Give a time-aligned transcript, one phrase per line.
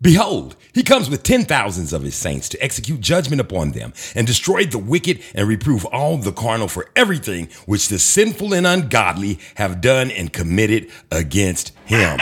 [0.00, 4.26] Behold, he comes with ten thousands of his saints to execute judgment upon them, and
[4.26, 9.38] destroy the wicked, and reprove all the carnal for everything which the sinful and ungodly
[9.54, 12.18] have done and committed against him.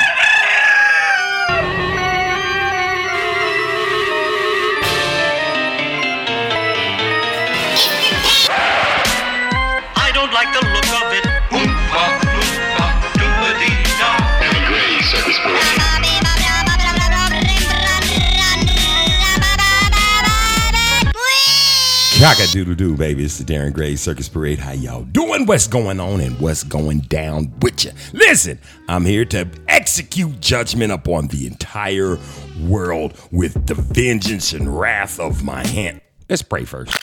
[22.24, 23.22] Cock doodle doo, baby.
[23.22, 24.58] It's the Darren Gray Circus Parade.
[24.58, 25.44] How y'all doing?
[25.44, 27.90] What's going on and what's going down with you?
[28.14, 32.18] Listen, I'm here to execute judgment upon the entire
[32.62, 36.00] world with the vengeance and wrath of my hand.
[36.26, 36.96] Let's pray first.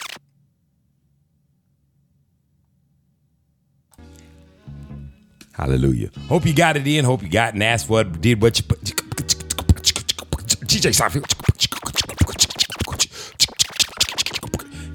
[5.52, 6.10] Hallelujah.
[6.28, 7.04] Hope you got it in.
[7.04, 8.20] Hope you got and asked it.
[8.20, 8.80] Did what you put.
[10.66, 11.51] TJ Seinfeld.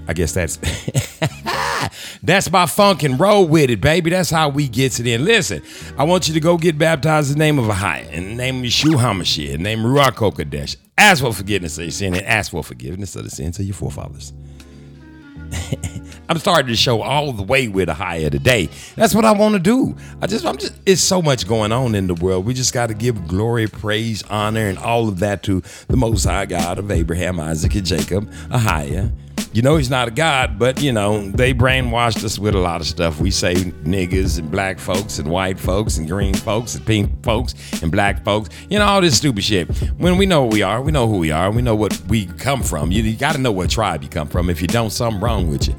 [0.08, 0.58] I guess that's
[2.24, 4.10] that's my funk and roll with it, baby.
[4.10, 5.26] That's how we gets it in.
[5.26, 5.62] Listen,
[5.98, 8.60] I want you to go get baptized in the name of Ahia, in the name
[8.60, 10.78] of Yeshua HaMashiach, in the name of Ruach.
[10.98, 13.76] Ask for forgiveness of your sin and ask for forgiveness of the sins of your
[13.76, 14.34] forefathers.
[16.30, 18.70] I'm starting to show all the way with Ahia today.
[18.96, 19.96] That's what I want to do.
[20.22, 22.46] I just, I'm just, it's so much going on in the world.
[22.46, 26.26] We just got to give glory, praise, honor, and all of that to the Most
[26.26, 29.12] High God of Abraham, Isaac, and Jacob, Ahia.
[29.58, 32.80] You know he's not a god, but you know they brainwashed us with a lot
[32.80, 33.20] of stuff.
[33.20, 37.56] We say niggas and black folks and white folks and green folks and pink folks
[37.82, 38.50] and black folks.
[38.70, 39.68] You know all this stupid shit.
[39.98, 41.50] When we know we are, we know who we are.
[41.50, 42.92] We know what we come from.
[42.92, 44.52] You, you got to know what tribe you come from.
[44.52, 45.76] If you don't, something wrong with you.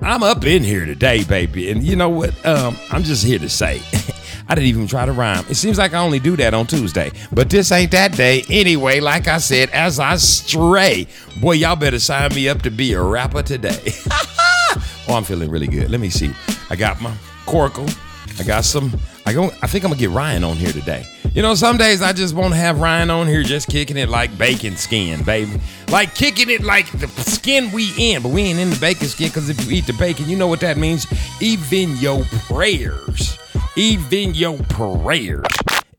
[0.00, 2.46] I'm up in here today, baby, and you know what?
[2.46, 3.82] Um, I'm just here to say.
[4.48, 5.44] I didn't even try to rhyme.
[5.50, 8.98] It seems like I only do that on Tuesday, but this ain't that day anyway.
[9.00, 11.06] Like I said, as I stray,
[11.40, 13.92] boy, y'all better sign me up to be a rapper today.
[14.10, 15.90] oh, I'm feeling really good.
[15.90, 16.30] Let me see.
[16.70, 17.14] I got my
[17.44, 17.94] Coracle.
[18.40, 18.98] I got some.
[19.26, 19.50] I go.
[19.62, 21.06] I think I'm gonna get Ryan on here today.
[21.34, 24.08] You know, some days I just want to have Ryan on here, just kicking it
[24.08, 25.60] like bacon skin, baby.
[25.90, 29.28] Like kicking it like the skin we in, but we ain't in the bacon skin
[29.28, 31.06] because if you eat the bacon, you know what that means.
[31.42, 33.38] Even your prayers
[33.78, 35.46] even your prayers,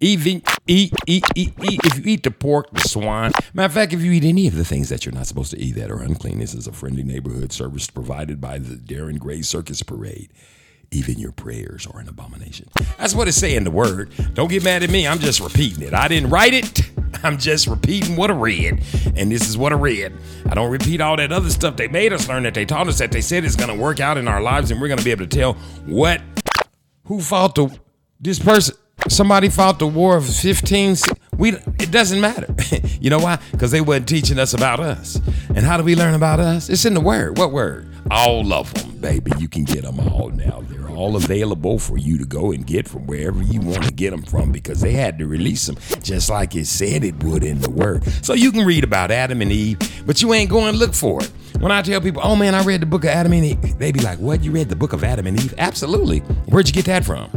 [0.01, 1.79] even eat, eat, eat, eat.
[1.85, 3.31] If you eat the pork, the swine.
[3.53, 5.57] Matter of fact, if you eat any of the things that you're not supposed to
[5.57, 9.41] eat that are unclean, this is a friendly neighborhood service provided by the Darren Gray
[9.41, 10.29] Circus Parade.
[10.91, 12.67] Even your prayers are an abomination.
[12.97, 14.11] That's what it's saying, the word.
[14.33, 15.07] Don't get mad at me.
[15.07, 15.93] I'm just repeating it.
[15.93, 16.81] I didn't write it.
[17.23, 18.83] I'm just repeating what I read.
[19.15, 20.13] And this is what I read.
[20.49, 22.97] I don't repeat all that other stuff they made us learn that they taught us
[22.97, 25.05] that they said is going to work out in our lives and we're going to
[25.05, 25.53] be able to tell
[25.85, 26.21] what
[27.09, 27.77] who fought the
[28.21, 28.75] this person
[29.07, 30.95] somebody fought the war of 15
[31.37, 32.55] we it doesn't matter.
[33.01, 33.39] You know why?
[33.53, 35.21] Because they weren't teaching us about us.
[35.55, 36.67] And how do we learn about us?
[36.67, 37.37] It's in the word.
[37.37, 41.79] What word all of them baby you can get them all now they're all available
[41.79, 44.81] for you to go and get from wherever you want to get them from because
[44.81, 48.33] they had to release them just like it said it would in the word so
[48.33, 51.31] you can read about adam and eve but you ain't going to look for it
[51.59, 53.91] when I tell people, oh man, I read the book of Adam and Eve, they
[53.91, 54.45] be like, what?
[54.45, 55.53] You read the book of Adam and Eve?
[55.57, 56.19] Absolutely.
[56.47, 57.29] Where'd you get that from?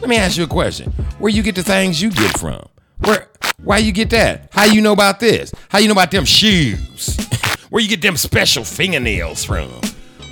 [0.00, 0.90] Let me ask you a question.
[1.18, 2.62] Where you get the things you get from?
[2.98, 3.28] Where
[3.64, 4.48] why you get that?
[4.52, 5.52] How you know about this?
[5.68, 7.16] How you know about them shoes?
[7.70, 9.70] Where you get them special fingernails from?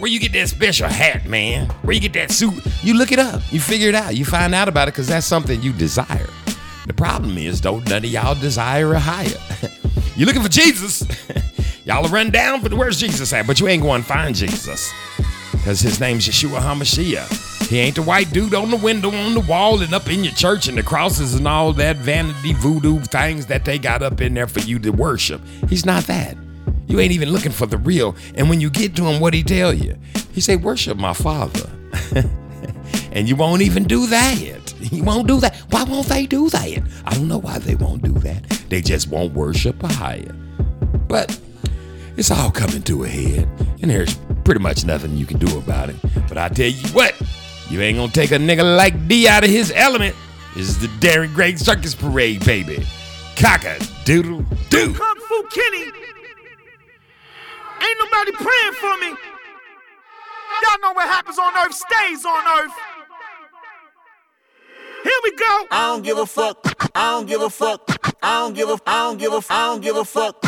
[0.01, 1.69] Where you get that special hat, man?
[1.83, 2.55] Where you get that suit?
[2.83, 3.43] You look it up.
[3.53, 4.17] You figure it out.
[4.17, 6.31] You find out about it because that's something you desire.
[6.87, 9.29] The problem is, don't none of y'all desire a higher.
[10.17, 11.07] you looking for Jesus.
[11.85, 13.47] Y'all are run down, but where's Jesus at?
[13.47, 14.91] But you ain't going to find Jesus.
[15.51, 17.69] Because his name's Yeshua HaMashiach.
[17.69, 20.35] He ain't the white dude on the window, on the wall, and up in your
[20.35, 24.35] church, and the crosses and all that vanity voodoo things that they got up in
[24.35, 25.43] there for you to worship.
[25.69, 26.37] He's not that.
[26.91, 28.17] You ain't even looking for the real.
[28.35, 29.97] And when you get to him, what he tell you?
[30.33, 31.71] He say, worship my father.
[33.13, 34.75] and you won't even do that.
[34.93, 35.57] You won't do that.
[35.71, 36.83] Why won't they do that?
[37.05, 38.43] I don't know why they won't do that.
[38.69, 40.35] They just won't worship a higher.
[41.07, 41.39] But
[42.17, 43.49] it's all coming to a head,
[43.83, 45.97] and there's pretty much nothing you can do about it.
[46.29, 47.15] But I tell you what,
[47.69, 50.17] you ain't gonna take a nigga like D out of his element.
[50.57, 52.85] This is the Darren Gray Circus Parade, baby.
[53.37, 54.93] Cocker doodle doo.
[54.93, 56.00] Kung Fu Kenny.
[57.83, 59.17] Ain't nobody praying for me.
[60.63, 62.73] Y'all know what happens on earth stays on earth.
[65.03, 65.67] Here we go.
[65.71, 66.91] I don't give a fuck.
[66.95, 68.15] I don't give a fuck.
[68.23, 68.79] I don't give a.
[68.87, 69.43] I don't give a.
[69.49, 70.45] I don't give a fuck.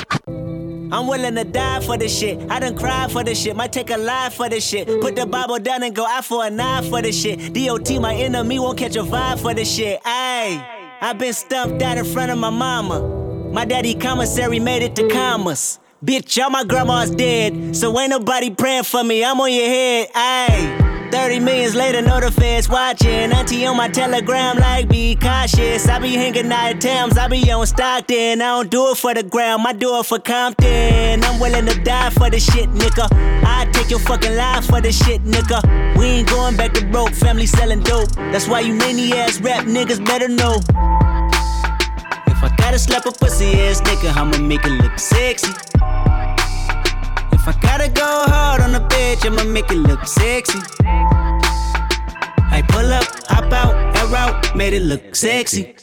[0.93, 2.38] I'm willing to die for this shit.
[2.50, 3.56] I done cried for this shit.
[3.56, 4.87] Might take a life for this shit.
[5.00, 7.55] Put the Bible down and go out for a knife for this shit.
[7.55, 10.02] DOT, my enemy, won't catch a vibe for this shit.
[10.02, 10.62] Ayy,
[11.00, 13.00] I been stumped out in front of my mama.
[13.52, 15.78] My daddy commissary made it to commas.
[16.04, 19.25] Bitch, all my grandma's dead, so ain't nobody praying for me.
[19.25, 21.12] I'm on your head, ayy.
[21.12, 23.31] 30 millions later, know the watching.
[23.31, 25.87] Auntie on my telegram, like, be cautious.
[25.87, 28.43] I be hanging out at Tam's, I be on Stockton.
[28.43, 31.22] I don't do it for the gram, I do it for Compton.
[31.22, 33.06] I'm willing to die for the shit, nigga.
[33.44, 35.62] I take your fucking life for the shit, nigga.
[35.96, 38.10] We ain't going back to broke, family selling dope.
[38.32, 40.58] That's why you many ass rap niggas better know.
[42.62, 45.50] Gotta slap a pussy ass nigga, I'ma make it look sexy.
[47.37, 50.61] If I gotta go hard on a bitch, I'ma make it look sexy.
[52.56, 55.75] I pull up, hop out, air out, made it look sexy.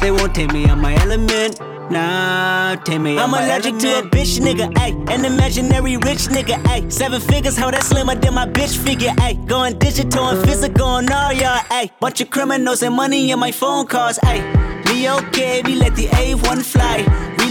[0.00, 1.60] They won't take me out my element.
[1.90, 4.94] Nah, take me I'm allergic to a bitch nigga, ayy.
[5.10, 6.90] An imaginary rich nigga, ayy.
[6.90, 9.46] Seven figures, how that slimmer than my bitch figure, ayy.
[9.46, 11.90] Going digital and physical and all y'all, ayy.
[12.00, 14.73] Bunch of criminals and money in my phone calls, ayy.
[14.86, 17.33] Me okay, we let the A1 fly.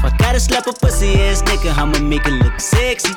[0.00, 3.12] If I gotta slap a pussy ass nigga, I'ma make it look sexy.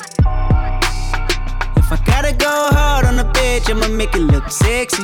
[1.78, 5.02] If I gotta go hard on a bitch, I'ma make it look sexy.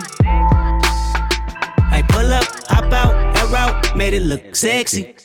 [1.95, 5.15] I pull up, hop out, air out, made it look sexy.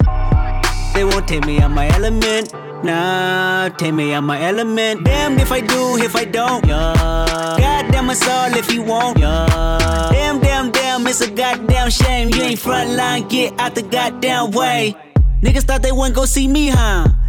[0.94, 2.52] They won't take me out my element.
[2.84, 5.04] Nah, take me out my element.
[5.04, 6.64] Damn if I do, if I don't.
[6.64, 7.56] Yeah.
[7.58, 9.18] Goddamn us all if you won't.
[9.18, 10.08] Yeah.
[10.12, 12.28] Damn, damn, damn, it's a goddamn shame.
[12.28, 14.94] You ain't front line, get out the goddamn way.
[15.44, 17.06] Niggas thought they wouldn't go see me, huh?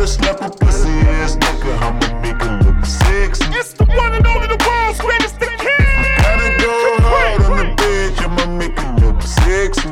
[0.00, 3.44] If I gotta slap a pussy ass nigga, I'ma make it look sexy.
[3.50, 6.04] It's the one and only the world's greatest the king.
[6.22, 9.90] Gotta go hard on the bitch, I'ma make it look sexy.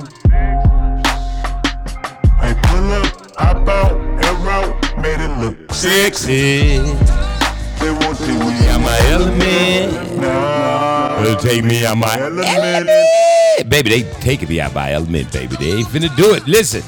[2.39, 6.79] I pull up, hop out, air out, made it look Sexy.
[7.81, 10.21] They won't take me I'm my element.
[10.21, 12.47] Nah, They'll take me out my element.
[12.47, 13.69] element.
[13.69, 15.57] Baby, they taking me out by element, baby.
[15.57, 16.47] They ain't finna do it.
[16.47, 16.85] Listen,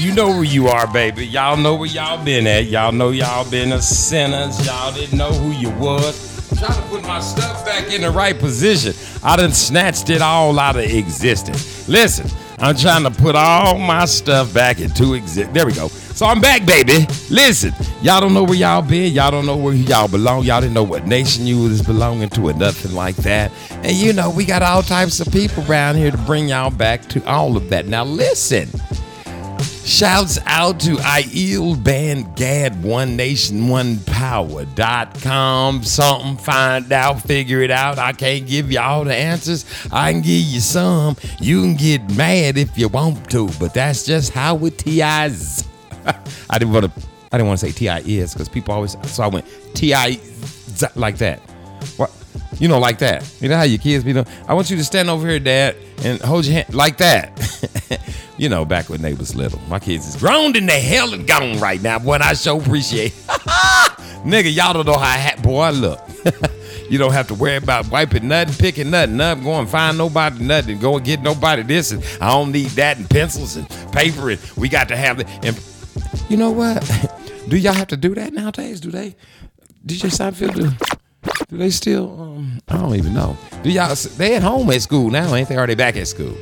[0.00, 1.26] you know where you are, baby.
[1.26, 2.66] Y'all know where y'all been at.
[2.66, 4.64] Y'all know y'all been a sinners.
[4.66, 6.50] Y'all didn't know who you was.
[6.50, 8.94] I'm trying to put my stuff back in the right position.
[9.22, 11.86] I done snatched it all out of existence.
[11.86, 12.26] Listen,
[12.58, 15.52] I'm trying to put all my stuff back into exist.
[15.52, 15.88] There we go.
[15.88, 17.06] So I'm back, baby.
[17.28, 19.12] Listen, y'all don't know where y'all been.
[19.12, 20.44] Y'all don't know where y'all belong.
[20.44, 23.52] Y'all didn't know what nation you was belonging to or nothing like that.
[23.82, 27.02] And you know, we got all types of people around here to bring y'all back
[27.10, 27.86] to all of that.
[27.86, 28.68] Now listen.
[29.84, 35.82] Shouts out to Aiel Band Gad One Nation One Power.com.
[35.82, 37.98] Something, find out, figure it out.
[37.98, 39.64] I can't give you all the answers.
[39.90, 41.16] I can give you some.
[41.40, 45.66] You can get mad if you want to, but that's just how it TIs.
[46.50, 47.02] I didn't want to
[47.32, 50.20] I didn't want to say TI is because people always so I went TI
[50.94, 51.40] like that.
[51.96, 52.10] What
[52.58, 53.28] you know, like that.
[53.40, 54.26] You know how your kids be doing?
[54.46, 57.30] I want you to stand over here, Dad, and hold your hand like that.
[58.36, 59.60] you know, back when they was little.
[59.68, 61.98] My kids is grown in the hell and gone right now.
[61.98, 63.12] Boy, I so appreciate.
[64.24, 66.00] Nigga, y'all don't know how hat boy look.
[66.90, 70.78] you don't have to worry about wiping nothing, picking nothing up, going find nobody nothing,
[70.78, 74.40] go and get nobody this, and I don't need that, and pencils and paper, and
[74.56, 75.28] we got to have it.
[75.42, 75.58] And
[76.28, 76.82] you know what?
[77.48, 78.80] do y'all have to do that nowadays?
[78.80, 79.16] Do they?
[79.84, 80.98] Did DJ Seinfeld do?
[81.50, 82.20] Do they still?
[82.20, 83.36] Um, I don't even know.
[83.64, 83.92] Do y'all?
[84.16, 85.56] They at home at school now, ain't they?
[85.56, 86.36] Are they back at school?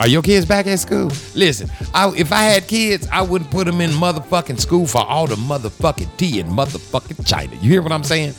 [0.00, 1.12] Are your kids back at school?
[1.36, 5.28] Listen, I, if I had kids, I wouldn't put them in motherfucking school for all
[5.28, 7.54] the motherfucking tea and motherfucking China.
[7.56, 8.34] You hear what I'm saying?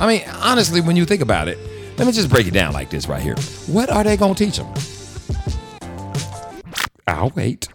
[0.00, 1.58] I mean, honestly, when you think about it,
[1.98, 3.36] let me just break it down like this right here.
[3.66, 4.72] What are they gonna teach them?
[7.08, 7.68] I'll wait.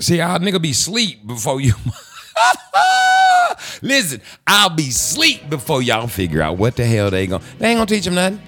[0.00, 1.74] See, our nigga be sleep before you.
[3.82, 7.78] Listen, I'll be sleep before y'all figure out what the hell they gon' They ain't
[7.78, 8.40] gonna teach them nothing.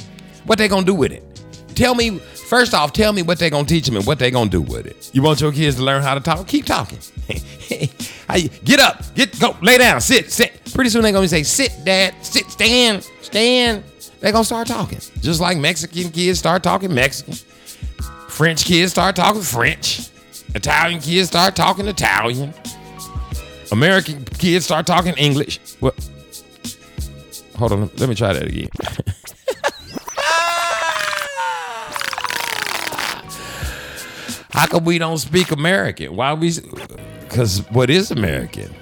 [0.44, 1.24] What they gonna do with it?
[1.74, 2.92] Tell me first off.
[2.92, 5.10] Tell me what they gonna teach them and what they gonna do with it.
[5.12, 6.46] You want your kids to learn how to talk?
[6.46, 6.98] Keep talking.
[8.64, 10.72] Get up, get go, lay down, sit, sit.
[10.72, 13.82] Pretty soon they gonna say, "Sit, Dad, sit, stand, stand."
[14.20, 17.34] They gonna start talking, just like Mexican kids start talking Mexican.
[18.40, 20.08] French kids start talking French.
[20.54, 22.54] Italian kids start talking Italian.
[23.70, 25.60] American kids start talking English.
[25.80, 25.94] What?
[27.58, 28.70] Hold on, let me try that again.
[34.52, 36.16] How come we don't speak American?
[36.16, 36.54] Why we?
[37.28, 38.74] Because what is American?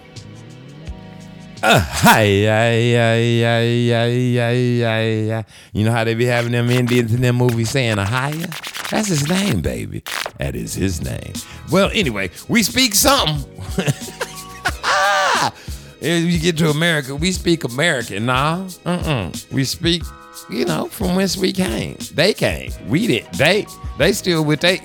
[1.61, 5.45] Uh, hi, hi, hi, hi, hi, hi, hi, hi.
[5.73, 8.47] You know how they be having them Indians in their movies saying a higher?
[8.91, 10.05] That's his name, baby.
[10.39, 11.33] That is his name.
[11.73, 13.45] Well, anyway, we speak something.
[16.01, 18.27] If you get to America, we speak American.
[18.27, 19.33] Nah, uh-uh.
[19.51, 20.05] We speak,
[20.49, 21.97] you know, from whence we came.
[22.15, 22.71] They came.
[22.87, 23.27] We did.
[23.33, 23.67] They.
[23.99, 24.81] They still with they.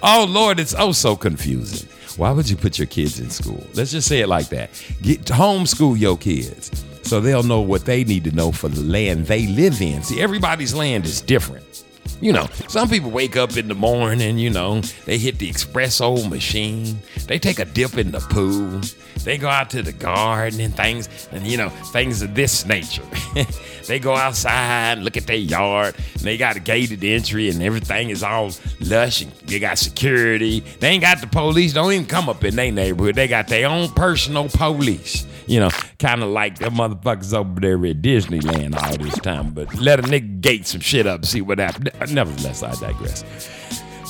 [0.00, 1.88] Oh Lord, it's oh so confusing.
[2.18, 3.64] Why would you put your kids in school?
[3.74, 4.70] Let's just say it like that.
[5.02, 9.26] Get homeschool your kids so they'll know what they need to know for the land
[9.26, 10.02] they live in.
[10.02, 11.84] See, everybody's land is different.
[12.20, 16.28] You know, some people wake up in the morning, you know, they hit the espresso
[16.28, 18.80] machine, they take a dip in the pool,
[19.22, 23.04] they go out to the garden and things, and you know, things of this nature.
[23.86, 28.24] they go outside, look at their yard, they got a gated entry and everything is
[28.24, 30.60] all lush and they got security.
[30.80, 33.14] They ain't got the police, don't even come up in their neighborhood.
[33.14, 35.24] They got their own personal police.
[35.46, 39.50] You know, kind of like them motherfuckers over there at Disneyland all this time.
[39.50, 42.12] But let a nigga gate some shit up see what happens.
[42.12, 43.24] Nevertheless, I digress.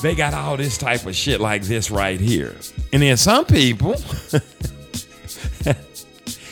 [0.03, 2.55] They got all this type of shit like this right here.
[2.93, 3.93] And then some people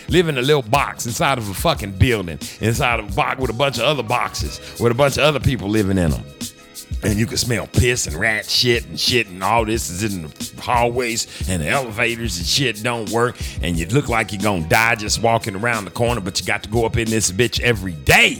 [0.08, 3.50] live in a little box inside of a fucking building, inside of a box with
[3.50, 6.24] a bunch of other boxes with a bunch of other people living in them.
[7.06, 10.22] And you can smell piss and rat shit and shit, and all this is in
[10.22, 13.36] the hallways and the elevators and shit don't work.
[13.62, 16.62] And you look like you're gonna die just walking around the corner, but you got
[16.64, 18.38] to go up in this bitch every day.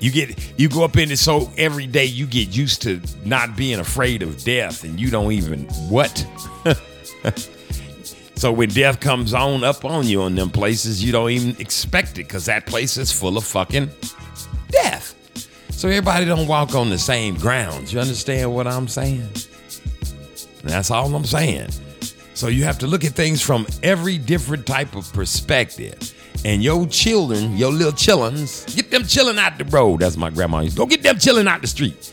[0.00, 3.56] You get you go up in it so every day you get used to not
[3.56, 6.26] being afraid of death, and you don't even what.
[8.36, 12.12] So when death comes on up on you in them places, you don't even expect
[12.18, 13.88] it because that place is full of fucking
[14.68, 15.13] death.
[15.84, 17.92] So everybody don't walk on the same grounds.
[17.92, 19.20] You understand what I'm saying?
[19.20, 21.68] And that's all I'm saying.
[22.32, 26.14] So you have to look at things from every different type of perspective.
[26.42, 30.00] And your children, your little chillins, get them chilling out the road.
[30.00, 32.10] That's my grandma used to get them chilling out the street.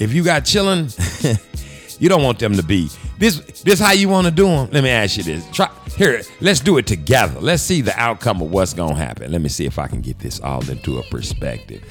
[0.00, 0.88] If you got chilling,
[1.98, 2.88] you don't want them to be
[3.24, 3.62] this.
[3.62, 4.68] This how you want to do them?
[4.70, 5.48] Let me ask you this.
[5.50, 6.22] Try here.
[6.40, 7.40] Let's do it together.
[7.40, 9.32] Let's see the outcome of what's gonna happen.
[9.32, 11.82] Let me see if I can get this all into a perspective.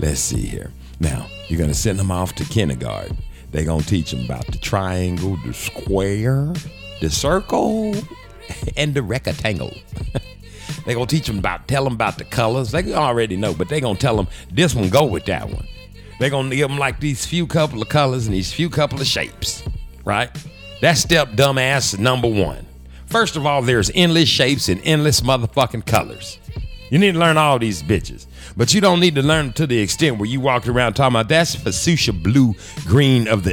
[0.00, 0.72] Let's see here.
[0.98, 3.18] Now you're gonna send them off to kindergarten.
[3.52, 6.52] They're gonna teach them about the triangle, the square,
[7.00, 7.94] the circle,
[8.76, 9.74] and the rectangle.
[10.84, 12.70] They're gonna teach them about, tell them about the colors.
[12.70, 15.66] They already know, but they're gonna tell them this one go with that one.
[16.18, 19.06] They're gonna give them like these few couple of colors and these few couple of
[19.06, 19.62] shapes,
[20.04, 20.30] right?
[20.80, 22.66] That's step dumbass number one.
[23.06, 26.38] First of all, there's endless shapes and endless motherfucking colors.
[26.90, 28.26] You need to learn all these bitches.
[28.56, 31.28] But you don't need to learn to the extent where you walk around talking about
[31.28, 32.54] that's fuchsia blue
[32.86, 33.52] green of the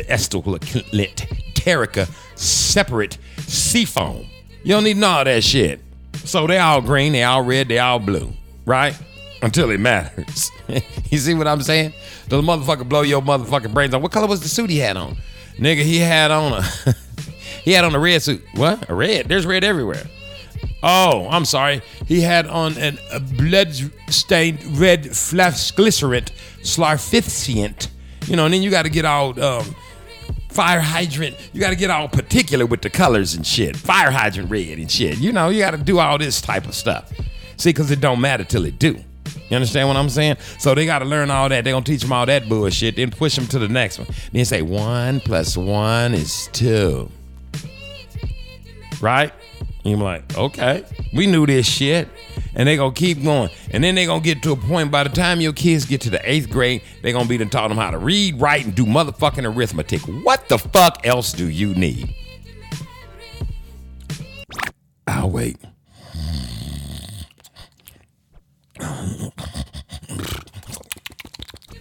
[1.54, 4.26] Terica separate seafoam.
[4.64, 5.82] You don't need all that shit.
[6.14, 8.34] So they all green, they all red, they all blue,
[8.66, 8.98] right?
[9.42, 10.52] Until it matters.
[11.10, 11.94] you see what I'm saying?
[12.28, 14.02] The motherfucker blow your motherfucking brains out?
[14.02, 15.18] What color was the suit he had on?
[15.58, 16.62] Nigga, he had on a
[17.64, 18.44] he had on a red suit.
[18.54, 18.90] What?
[18.90, 19.28] A red?
[19.28, 20.04] There's red everywhere.
[20.84, 21.82] Oh, I'm sorry.
[22.06, 25.04] He had on an, a blood-stained red
[25.76, 26.32] glycerate
[26.64, 27.90] slarficient.
[28.28, 29.76] You know, and then you got to get all um,
[30.50, 31.36] fire hydrant.
[31.54, 33.76] You got to get all particular with the colors and shit.
[33.76, 35.18] Fire hydrant red and shit.
[35.18, 37.12] You know, you got to do all this type of stuff.
[37.58, 39.00] See, because it don't matter till it do.
[39.50, 40.38] You understand what I'm saying?
[40.60, 41.64] So they got to learn all that.
[41.64, 42.98] They gonna teach them all that bullshit.
[42.98, 44.08] Then push them to the next one.
[44.32, 47.10] Then say one plus one is two.
[49.00, 49.32] Right?
[49.84, 52.10] And you're like, okay, we knew this shit.
[52.56, 53.50] And they gonna keep going.
[53.72, 56.10] And then they gonna get to a point by the time your kids get to
[56.10, 58.86] the eighth grade, they gonna be done taught them how to read, write, and do
[58.86, 60.02] motherfucking arithmetic.
[60.02, 62.14] What the fuck else do you need?
[65.08, 65.58] I'll wait.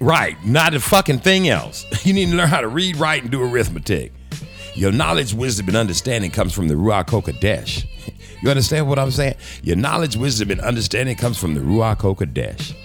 [0.01, 1.85] Right, not a fucking thing else.
[2.07, 4.13] You need to learn how to read, write, and do arithmetic.
[4.77, 7.85] Your knowledge, wisdom, and understanding comes from the Ruach Kodesh.
[8.43, 9.35] You understand what I'm saying?
[9.63, 12.77] Your knowledge, wisdom, and understanding comes from the Ruach Kodesh.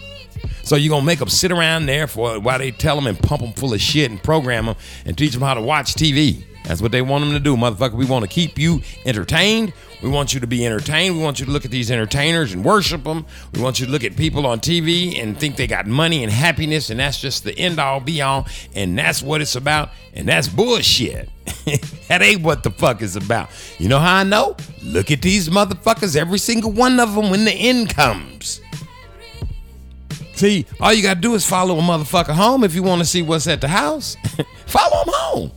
[0.63, 3.41] So you're gonna make them sit around there for while they tell them and pump
[3.41, 4.75] them full of shit and program them
[5.05, 6.43] and teach them how to watch TV.
[6.63, 7.93] That's what they want them to do, motherfucker.
[7.93, 9.73] We want to keep you entertained.
[10.01, 11.15] We want you to be entertained.
[11.15, 13.25] We want you to look at these entertainers and worship them.
[13.53, 16.31] We want you to look at people on TV and think they got money and
[16.31, 20.27] happiness, and that's just the end all be all, and that's what it's about, and
[20.27, 21.29] that's bullshit.
[22.07, 23.49] that ain't what the fuck is about.
[23.77, 24.55] You know how I know?
[24.83, 28.61] Look at these motherfuckers, every single one of them when the end comes.
[30.33, 33.47] See, all you gotta do is follow a motherfucker home if you wanna see what's
[33.47, 34.17] at the house.
[34.65, 35.51] follow him home.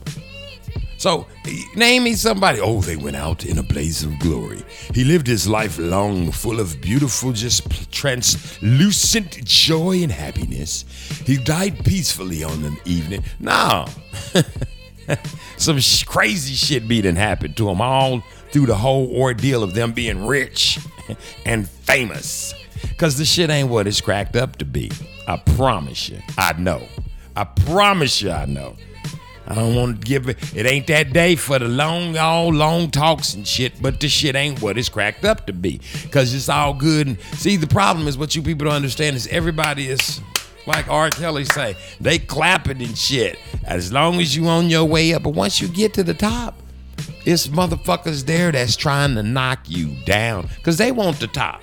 [1.05, 1.27] So,
[1.75, 2.59] name me somebody.
[2.59, 4.63] Oh, they went out in a blaze of glory.
[4.91, 10.83] He lived his life long, full of beautiful, just translucent joy and happiness.
[11.23, 13.23] He died peacefully on an evening.
[13.39, 13.85] No.
[15.57, 19.91] Some sh- crazy shit be happened to him all through the whole ordeal of them
[19.91, 20.79] being rich
[21.45, 22.55] and famous.
[22.81, 24.89] Because the shit ain't what it's cracked up to be.
[25.27, 26.19] I promise you.
[26.35, 26.81] I know.
[27.35, 28.75] I promise you, I know.
[29.47, 30.37] I don't want to give it.
[30.55, 33.81] It ain't that day for the long, all long talks and shit.
[33.81, 35.79] But the shit ain't what it's cracked up to be.
[36.11, 37.07] Cause it's all good.
[37.07, 40.21] And see, the problem is what you people don't understand is everybody is
[40.65, 41.09] like R.
[41.11, 43.37] Kelly say, they clapping and shit.
[43.65, 46.55] As long as you on your way up, but once you get to the top,
[47.23, 50.49] it's motherfuckers there that's trying to knock you down.
[50.63, 51.61] Cause they want the top.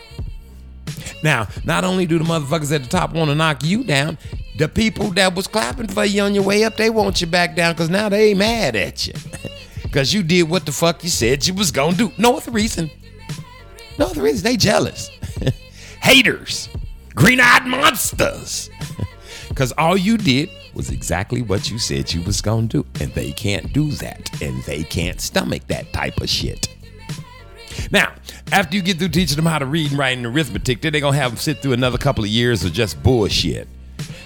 [1.23, 4.19] Now, not only do the motherfuckers at the top want to knock you down,
[4.63, 7.57] the people that was clapping for you on your way up, they want you back
[7.57, 9.13] down because now they mad at you.
[9.83, 12.13] Because you did what the fuck you said you was going to do.
[12.17, 12.91] No other reason.
[13.99, 14.43] No other reason.
[14.43, 15.11] They jealous.
[16.01, 16.71] Haters.
[17.15, 18.71] Green eyed monsters.
[19.51, 23.03] Because all you did was exactly what you said you was going to do.
[23.05, 24.41] And they can't do that.
[24.41, 26.69] And they can't stomach that type of shit.
[27.91, 28.15] Now,
[28.51, 31.03] after you get through teaching them how to read and write and arithmetic, then they're
[31.03, 33.69] gonna have them sit through another couple of years of just bullshit.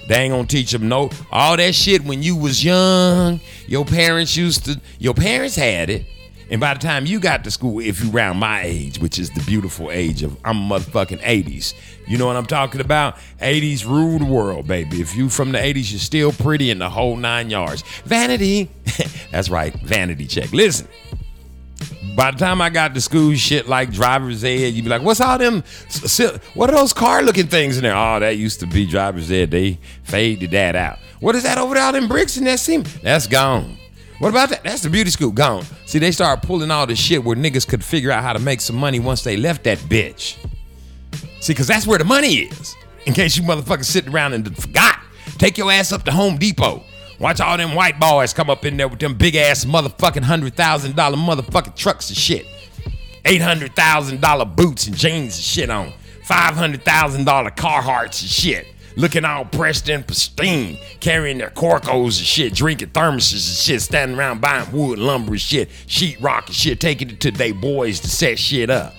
[0.08, 3.40] They ain't gonna teach them no all that shit when you was young.
[3.66, 4.80] Your parents used to.
[4.98, 6.06] Your parents had it,
[6.48, 9.30] and by the time you got to school, if you round my age, which is
[9.30, 11.74] the beautiful age of I'm motherfucking 80s.
[12.06, 13.16] You know what I'm talking about?
[13.40, 15.00] 80s rule the world, baby.
[15.00, 17.82] If you from the 80s, you're still pretty in the whole nine yards.
[18.04, 18.70] Vanity.
[19.32, 20.52] That's right, vanity check.
[20.52, 20.86] Listen.
[22.16, 25.20] By the time I got to school, shit like driver's ed, you'd be like, "What's
[25.20, 25.62] all them?
[26.54, 29.50] What are those car-looking things in there?" Oh, that used to be driver's ed.
[29.50, 30.98] They faded that out.
[31.20, 31.82] What is that over there?
[31.82, 32.84] All them bricks in that seam?
[33.02, 33.76] That's gone.
[34.18, 34.64] What about that?
[34.64, 35.64] That's the beauty school gone.
[35.84, 38.62] See, they started pulling all this shit where niggas could figure out how to make
[38.62, 40.36] some money once they left that bitch.
[41.40, 42.74] See, because that's where the money is.
[43.04, 45.00] In case you motherfuckers sitting around and forgot,
[45.36, 46.82] take your ass up to Home Depot.
[47.18, 50.54] Watch all them white boys come up in there with them big ass motherfucking hundred
[50.54, 52.46] thousand dollar motherfucking trucks and shit.
[53.24, 55.92] Eight hundred thousand dollar boots and jeans and shit on.
[56.24, 58.66] Five hundred thousand dollar Carhartts and shit.
[58.96, 64.16] Looking all pressed and pristine, carrying their corcos and shit, drinking thermoses and shit, standing
[64.16, 68.00] around buying wood, lumber and shit, sheet rock and shit, taking it to they boys
[68.00, 68.94] to set shit up.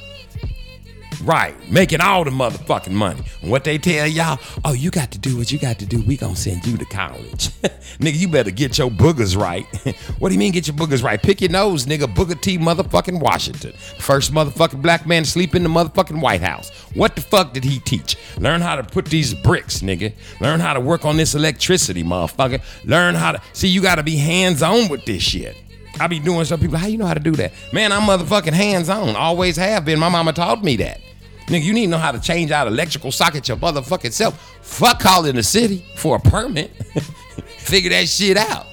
[1.23, 3.21] Right, making all the motherfucking money.
[3.41, 6.01] What they tell y'all, oh, you got to do what you got to do.
[6.03, 7.49] We gonna send you to college.
[7.99, 9.65] nigga, you better get your boogers right.
[10.19, 11.21] what do you mean get your boogers right?
[11.21, 12.13] Pick your nose, nigga.
[12.13, 13.73] Booker T motherfucking Washington.
[13.99, 16.69] First motherfucking black man to sleep in the motherfucking White House.
[16.93, 18.15] What the fuck did he teach?
[18.37, 20.13] Learn how to put these bricks, nigga.
[20.39, 22.61] Learn how to work on this electricity, motherfucker.
[22.85, 25.57] Learn how to see you gotta be hands-on with this shit.
[25.99, 27.53] I be doing some people, how you know how to do that?
[27.73, 29.15] Man, I'm motherfucking hands-on.
[29.15, 29.99] Always have been.
[29.99, 31.01] My mama taught me that.
[31.47, 34.37] Nigga, you need to know how to change out electrical socket your motherfucking self.
[34.61, 36.71] Fuck calling the city for a permit.
[37.57, 38.65] Figure that shit out.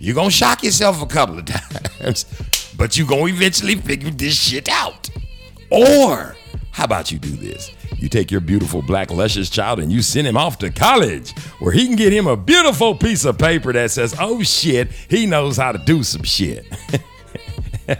[0.00, 2.26] You're gonna shock yourself a couple of times,
[2.76, 5.08] but you gonna eventually figure this shit out.
[5.70, 6.36] Or,
[6.72, 7.70] how about you do this?
[7.96, 11.72] You take your beautiful black luscious child and you send him off to college where
[11.72, 15.56] he can get him a beautiful piece of paper that says, oh shit, he knows
[15.56, 16.66] how to do some shit.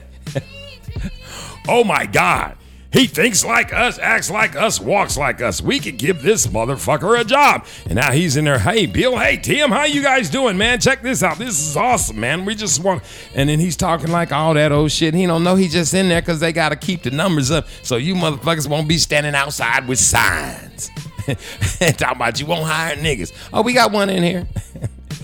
[1.68, 2.58] oh my God.
[2.94, 5.60] He thinks like us, acts like us, walks like us.
[5.60, 7.66] We could give this motherfucker a job.
[7.86, 8.60] And now he's in there.
[8.60, 9.18] Hey, Bill.
[9.18, 9.72] Hey, Tim.
[9.72, 10.78] How you guys doing, man?
[10.78, 11.36] Check this out.
[11.36, 12.44] This is awesome, man.
[12.44, 13.02] We just want.
[13.34, 15.12] And then he's talking like all that old shit.
[15.12, 17.66] He don't know he's just in there because they got to keep the numbers up.
[17.82, 20.88] So you motherfuckers won't be standing outside with signs.
[21.80, 23.32] Talking about you won't hire niggas.
[23.52, 24.46] Oh, we got one in here.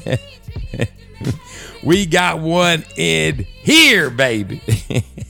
[1.84, 4.60] we got one in here, baby.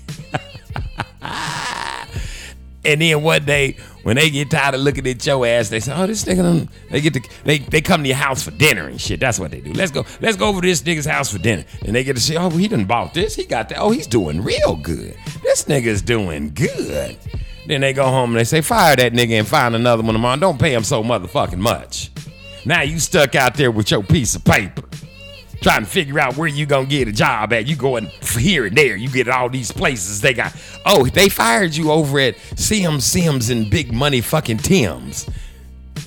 [2.84, 5.92] And then one day, when they get tired of looking at your ass, they say,
[5.94, 8.98] "Oh, this nigga," they get to they they come to your house for dinner and
[8.98, 9.20] shit.
[9.20, 9.72] That's what they do.
[9.74, 12.22] Let's go, let's go over to this nigga's house for dinner, and they get to
[12.22, 13.34] see, "Oh, he done bought this.
[13.34, 13.78] He got that.
[13.78, 15.14] Oh, he's doing real good.
[15.42, 17.18] This nigga's doing good."
[17.66, 20.38] Then they go home and they say, "Fire that nigga and find another one tomorrow.
[20.38, 22.10] Don't pay him so motherfucking much."
[22.64, 24.82] Now you stuck out there with your piece of paper
[25.60, 27.66] trying to figure out where you gonna get a job at.
[27.66, 28.06] You going
[28.38, 28.96] here and there.
[28.96, 30.54] You get all these places they got.
[30.86, 35.28] Oh, they fired you over at Sims Sims and Big Money fucking Tim's.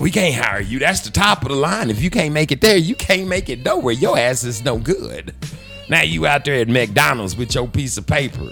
[0.00, 0.78] We can't hire you.
[0.80, 1.88] That's the top of the line.
[1.88, 3.94] If you can't make it there, you can't make it nowhere.
[3.94, 5.34] Your ass is no good.
[5.88, 8.50] Now you out there at McDonald's with your piece of paper.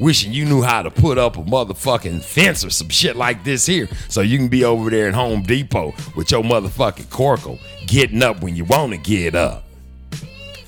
[0.00, 3.64] Wishing you knew how to put up a motherfucking fence or some shit like this
[3.64, 8.22] here so you can be over there at Home Depot with your motherfucking corkle getting
[8.22, 9.64] up when you want to get up.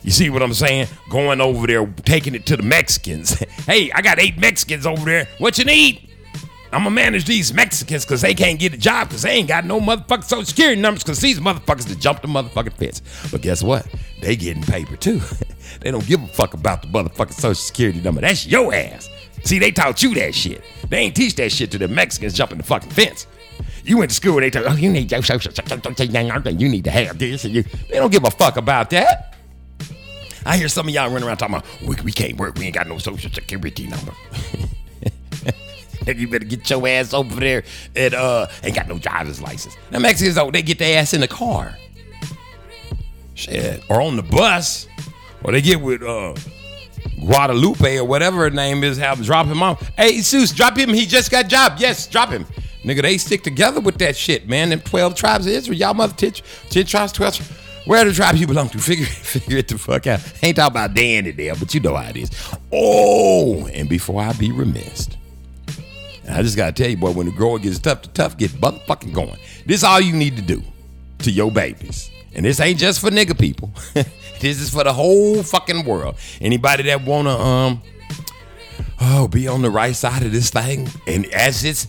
[0.06, 0.86] You see what I'm saying?
[1.10, 3.30] Going over there, taking it to the Mexicans.
[3.66, 5.26] hey, I got eight Mexicans over there.
[5.38, 6.08] What you need?
[6.72, 9.64] I'm gonna manage these Mexicans because they can't get a job because they ain't got
[9.64, 13.02] no motherfucking social security numbers because these motherfuckers that jumped the motherfucking fence.
[13.32, 13.84] But guess what?
[14.22, 15.20] They getting paper too.
[15.80, 18.20] they don't give a fuck about the motherfucking social security number.
[18.20, 19.10] That's your ass.
[19.42, 20.62] See, they taught you that shit.
[20.88, 23.26] They ain't teach that shit to the Mexicans jumping the fucking fence.
[23.84, 26.68] You went to school and they tell you, oh, you need your social security, you
[26.68, 27.44] need to have this.
[27.44, 29.36] And you, they don't give a fuck about that.
[30.46, 32.74] I hear some of y'all running around talking about, we, we can't work, we ain't
[32.74, 34.12] got no social security number.
[36.06, 37.64] you better get your ass over there
[37.96, 39.76] and uh ain't got no driver's license.
[39.90, 41.76] Now Mexicans though, they get their ass in the car.
[43.35, 43.82] Shit.
[43.90, 44.87] Or on the bus.
[45.42, 46.35] Or they get with uh
[47.20, 49.88] Guadalupe or whatever her name is, have drop him off.
[49.96, 50.90] Hey, Seuss, drop him.
[50.90, 51.74] He just got job.
[51.78, 52.46] Yes, drop him.
[52.85, 54.68] Nigga, they stick together with that shit, man.
[54.68, 55.76] Them 12 tribes of Israel.
[55.76, 56.32] Y'all mother 10,
[56.70, 57.65] 10 tribes, 12 tribes.
[57.87, 58.79] Where the tribes you belong to?
[58.79, 60.20] Figure, figure it the fuck out.
[60.42, 62.31] Ain't talking about Danny there, but you know how it is.
[62.72, 65.09] Oh, and before I be remiss,
[66.29, 69.12] I just gotta tell you, boy, when the growing gets tough, the tough get motherfucking
[69.14, 69.38] going.
[69.64, 70.62] This all you need to do
[71.20, 72.11] to your babies.
[72.35, 73.72] And this ain't just for nigga people.
[73.94, 76.16] this is for the whole fucking world.
[76.40, 77.83] Anybody that wanna um
[79.01, 81.87] oh be on the right side of this thing, and as it's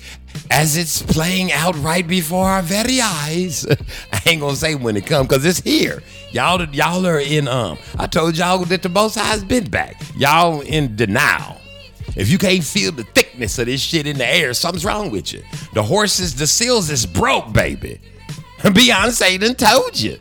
[0.52, 3.66] as it's playing out right before our very eyes,
[4.14, 6.02] I ain't gonna say when it come because it's here.
[6.32, 7.78] Y'all y'all are in um.
[7.98, 10.02] I told y'all that the both sides been back.
[10.18, 11.58] Y'all in denial.
[12.16, 15.34] If you can't feel the thickness of this shit in the air, something's wrong with
[15.34, 15.44] you.
[15.74, 18.00] The horses, the seals is broke, baby.
[18.60, 20.18] Beyonce done told you.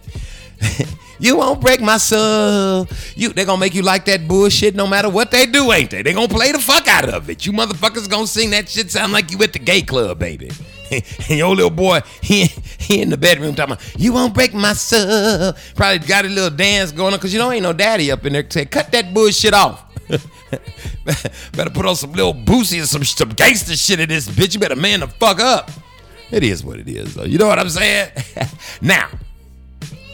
[1.18, 2.86] you won't break my soul.
[3.14, 6.02] You they gonna make you like that bullshit no matter what they do, ain't they?
[6.02, 7.46] They gonna play the fuck out of it.
[7.46, 10.50] You motherfuckers gonna sing that shit sound like you at the gay club, baby.
[10.90, 12.46] and your little boy, he,
[12.78, 15.52] he in the bedroom talking about, you won't break my soul.
[15.74, 18.32] Probably got a little dance going on, cause you know ain't no daddy up in
[18.32, 19.84] there say, cut that bullshit off.
[21.52, 24.54] better put on some Lil Boosie and some, some gangster shit in this bitch.
[24.54, 25.70] You better man the fuck up.
[26.30, 27.24] It is what it is, though.
[27.24, 28.10] You know what I'm saying?
[28.80, 29.08] now,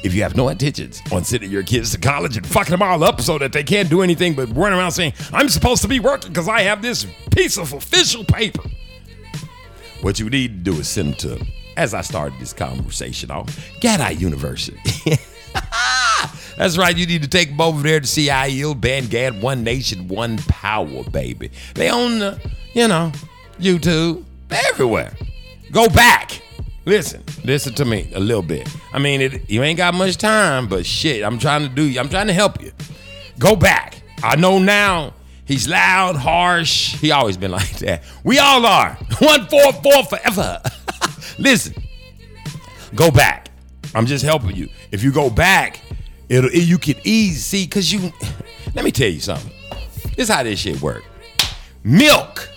[0.03, 3.03] if you have no intentions on sending your kids to college and fucking them all
[3.05, 6.01] up so that they can't do anything but run around saying, I'm supposed to be
[6.01, 8.63] working because I have this piece of official paper.
[10.01, 13.47] What you need to do is send them to, as I started this conversation off,
[13.81, 14.79] Gadite University.
[16.57, 16.97] That's right.
[16.97, 21.05] You need to take them over there to see IEL, Bandgad, One Nation, One Power,
[21.05, 21.51] baby.
[21.75, 22.39] They own
[22.75, 23.13] you know,
[23.59, 24.25] YouTube.
[24.51, 25.15] Everywhere.
[25.71, 26.42] Go back.
[26.85, 28.69] Listen, listen to me a little bit.
[28.93, 31.99] I mean, it, you ain't got much time, but shit, I'm trying to do.
[31.99, 32.73] I'm trying to help you.
[33.39, 34.03] Go back.
[34.23, 35.15] I know now.
[35.45, 36.97] He's loud, harsh.
[36.97, 38.03] He always been like that.
[38.25, 38.95] We all are.
[39.19, 40.61] One four four forever.
[41.39, 41.75] listen,
[42.95, 43.51] go back.
[43.95, 44.69] I'm just helping you.
[44.91, 45.81] If you go back,
[46.29, 48.13] it'll you can easy see because you.
[48.75, 49.53] Let me tell you something.
[50.17, 51.05] This how this shit work.
[51.85, 52.49] Milk.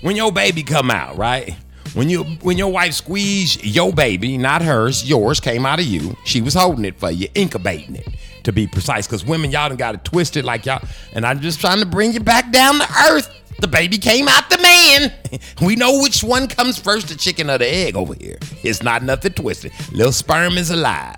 [0.00, 1.54] When your baby come out, right?
[1.94, 6.16] When you when your wife squeezed your baby, not hers, yours came out of you.
[6.24, 8.08] She was holding it for you, incubating it,
[8.44, 9.06] to be precise.
[9.06, 10.82] Because women, y'all done got it twisted like y'all.
[11.14, 13.28] And I'm just trying to bring you back down to earth.
[13.58, 15.12] The baby came out the man.
[15.62, 18.38] We know which one comes first, the chicken or the egg over here.
[18.64, 19.72] It's not nothing twisted.
[19.92, 21.14] Little sperm is alive.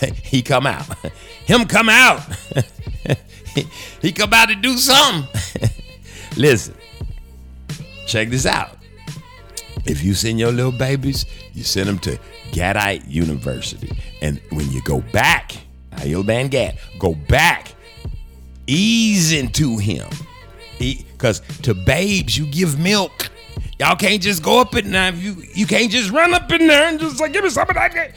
[0.22, 0.86] he come out.
[1.44, 2.20] Him come out.
[4.00, 5.28] he come out to do something.
[6.36, 6.74] Listen,
[8.06, 8.78] check this out.
[9.86, 12.18] If you send your little babies, you send them to
[12.52, 13.90] Gadite University.
[14.22, 15.52] And when you go back,
[15.92, 17.74] Ayil Ban Gad, go back,
[18.66, 20.08] ease into him.
[20.78, 23.30] Because to babes, you give milk.
[23.78, 25.12] Y'all can't just go up in there.
[25.14, 27.76] You, you can't just run up in there and just like, give me something.
[27.76, 28.14] of that.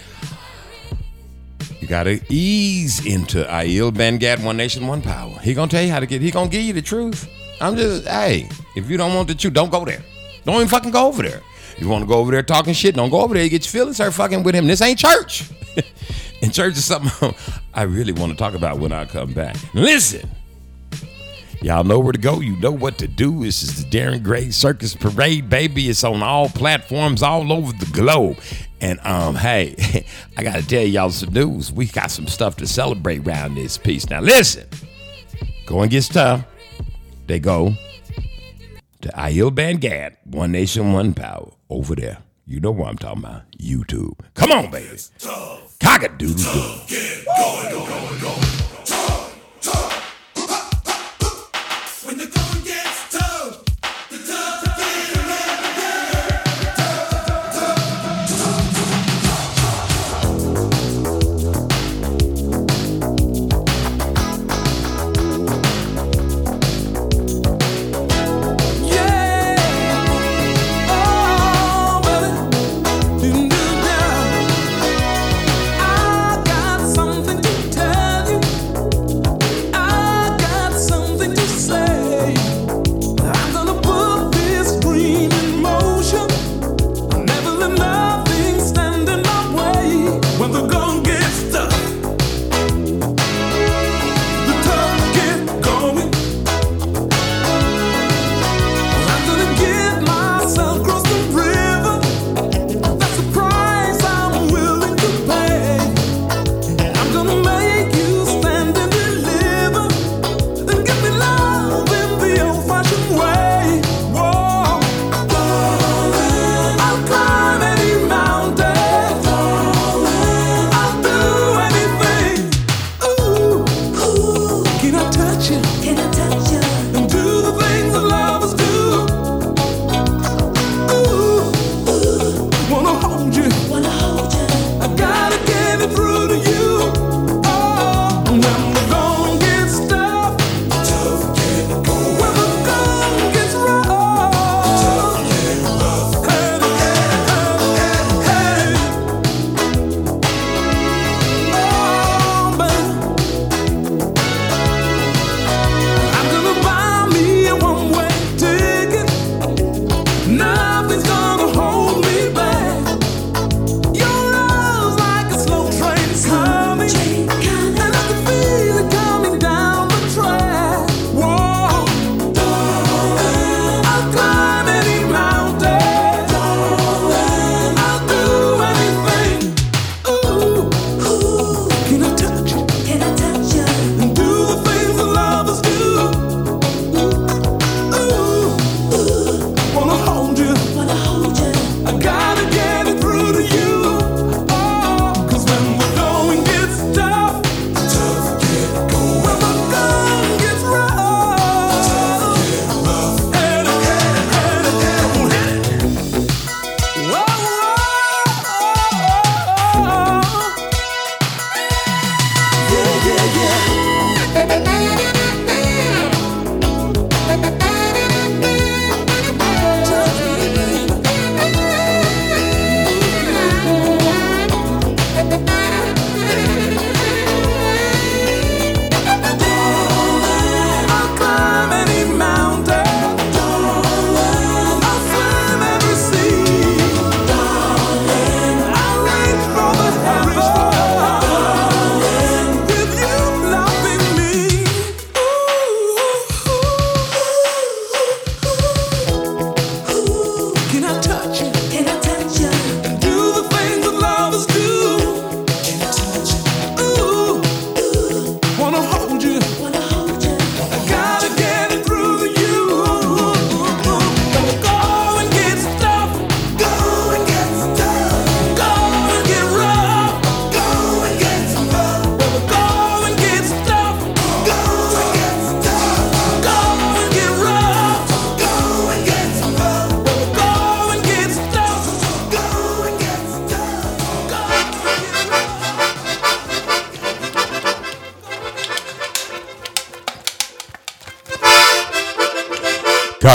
[1.79, 5.37] You gotta ease into Ayil Bangad, One Nation, One Power.
[5.39, 6.21] He gonna tell you how to get.
[6.21, 7.29] He gonna give you the truth.
[7.61, 10.03] I'm just, hey, if you don't want the truth, don't go there.
[10.43, 11.41] Don't even fucking go over there.
[11.79, 12.95] You want to go over there talking shit?
[12.95, 13.43] Don't go over there.
[13.43, 14.67] You get your feelings hurt fucking with him.
[14.67, 15.49] This ain't church.
[16.41, 17.35] and church is something
[17.73, 19.55] I really want to talk about when I come back.
[19.73, 20.29] Listen.
[21.61, 22.39] Y'all know where to go.
[22.39, 23.43] You know what to do.
[23.43, 25.89] This is the Darren Gray Circus Parade, baby.
[25.89, 28.37] It's on all platforms all over the globe.
[28.79, 30.05] And um, hey,
[30.37, 31.71] I gotta tell y'all some news.
[31.71, 34.07] We got some stuff to celebrate around this piece.
[34.09, 34.67] Now listen,
[35.65, 36.45] go and get stuff.
[37.25, 37.73] They go
[39.01, 42.19] to Aiel Bangad, One Nation, One Power, over there.
[42.45, 43.51] You know what I'm talking about.
[43.59, 44.19] YouTube.
[44.33, 44.97] Come on, baby.
[45.79, 46.53] Cock a doodle
[46.87, 47.27] doo.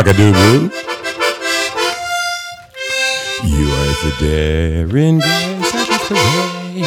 [0.02, 0.62] Cock-a-doodle.
[3.44, 6.86] You are at the Darren Gray Circus Parade.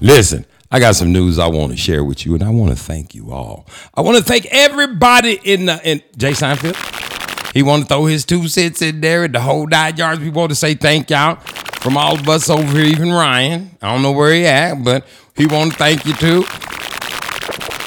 [0.00, 2.82] Listen, I got some news I want to share with you, and I want to
[2.82, 3.66] thank you all.
[3.92, 7.52] I want to thank everybody in the in Jay Seinfeld.
[7.52, 10.22] He want to throw his two cents in there and the whole nine yards.
[10.22, 11.36] We want to say thank y'all
[11.82, 13.76] from all of us over here, even Ryan.
[13.82, 16.44] I don't know where he at, but he want to thank you too.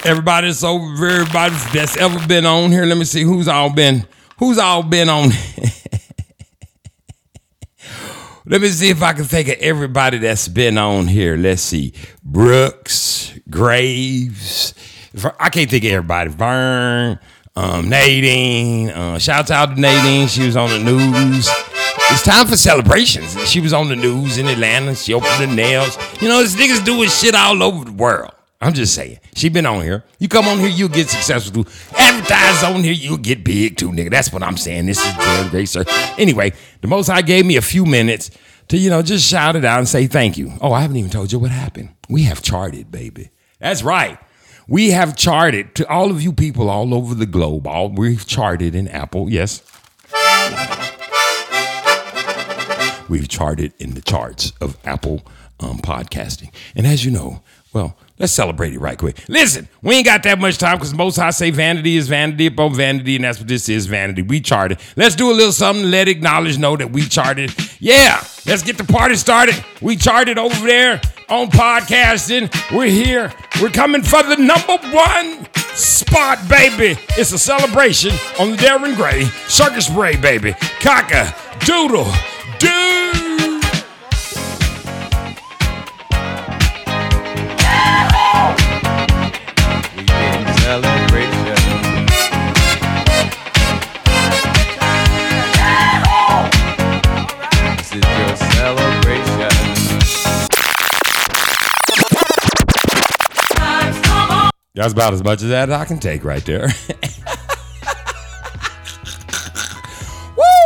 [0.06, 2.86] Everybody that's over everybody that's ever been on here.
[2.86, 4.06] Let me see who's all been,
[4.38, 5.30] who's all been on.
[8.46, 11.38] Let me see if I can think of everybody that's been on here.
[11.38, 11.94] Let's see.
[12.22, 14.74] Brooks, Graves.
[15.40, 16.32] I can't think of everybody.
[16.32, 17.18] Vern,
[17.56, 18.90] um, Nadine.
[18.90, 20.28] Uh, shouts out to Nadine.
[20.28, 21.48] She was on the news.
[22.12, 23.42] It's time for celebrations.
[23.50, 24.96] She was on the news in Atlanta.
[24.96, 25.98] She opened the nails.
[26.22, 28.34] You know, this niggas doing shit all over the world.
[28.64, 29.20] I'm just saying.
[29.36, 30.04] She been on here.
[30.20, 31.72] You come on here, you'll get successful too.
[31.98, 34.10] Advertise on here, you'll get big too, nigga.
[34.10, 34.86] That's what I'm saying.
[34.86, 35.84] This is very great, sir.
[36.18, 38.32] Anyway, the most I gave me a few minutes
[38.70, 40.54] to, you know, just shout it out and say thank you.
[40.62, 41.94] Oh, I haven't even told you what happened.
[42.10, 43.32] We have charted, baby.
[43.60, 44.18] That's right.
[44.68, 47.68] We have charted to all of you people all over the globe.
[47.68, 49.62] All we've charted in Apple, yes.
[53.14, 55.22] We've charted in the charts of Apple
[55.60, 56.52] um, podcasting.
[56.76, 59.24] And as you know, well, let's celebrate it right quick.
[59.28, 62.74] Listen, we ain't got that much time because most I say vanity is vanity upon
[62.74, 64.24] vanity, and that's what this is vanity.
[64.24, 64.80] We charted.
[64.96, 65.92] Let's do a little something.
[65.92, 67.54] Let acknowledge know that we charted.
[67.80, 69.64] Yeah, let's get the party started.
[69.80, 71.00] We charted over there
[71.30, 72.50] on podcasting.
[72.76, 73.32] We're here.
[73.62, 77.00] We're coming for the number one spot, baby.
[77.10, 80.54] It's a celebration on the Darren Gray Circus Parade, baby.
[80.80, 82.12] Kaka, Doodle,
[82.58, 83.03] Dude.
[104.76, 106.62] That's about as much as that I can take right there.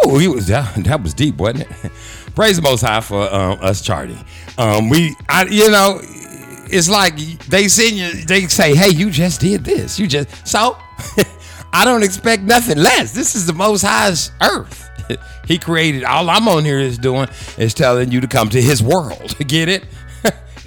[0.06, 0.18] Woo!
[0.18, 1.92] He was that, that was deep, wasn't it?
[2.34, 4.24] Praise the Most High for um, us charting.
[4.58, 7.18] Um, we, I, you know, it's like
[7.50, 10.00] they send you, they say, "Hey, you just did this.
[10.00, 10.78] You just so."
[11.74, 13.12] I don't expect nothing less.
[13.12, 14.90] This is the Most High's earth.
[15.48, 16.06] he created.
[16.06, 19.36] All I'm on here is doing is telling you to come to His world.
[19.46, 19.84] Get it?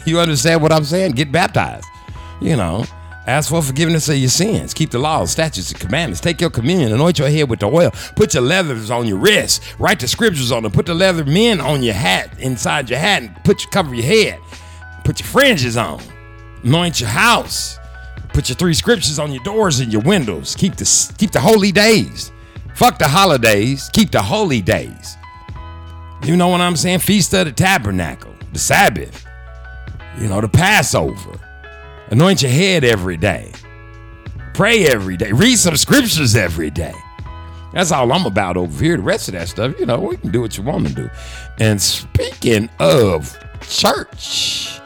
[0.04, 1.12] you understand what I'm saying?
[1.12, 1.86] Get baptized.
[2.42, 2.84] You know.
[3.30, 4.74] Ask for forgiveness of your sins.
[4.74, 6.20] Keep the laws, statutes, and commandments.
[6.20, 6.92] Take your communion.
[6.92, 7.92] Anoint your head with the oil.
[8.16, 9.60] Put your leathers on your wrists.
[9.78, 10.72] Write the scriptures on them.
[10.72, 14.04] Put the leather men on your hat, inside your hat, and put your cover your
[14.04, 14.40] head.
[15.04, 16.02] Put your fringes on.
[16.64, 17.78] Anoint your house.
[18.32, 20.56] Put your three scriptures on your doors and your windows.
[20.56, 22.32] Keep the keep the holy days.
[22.74, 23.88] Fuck the holidays.
[23.92, 25.16] Keep the holy days.
[26.24, 26.98] You know what I'm saying?
[26.98, 29.24] Feast of the Tabernacle, the Sabbath.
[30.18, 31.38] You know the Passover.
[32.10, 33.52] Anoint your head every day.
[34.52, 35.30] Pray every day.
[35.30, 36.94] Read some scriptures every day.
[37.72, 38.96] That's all I'm about over here.
[38.96, 41.10] The rest of that stuff, you know, we can do what you want to do.
[41.60, 44.80] And speaking of church,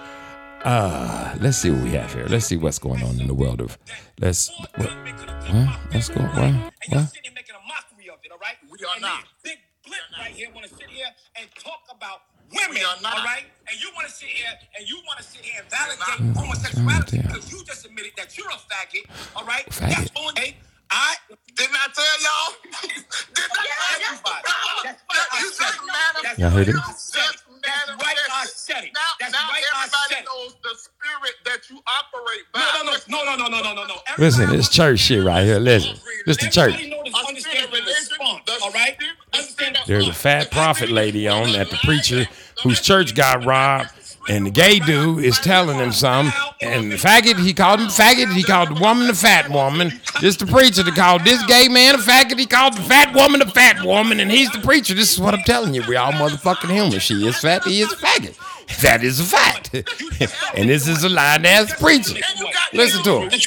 [0.64, 2.26] uh, let's see what we have here.
[2.26, 3.78] Let's see what's going on in the world of.
[4.20, 4.50] Let's.
[4.76, 5.78] What, what?
[5.92, 6.26] What's going?
[6.26, 6.72] What?
[6.88, 7.12] What?
[7.34, 8.56] making a mockery of it, all right?
[8.70, 9.24] We are not.
[9.42, 11.06] Big blip right here want to sit here
[11.37, 12.20] and talk about
[12.55, 13.19] women, We are not.
[13.19, 13.45] all right?
[13.71, 17.17] And you want to sit here and you want to sit here and validate homosexuality
[17.19, 17.29] yeah.
[17.29, 19.67] because you just admitted that you're a faggot, all right?
[19.67, 19.88] Faggot.
[19.88, 20.57] That's on hey,
[20.90, 21.17] I
[21.57, 22.55] Didn't I tell y'all?
[23.35, 24.07] Didn't I tell you?
[24.07, 24.43] everybody.
[24.85, 26.38] That's right, I You said just it.
[26.38, 26.77] Y'all hear right, this?
[26.77, 27.40] I said it.
[27.64, 28.90] That's right, I said it.
[28.95, 32.61] Now, That's now right, I everybody said knows the spirit that you operate by.
[32.61, 33.95] No, no, no, no, no, no, no, no, no.
[34.19, 35.59] Listen, Everybody this church shit right here.
[35.59, 36.75] Listen, this the church.
[36.75, 38.97] Everybody know this, A understand the response, all right?
[39.35, 42.27] Understand There's a fat prophet lady on that the preacher
[42.64, 43.90] whose church got robbed,
[44.29, 46.33] and the gay dude is telling him something.
[46.61, 48.33] And the faggot, he called him faggot.
[48.33, 49.92] He called the woman a fat woman.
[50.20, 52.38] This the preacher that called this gay man a faggot.
[52.38, 54.94] He called the fat woman a fat woman, and he's the preacher.
[54.94, 55.85] This is what I'm telling you.
[55.87, 56.98] We all motherfucking human.
[56.98, 57.64] She is fat.
[57.64, 58.37] He is a faggot.
[58.81, 59.74] That is a fact.
[60.55, 62.14] and this is a lying ass preacher.
[62.14, 63.22] And you got Listen to him.
[63.24, 63.40] And, and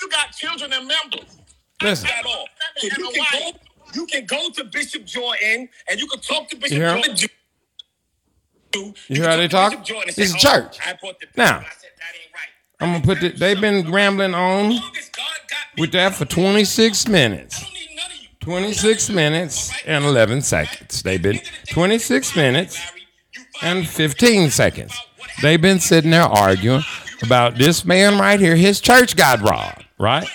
[0.00, 1.36] you got children and members.
[1.82, 2.08] Listen.
[2.08, 2.46] at all.
[2.76, 3.58] So And you can go,
[3.94, 6.84] you can go to Bishop Jordan and you can talk to Bishop You?
[6.84, 7.16] Jordan.
[8.74, 9.86] You, You hear how they talk?
[10.06, 10.78] This is oh, church.
[10.86, 12.80] I brought the Now, I said that ain't right.
[12.80, 16.14] I'm gonna put the, they've been rambling on Long as God got me, with that
[16.14, 17.60] for 26 minutes.
[17.60, 18.28] I don't need none of you.
[18.40, 21.02] 26 minutes and 11 seconds.
[21.02, 22.80] They've been 26 minutes
[23.62, 24.98] and 15 seconds.
[25.42, 26.82] They've been sitting there arguing
[27.22, 28.56] about this man right here.
[28.56, 30.28] His church got robbed, right?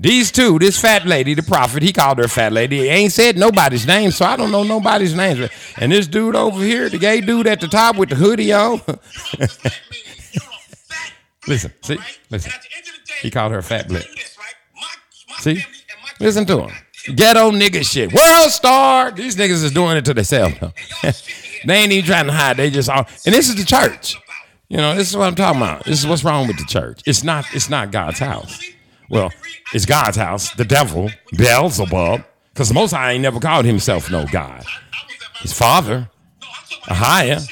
[0.00, 2.78] These two, this fat lady, the prophet, he called her a fat lady.
[2.78, 5.50] He ain't said nobody's name, so I don't know nobody's names.
[5.76, 8.80] And this dude over here, the gay dude at the top with the hoodie on.
[11.46, 11.98] Listen, see,
[12.30, 12.52] listen.
[13.22, 14.04] He called her a fat blip.
[15.38, 15.64] See?
[16.20, 16.70] Listen to him.
[17.16, 18.12] Ghetto nigga shit.
[18.12, 19.10] World star.
[19.10, 20.54] These niggas is doing it to themselves.
[21.64, 22.58] they ain't even trying to hide.
[22.58, 23.06] They just all.
[23.24, 24.16] And this is the church.
[24.68, 25.84] You know, this is what I'm talking about.
[25.86, 27.00] This is what's wrong with the church.
[27.06, 27.46] It's not.
[27.54, 28.62] It's not God's house.
[29.10, 29.32] Well,
[29.74, 30.54] it's God's house.
[30.54, 34.64] The devil, Beelzebub, because the Most High ain't never called himself no God.
[35.40, 36.08] His father,
[36.84, 37.46] Ahia.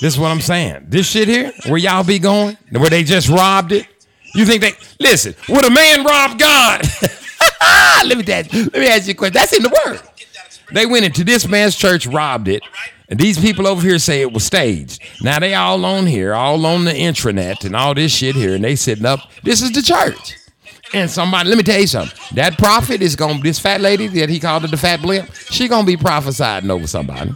[0.00, 0.86] This is what I'm saying.
[0.88, 3.86] This shit here, where y'all be going, where they just robbed it.
[4.34, 5.34] You think they listen?
[5.48, 6.82] Would a man rob God?
[8.04, 9.34] let me ask, let me ask you a question.
[9.34, 10.00] That's in the word.
[10.72, 12.62] They went into this man's church, robbed it,
[13.08, 15.00] and these people over here say it was staged.
[15.22, 18.64] Now they all on here, all on the intranet and all this shit here, and
[18.64, 19.20] they sitting up.
[19.42, 20.36] This is the church.
[20.92, 22.16] And somebody, let me tell you something.
[22.36, 25.32] That prophet is gonna this fat lady that he called her the fat blimp.
[25.34, 27.32] She gonna be prophesying over somebody.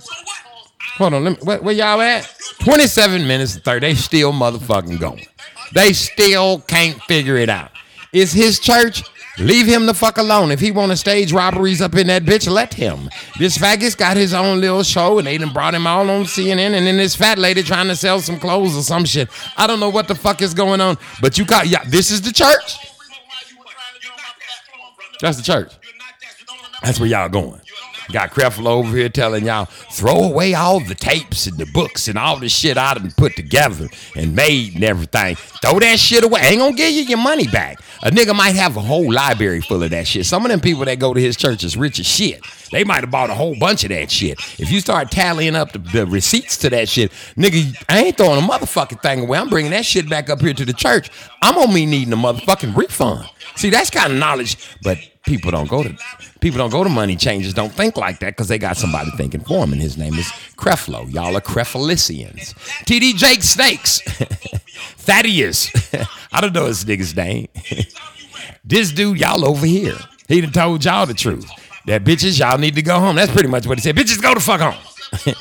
[0.96, 2.32] Hold on, let me, where, where y'all at?
[2.61, 3.86] 27 minutes and 30.
[3.86, 5.26] They still motherfucking going.
[5.72, 7.70] They still can't figure it out.
[8.12, 9.03] It's his church.
[9.38, 10.51] Leave him the fuck alone.
[10.51, 13.09] If he want to stage robberies up in that bitch, let him.
[13.38, 16.72] This faggot's got his own little show, and they done brought him all on CNN,
[16.74, 19.28] and then this fat lady trying to sell some clothes or some shit.
[19.57, 22.20] I don't know what the fuck is going on, but you got, yeah, this is
[22.20, 22.78] the church.
[25.20, 25.72] That's the church.
[26.82, 27.60] That's where y'all going.
[28.10, 32.16] Got Creflo over here telling y'all, throw away all the tapes and the books and
[32.16, 35.36] all the shit I done put together and made and everything.
[35.36, 36.40] Throw that shit away.
[36.42, 37.80] Ain't gonna give you your money back.
[38.02, 40.24] A nigga might have a whole library full of that shit.
[40.24, 42.40] Some of them people that go to his church is rich as shit.
[42.70, 44.38] They might have bought a whole bunch of that shit.
[44.58, 48.42] If you start tallying up the, the receipts to that shit, nigga, I ain't throwing
[48.42, 49.38] a motherfucking thing away.
[49.38, 51.10] I'm bringing that shit back up here to the church.
[51.42, 53.28] I'm on me needing a motherfucking refund.
[53.59, 55.98] See, that's kind of knowledge, but people don't go to
[56.40, 57.52] people don't go to money changers.
[57.52, 60.26] Don't think like that because they got somebody thinking for them, and his name is
[60.56, 61.12] Creflo.
[61.12, 62.54] Y'all are Crefalicians.
[62.84, 64.00] TD Jake Snakes.
[64.98, 65.72] Thaddeus.
[66.32, 67.48] I don't know his nigga's name.
[68.64, 69.96] this dude, y'all over here.
[70.28, 71.50] He done told y'all the truth.
[71.86, 73.16] That bitches, y'all need to go home.
[73.16, 73.96] That's pretty much what he said.
[73.96, 75.34] Bitches, go the fuck home.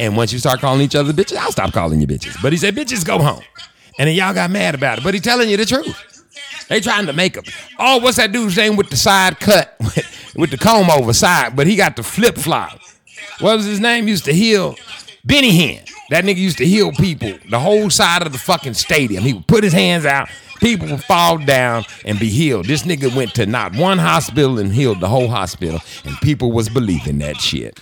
[0.00, 2.42] and once you start calling each other bitches, I'll stop calling you bitches.
[2.42, 3.44] But he said, bitches, go home.
[3.96, 5.04] And then y'all got mad about it.
[5.04, 6.09] But he telling you the truth.
[6.68, 7.44] They trying to make him.
[7.78, 9.74] Oh, what's that dude's name with the side cut,
[10.36, 12.78] with, the comb over side, but he got the flip flop.
[13.40, 14.06] What was his name?
[14.06, 14.76] Used to heal
[15.24, 15.88] Benny Hinn.
[16.10, 19.22] That nigga used to heal people the whole side of the fucking stadium.
[19.22, 20.28] He would put his hands out,
[20.60, 22.66] people would fall down and be healed.
[22.66, 26.68] This nigga went to not one hospital and healed the whole hospital, and people was
[26.68, 27.80] believing that shit.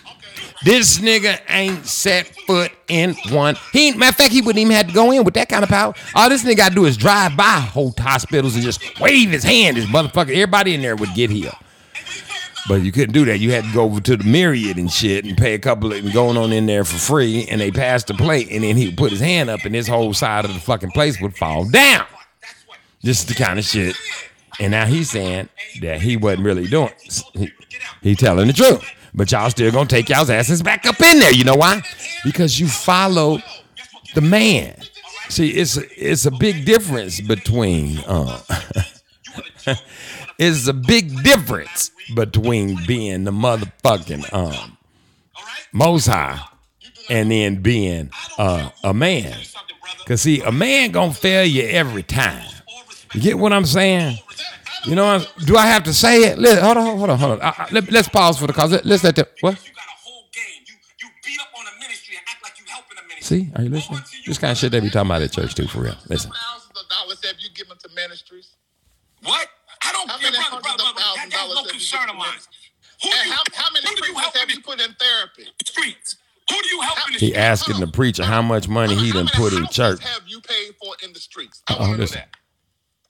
[0.64, 3.56] This nigga ain't set foot in one.
[3.72, 5.68] He matter of fact, he wouldn't even have to go in with that kind of
[5.68, 5.94] power.
[6.14, 9.44] All this nigga got to do is drive by whole hospitals and just wave his
[9.44, 9.76] hand.
[9.76, 11.54] This motherfucker, everybody in there would get healed.
[12.68, 13.38] But you couldn't do that.
[13.38, 16.04] You had to go over to the Myriad and shit and pay a couple of,
[16.04, 17.46] and going on in there for free.
[17.48, 19.88] And they passed the plate, and then he would put his hand up, and this
[19.88, 22.04] whole side of the fucking place would fall down.
[23.02, 23.96] This is the kind of shit.
[24.60, 25.48] And now he's saying
[25.80, 26.92] that he wasn't really doing.
[27.32, 27.52] He,
[28.02, 28.84] he telling the truth.
[29.14, 31.32] But y'all still gonna take y'all's asses back up in there.
[31.32, 31.82] You know why?
[32.24, 33.38] Because you follow
[34.14, 34.76] the man.
[35.28, 38.40] See, it's a, it's a big difference between uh,
[40.38, 44.78] it's a big difference between being the motherfucking um
[45.72, 46.40] most high
[47.10, 49.36] and then being uh, a man.
[50.06, 52.46] Cause see, a man gonna fail you every time.
[53.14, 54.18] You get what I'm saying?
[54.86, 56.38] You know, what I'm- do I have to say it?
[56.38, 57.42] Let, hold on, hold on, hold on.
[57.42, 58.72] I- I- let, us pause for the cause.
[58.72, 59.54] Let, let's let the what?
[59.66, 60.62] You got a whole game.
[60.66, 63.44] You you beat up on a ministry and act like you helping a ministry.
[63.46, 64.00] See, are you listening?
[64.26, 65.96] This kind of shit they be talking about at church too, for real.
[66.08, 66.30] Listen.
[66.30, 68.50] Thousands of dollars have you given to ministries?
[69.22, 69.48] What?
[69.84, 71.00] I don't How care, many brother, hundreds brother, brother.
[71.00, 72.38] That, that's no dollars have you concern of mine.
[73.02, 74.90] Who And do you, how, how many who do you help have you put in
[74.94, 75.46] therapy?
[75.66, 76.16] streets?
[76.50, 77.38] Who do you help in the He streets?
[77.38, 80.04] asking the preacher how much money he done put in houses church.
[80.04, 81.62] have you paid for in the streets?
[81.68, 82.28] I Uh-oh, want to know that.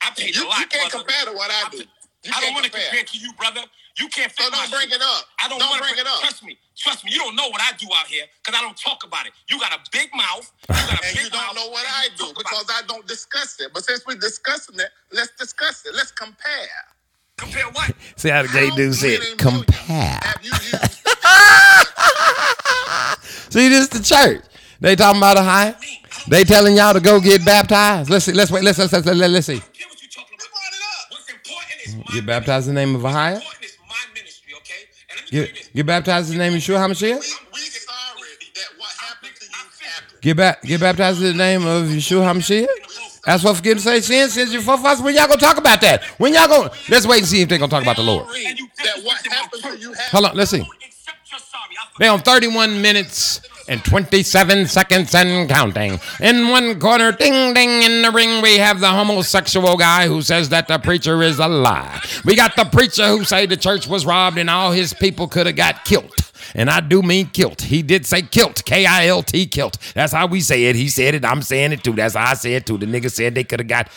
[0.01, 1.03] I paid You, a lot, you can't brother.
[1.05, 1.77] compare to what I do.
[2.23, 2.87] You I don't want to compare.
[2.89, 3.61] compare to you, brother.
[3.97, 4.95] You can't fit So don't my bring shoes.
[4.95, 5.25] it up.
[5.39, 6.19] I don't, Don't want bring it up.
[6.21, 6.57] Trust me.
[6.77, 7.11] Trust me.
[7.11, 9.33] You don't know what I do out here because I don't talk about it.
[9.49, 10.51] You got a big mouth.
[10.69, 13.05] You got a And big you don't mouth, know what I do because I don't
[13.07, 13.71] discuss it.
[13.73, 15.93] But since we're discussing it, let's discuss it.
[15.95, 16.67] Let's compare.
[17.37, 17.91] Compare what?
[18.17, 20.19] See how the gay How dude said, compare.
[20.23, 21.07] Have you used?
[23.53, 24.43] See, this is the church.
[24.81, 25.75] They talking about a high.
[26.27, 28.09] They telling y'all to go get baptized.
[28.09, 28.33] Let's see.
[28.33, 28.63] Let's wait.
[28.63, 29.53] Let's let's let's, let's, let's see.
[29.53, 31.11] Hear what you talking about.
[31.11, 31.78] What's important is my
[32.13, 33.35] Get baptized in the name of a higher.
[33.35, 34.73] important is my ministry, okay?
[35.09, 37.17] And let me tell you Get get baptized in the name of Yeshua HaMashiach.
[37.53, 40.21] We sorry that what happened to you happened.
[40.21, 40.61] Get back.
[40.63, 42.67] Get baptized in the name of Yeshua HaMashiach.
[43.27, 45.03] Ask for forgiveness of sins, sins your forefathers.
[45.03, 46.03] When y'all gonna talk about that?
[46.17, 46.71] When y'all gonna?
[46.89, 48.25] Let's wait and see if they gonna talk about the Lord.
[48.27, 50.11] That what happened you happened.
[50.11, 50.35] Hold on.
[50.35, 50.65] Let's see.
[51.99, 55.99] They on 31 minutes and 27 seconds and counting.
[56.19, 60.49] In one corner, ding ding, in the ring, we have the homosexual guy who says
[60.49, 62.01] that the preacher is a lie.
[62.25, 65.45] We got the preacher who say the church was robbed and all his people could
[65.45, 66.13] have got killed.
[66.55, 67.61] And I do mean kilt.
[67.61, 69.77] He did say kilt, K I L T, kilt.
[69.93, 70.75] That's how we say it.
[70.75, 71.23] He said it.
[71.23, 71.93] I'm saying it too.
[71.93, 72.77] That's how I say it too.
[72.77, 73.89] The nigga said they could have got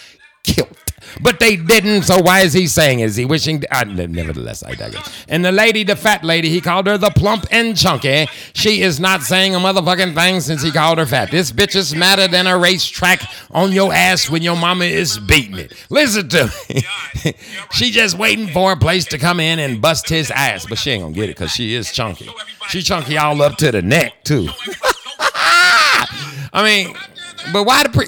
[0.42, 0.76] killed.
[1.20, 3.00] But they didn't, so why is he saying?
[3.00, 3.62] Is he wishing?
[3.70, 5.24] Uh, nevertheless, I digress.
[5.28, 8.26] And the lady, the fat lady, he called her the plump and chunky.
[8.54, 11.30] She is not saying a motherfucking thing since he called her fat.
[11.30, 15.58] This bitch is madder than a racetrack on your ass when your mama is beating
[15.58, 15.74] it.
[15.90, 17.32] Listen to me.
[17.72, 20.90] she just waiting for a place to come in and bust his ass, but she
[20.92, 22.28] ain't gonna get it because she is chunky.
[22.68, 24.48] She chunky all up to the neck too.
[26.54, 26.96] I mean,
[27.52, 28.06] but why the pre?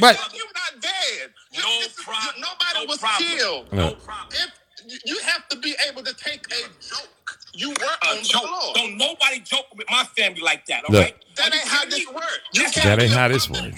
[0.00, 1.30] But You're not dead.
[1.52, 2.34] You- No is- problem.
[2.36, 3.28] you- Nobody No was problem.
[3.38, 3.72] killed.
[3.72, 3.96] No.
[4.30, 4.50] If
[4.86, 7.08] you- you have to be able to take a joke.
[7.52, 7.74] You were
[8.04, 8.42] A on joke.
[8.46, 8.72] floor.
[8.76, 11.02] Don't nobody joke with my family like that, all Look.
[11.04, 11.16] right?
[11.36, 12.06] That ain't how this me?
[12.06, 12.26] works.
[12.52, 13.60] You That ain't how this works.
[13.60, 13.74] figure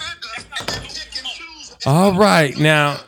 [0.59, 1.77] and pick and choose.
[1.87, 3.01] All right, now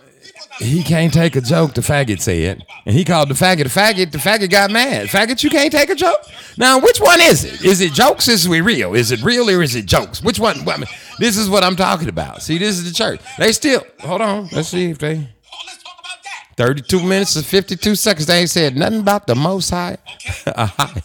[0.58, 1.74] he can't take a joke.
[1.74, 4.10] The faggot said, and he called the faggot a faggot.
[4.12, 5.08] The faggot got mad.
[5.08, 6.24] Faggot, you can't take a joke.
[6.56, 7.62] Now, which one is it?
[7.62, 8.26] Is it jokes?
[8.28, 8.94] Is we real?
[8.94, 10.22] Is it real or is it jokes?
[10.22, 10.66] Which one?
[10.68, 10.86] I mean,
[11.18, 12.42] this is what I'm talking about.
[12.42, 13.20] See, this is the church.
[13.38, 14.48] They still hold on.
[14.52, 15.14] Let's see if they.
[15.16, 16.56] Oh, let's talk about that.
[16.56, 18.26] 32 minutes and 52 seconds.
[18.26, 19.98] They ain't said nothing about the Most High.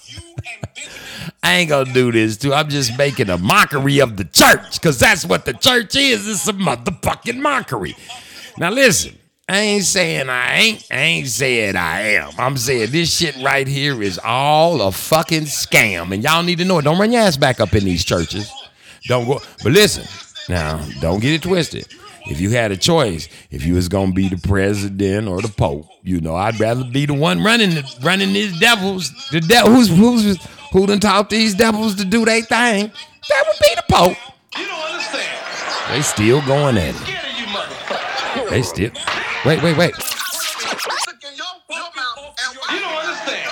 [1.42, 2.54] I ain't gonna do this too.
[2.54, 6.28] I'm just making a mockery of the church because that's what the church is.
[6.28, 7.96] It's a motherfucking mockery.
[8.58, 10.88] Now listen, I ain't saying I ain't.
[10.92, 12.32] I ain't saying I am.
[12.38, 16.66] I'm saying this shit right here is all a fucking scam, and y'all need to
[16.66, 16.84] know it.
[16.84, 18.52] Don't run your ass back up in these churches.
[19.06, 19.40] Don't go.
[19.64, 20.06] But listen,
[20.48, 21.88] now don't get it twisted.
[22.28, 25.88] If you had a choice, if you was gonna be the president or the pope,
[26.04, 29.12] you know, I'd rather be the one running the, running these devils.
[29.32, 30.38] The devil who's who's
[30.72, 32.92] who done taught these devils to do their thing.
[33.30, 34.18] That would be the pope.
[34.58, 35.46] You don't understand.
[35.92, 36.96] They still going at it.
[36.98, 38.50] Scared of you motherfucker.
[38.52, 38.92] They still.
[39.46, 39.94] Wait, wait, wait.
[39.98, 43.52] Look in your, your mouth and why- You don't understand.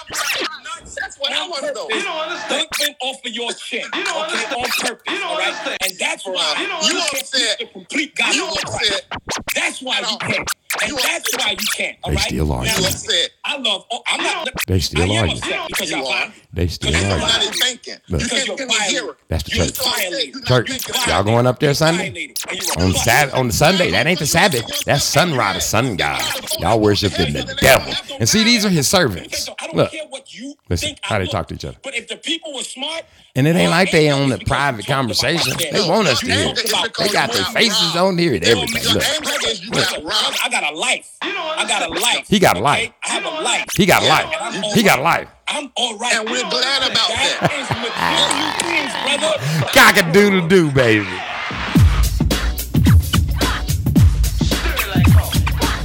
[1.00, 1.88] That's what I want to know.
[1.90, 2.37] You don't understand.
[2.50, 3.84] Thinking off of your chin.
[3.94, 4.66] You don't okay, understand.
[4.66, 5.14] on purpose.
[5.14, 5.48] You don't all right?
[5.48, 5.78] understand.
[5.84, 9.06] And that's why You don't you You can't the complete You gospel of Christ.
[9.12, 9.46] upset.
[9.56, 10.50] That's why you can't.
[10.84, 11.98] And that's why you can't.
[12.04, 12.26] All They right?
[12.26, 12.64] still are.
[12.66, 13.30] Now, You You upset.
[13.46, 13.86] I love.
[13.92, 14.50] Oh, I'm not.
[14.68, 15.34] They still I am are.
[15.34, 16.34] upset because You are.
[16.54, 17.10] They still Because are.
[17.10, 17.96] you're You're not thinking.
[18.10, 18.22] Look.
[18.22, 19.16] Because can't you're give violating.
[19.30, 19.78] That's the You church.
[19.84, 20.46] violated.
[20.46, 20.70] Church.
[20.70, 22.10] You Y'all going up there Sunday?
[22.10, 22.38] violated.
[22.50, 23.06] And you're a On bust.
[23.06, 23.92] Sat on the Sunday.
[23.92, 24.86] That ain't the Sabbath.
[24.86, 26.22] That's Sunrise, sun god.
[26.60, 27.94] Y'all worshiping the devil.
[28.20, 29.50] And see, these are his servants.
[29.74, 31.78] Look, care what you listen, how they talk to each other.
[31.84, 33.04] But if the people were smart,
[33.36, 35.54] And it ain't like they on the private we talked about conversation.
[35.72, 36.50] They want us to hear.
[36.52, 36.84] It's it.
[36.84, 38.84] because They got their faces on here and everything.
[38.84, 40.38] Your Look, anger is you got robbed.
[40.44, 41.18] I got a life.
[41.22, 42.28] I got a life.
[42.28, 42.92] He got a life.
[43.04, 43.66] I have a life.
[43.76, 44.74] he got a life.
[44.74, 45.30] He got a life.
[45.48, 46.14] I'm all right.
[46.16, 47.52] And we're glad about That that.
[47.56, 49.34] is mature things, brother.
[49.72, 51.06] Cock a doodle doo, baby.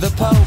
[0.01, 0.47] The Pope.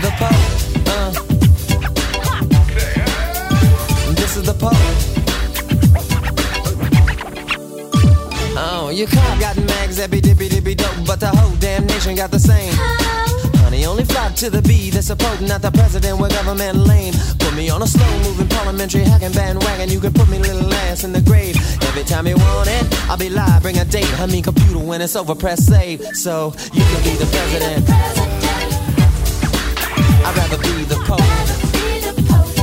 [0.00, 0.86] The Pope.
[0.86, 1.12] Uh.
[4.14, 4.76] This is the Pope.
[8.62, 9.56] Oh, your car got
[9.90, 12.72] mags, zippy dippy dippy dope, but the whole damn nation got the same.
[13.62, 17.14] Honey, only fly to the B, that's a Pope, not the president with government lame.
[17.38, 21.04] Put me on a slow moving parliamentary hacking bandwagon, you can put me little ass
[21.04, 21.56] in the grave.
[21.82, 24.12] Every time you want it, I'll be live, bring a date.
[24.20, 26.02] I mean, computer when it's over, press save.
[26.14, 27.88] So you can be the president.
[30.22, 31.20] I'd rather be the Pope.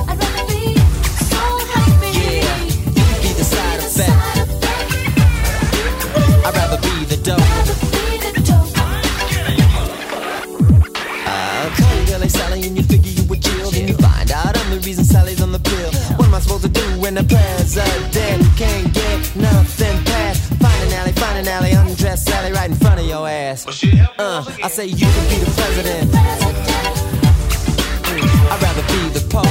[0.09, 0.57] I'd rather be
[2.17, 4.36] yeah, you can be the side effect.
[7.29, 8.71] I'd rather be the dope.
[11.27, 13.69] Uh, call you Billy Sally and you figure you would chill.
[13.69, 15.91] Then you find out I'm the reason Sally's on the pill.
[16.15, 20.53] What am I supposed to do when the president can't get nothing passed?
[20.53, 23.65] Find an alley, find an alley, undress Sally right in front of your ass.
[24.17, 26.11] Uh, I say you can be the president.
[28.07, 29.45] Mm, I'd rather be the pope.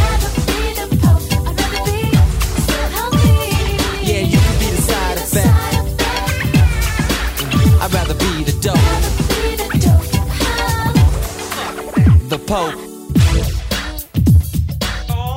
[4.03, 5.76] Yeah, you can be the side effect.
[7.87, 8.75] I'd rather be the dope.
[12.29, 12.75] The pope.
[15.09, 15.35] Oh.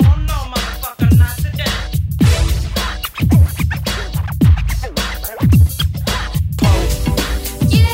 [7.70, 7.86] You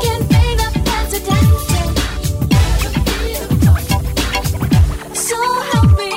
[0.00, 1.48] can bring the president.
[5.16, 5.38] So
[5.72, 6.10] help me.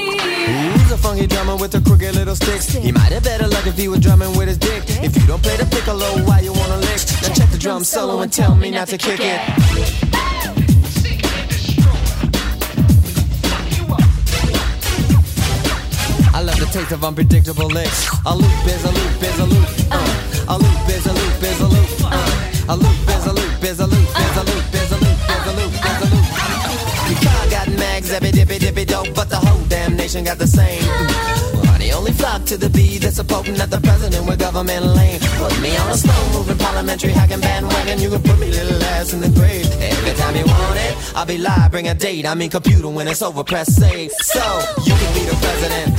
[0.77, 2.61] Who's a funky drummer with a crooked little stick?
[2.61, 4.83] He might have better luck if he was drumming with his dick.
[5.01, 7.01] If you don't play the piccolo, why you wanna lick?
[7.23, 9.39] Now check drum solo and tell me not to kick it.
[16.33, 18.09] I love the taste of unpredictable licks.
[18.25, 19.67] A loop is a loop is a loop.
[19.91, 21.89] Uh, a loop is a loop is a loop.
[22.01, 25.21] Uh, a loop is a loop is a loop is a loop is a loop
[25.29, 26.25] is a loop is a loop.
[27.11, 30.47] Your car got mags, zippy dippy dippy dope, but the whole damn nation got the
[30.47, 31.60] same.
[31.81, 35.19] Money only flock to the beat that's supporting that the president with government lane.
[35.19, 37.99] Put me on a slow moving parliamentary hacking bandwagon.
[37.99, 39.65] You can put me little ass in the grave.
[39.81, 42.27] Every time you want it, I'll be live, bring a date.
[42.27, 44.11] I mean computer when it's over, press save.
[44.11, 44.43] So
[44.85, 45.95] you can be the president.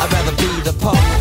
[0.00, 1.15] I'd rather be the pope.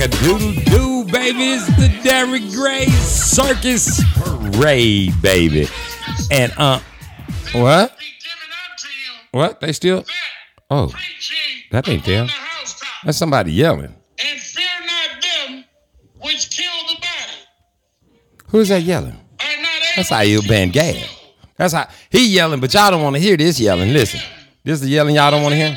[0.00, 1.52] Cock a doodle doo, baby.
[1.52, 5.68] It's the Derrick Gray Circus Parade, baby.
[6.30, 6.80] And, uh,
[7.52, 7.94] what?
[9.32, 9.60] What?
[9.60, 10.06] They still?
[10.70, 10.90] Oh,
[11.70, 12.28] that ain't them.
[13.04, 13.94] That's somebody yelling.
[14.18, 15.64] And fear not them
[16.22, 18.16] which kill the body.
[18.48, 19.18] Who's that yelling?
[19.96, 21.08] That's Ayub Ben Gad.
[21.56, 23.92] That's how he yelling, but y'all don't want to hear this yelling.
[23.92, 24.20] Listen,
[24.64, 25.76] this is the yelling y'all don't want to hear.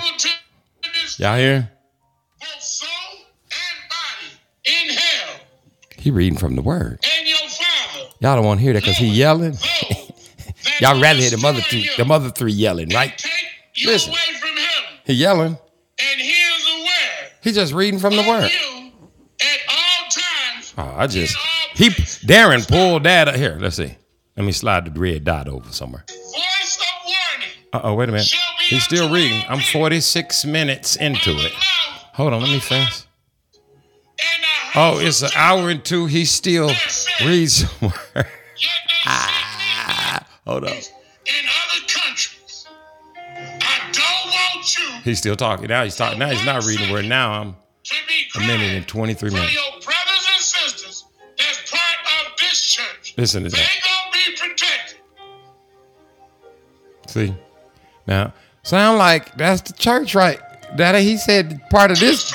[1.17, 1.72] Y'all hear?
[6.03, 6.99] He reading from the word.
[7.17, 8.09] And your father.
[8.19, 9.53] Y'all don't want to hear that because he yelling.
[10.81, 13.25] y'all rather hear the mother three, the mother three yelling, right?
[13.85, 14.13] Listen,
[15.05, 15.57] he yelling.
[15.57, 18.51] And he is aware He just reading from the word.
[18.51, 20.73] at all times.
[20.77, 21.37] Oh, I just
[21.73, 23.57] he Darren pulled that up here.
[23.61, 23.95] Let's see.
[24.35, 26.03] Let me slide the red dot over somewhere.
[26.09, 27.55] Voice of warning.
[27.71, 28.29] Uh oh, wait a minute.
[28.67, 29.41] He's still reading.
[29.47, 31.53] I'm 46 minutes into it.
[32.15, 33.07] Hold on, let me fast.
[34.75, 36.07] Oh, it's an hour and two.
[36.07, 36.71] He still
[37.25, 38.27] reads some word.
[39.05, 40.69] Ah, hold on.
[40.71, 42.65] In other countries.
[43.17, 45.67] I don't want you He's still talking.
[45.67, 46.19] Now he's talking.
[46.19, 47.03] Now he's not reading word.
[47.05, 47.55] Now I'm
[48.35, 49.53] a minute and 23 minutes.
[49.53, 51.05] your brothers and sisters
[51.37, 51.81] that's part
[52.27, 53.13] of this church.
[53.17, 53.69] Listen to They that.
[53.83, 54.99] gonna be protected.
[57.07, 57.35] See?
[58.07, 60.39] Now, sound like that's the church, right?
[60.77, 62.31] That he said part of this.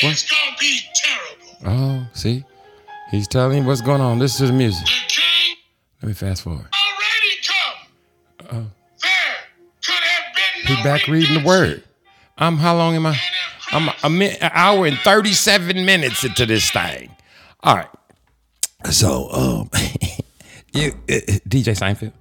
[0.00, 1.82] The outside, it's gonna be terrible.
[1.82, 2.44] Oh, see?
[3.10, 4.18] He's telling you what's going on.
[4.18, 4.86] Listen to the music.
[6.02, 6.66] Let me fast forward.
[6.66, 8.72] Already come.
[9.02, 9.10] There
[9.82, 10.34] could have
[10.66, 10.76] been.
[10.76, 11.82] He back reading the word.
[12.38, 13.18] I'm how long am I?
[13.72, 17.10] I'm a min- an hour and 37 minutes into this thing.
[17.62, 17.88] All right.
[18.90, 19.70] So, um,
[20.72, 22.12] you, uh, uh, DJ Seinfeld,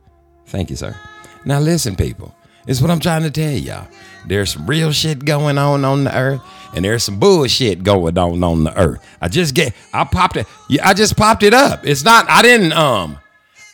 [0.47, 0.95] thank you, sir.
[1.43, 2.33] Now, listen, people.
[2.65, 3.87] It's what I'm trying to tell y'all.
[4.27, 6.41] There's some real shit going on on the earth,
[6.75, 9.05] and there's some bullshit going on on the earth.
[9.21, 10.47] I just get, I popped it.
[10.83, 11.85] I just popped it up.
[11.85, 12.29] It's not.
[12.29, 12.73] I didn't.
[12.73, 13.19] Um,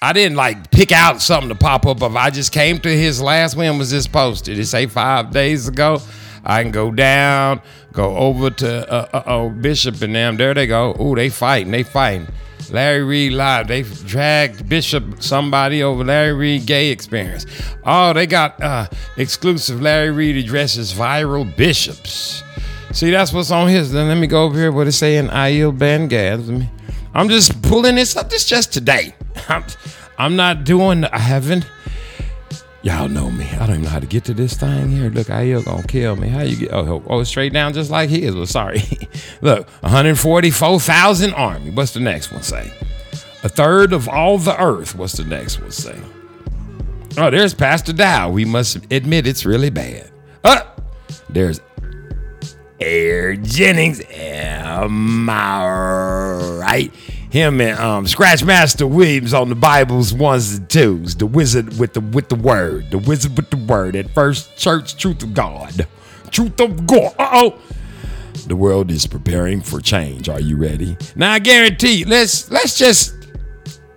[0.01, 2.15] I didn't like pick out something to pop up of.
[2.15, 3.55] I just came to his last.
[3.55, 4.57] When was this posted?
[4.57, 6.01] It say five days ago.
[6.43, 7.61] I can go down,
[7.93, 10.37] go over to uh, uh oh Bishop and them.
[10.37, 10.95] There they go.
[10.99, 11.71] Ooh, they fighting.
[11.71, 12.27] They fighting.
[12.71, 13.67] Larry Reid live.
[13.67, 17.45] They dragged Bishop somebody over Larry Reid gay experience.
[17.85, 22.43] Oh, they got uh exclusive Larry Reid addresses viral bishops.
[22.93, 23.91] See, that's what's on his.
[23.91, 24.71] Then let me go over here.
[24.71, 25.27] What it saying?
[25.27, 26.47] Ayil Ben Gad.
[26.47, 26.69] Let
[27.13, 28.29] I'm just pulling this up.
[28.29, 29.15] This just today.
[29.49, 29.63] I'm,
[30.17, 31.05] I'm not doing.
[31.05, 31.65] I haven't.
[32.83, 33.47] Y'all know me.
[33.51, 35.11] I don't even know how to get to this thing here.
[35.11, 36.29] Look, Ayil gonna kill me.
[36.29, 36.73] How you get?
[36.73, 38.35] Oh, oh, straight down just like his.
[38.35, 38.81] Well, sorry.
[39.41, 41.69] Look, 144,000 army.
[41.69, 42.73] What's the next one say?
[43.43, 44.95] A third of all the earth.
[44.95, 45.99] What's the next one say?
[47.17, 48.31] Oh, there's Pastor Dow.
[48.31, 50.09] We must admit it's really bad.
[50.43, 50.61] Uh,
[51.29, 51.61] there's
[52.79, 54.01] Air Jennings.
[54.09, 55.65] Am I
[56.59, 56.91] right?
[57.31, 61.15] Him and um, Scratch Master Williams on the Bibles ones and twos.
[61.15, 62.91] The wizard with the with the word.
[62.91, 63.95] The wizard with the word.
[63.95, 65.87] At first church, truth of God.
[66.29, 67.15] Truth of God.
[67.17, 67.59] Uh oh.
[68.47, 70.27] The world is preparing for change.
[70.27, 70.97] Are you ready?
[71.15, 72.03] Now I guarantee.
[72.03, 73.15] Let's let's just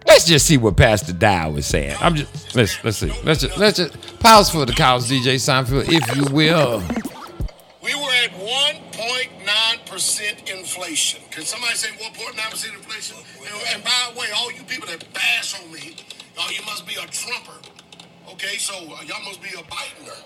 [0.06, 1.96] let's just see what Pastor Dow is saying.
[2.00, 3.12] I'm just let's let's see.
[3.24, 6.84] Let's just let's just pause for the cows, DJ Seinfeld, if you will.
[7.82, 8.30] We were at
[9.94, 11.20] 1.9% inflation.
[11.30, 13.16] Can somebody say 1.9% inflation?
[13.38, 15.96] And, and by the way, all you people that bash on me,
[16.38, 17.58] oh, you must be a Trumper.
[18.32, 20.22] Okay, so uh, y'all must be a Bidener.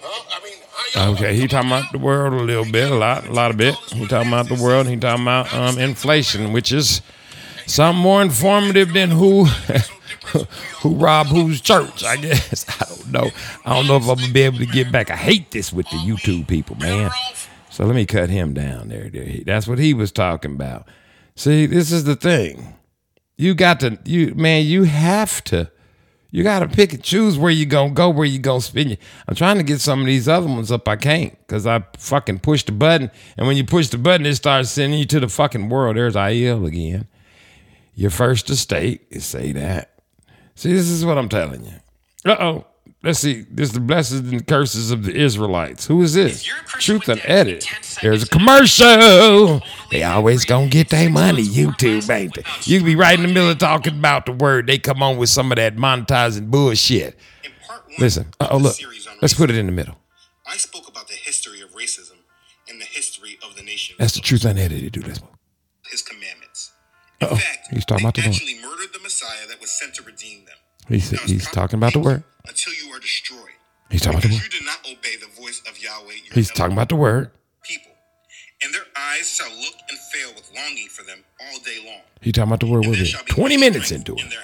[0.00, 0.40] Huh?
[0.40, 3.26] I mean, how y'all Okay, he talking about the world a little bit, a lot,
[3.26, 3.74] a lot of bit.
[3.92, 4.86] He talking about the world.
[4.86, 7.02] He talking about um, inflation, which is
[7.68, 9.44] Something more informative than who
[10.80, 12.64] who robbed whose church, I guess.
[12.80, 13.30] I don't know.
[13.64, 15.10] I don't know if I'm gonna be able to get back.
[15.10, 17.10] I hate this with the YouTube people, man.
[17.78, 19.08] So let me cut him down there.
[19.08, 19.22] there.
[19.22, 20.88] He- That's what he was talking about.
[21.36, 22.74] See, this is the thing.
[23.36, 25.70] You got to you man, you have to
[26.32, 28.88] you got to pick and choose where you gonna go, where you gonna spend.
[28.90, 28.98] Your,
[29.28, 30.88] I'm trying to get some of these other ones up.
[30.88, 34.34] I can't because I fucking push the button, and when you push the button, it
[34.34, 35.96] starts sending you to the fucking world.
[35.96, 37.06] There's IEL again.
[37.94, 40.00] Your first estate is say that.
[40.56, 41.74] See, this is what I'm telling you.
[42.24, 42.66] Uh oh.
[43.00, 43.46] Let's see.
[43.48, 45.86] This is the blessings and curses of the Israelites.
[45.86, 46.42] Who is this?
[46.66, 47.64] Truth and edit.
[48.02, 49.62] There's a commercial.
[49.92, 51.44] They always gonna get their money.
[51.44, 52.42] YouTube ain't they?
[52.64, 54.66] You be right in the middle of talking about the word.
[54.66, 57.16] They come on with some of that monetizing bullshit.
[57.98, 58.32] Listen.
[58.40, 58.56] Oh.
[58.56, 58.76] Look.
[59.22, 59.96] Let's put it in the middle.
[60.46, 62.16] I spoke about the history of racism
[62.68, 63.94] and the history of the nation.
[63.98, 64.92] That's the truth unedited.
[64.92, 65.20] Do this.
[65.90, 66.72] His commandments.
[67.20, 67.40] Uh oh.
[67.70, 68.34] He's talking about the Lord.
[68.34, 70.56] Actually murdered the Messiah that was sent to redeem them.
[70.88, 72.24] He's he's talking about the word.
[72.48, 73.40] Until you are destroyed.
[73.90, 74.52] He's talking about the Because word.
[74.54, 76.12] you did not obey the voice of Yahweh.
[76.24, 77.30] Your He's talking about the word.
[77.62, 77.92] people.
[78.62, 82.00] And their eyes shall look and fail with longing for them all day long.
[82.20, 82.86] He talking about the word.
[82.86, 83.26] What is it?
[83.26, 84.34] Twenty minutes into it.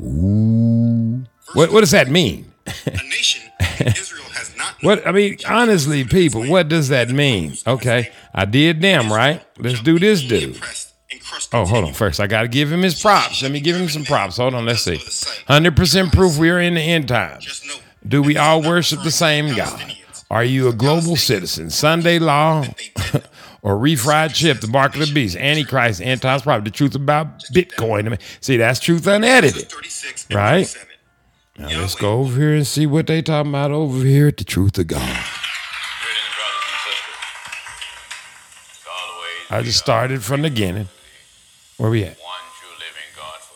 [0.00, 1.24] Ooh.
[1.54, 2.52] What what does that mean?
[2.86, 3.42] a nation,
[3.80, 4.74] Israel has not.
[4.82, 7.56] what I mean, honestly, people, what does that mean?
[7.66, 9.42] Okay, I did them right.
[9.58, 10.58] Let's do this dude.
[11.52, 11.92] Oh, hold on.
[11.92, 13.42] First, I got to give him his props.
[13.42, 14.36] Let me give him some props.
[14.36, 14.66] Hold on.
[14.66, 15.00] Let's see.
[15.46, 17.62] Hundred percent proof we are in the end times.
[18.06, 19.94] Do we all worship the same God?
[20.30, 21.70] Are you a global citizen?
[21.70, 22.64] Sunday law
[23.62, 28.20] or RFID chip, the mark of the beast, Antichrist, anti prophet, the truth about Bitcoin.
[28.40, 29.72] See, that's truth unedited,
[30.30, 30.74] right?
[31.58, 34.44] Now let's go over here and see what they talking about over here at the
[34.44, 35.24] truth of God.
[39.50, 40.88] I just started from the beginning.
[41.78, 42.18] Where we at?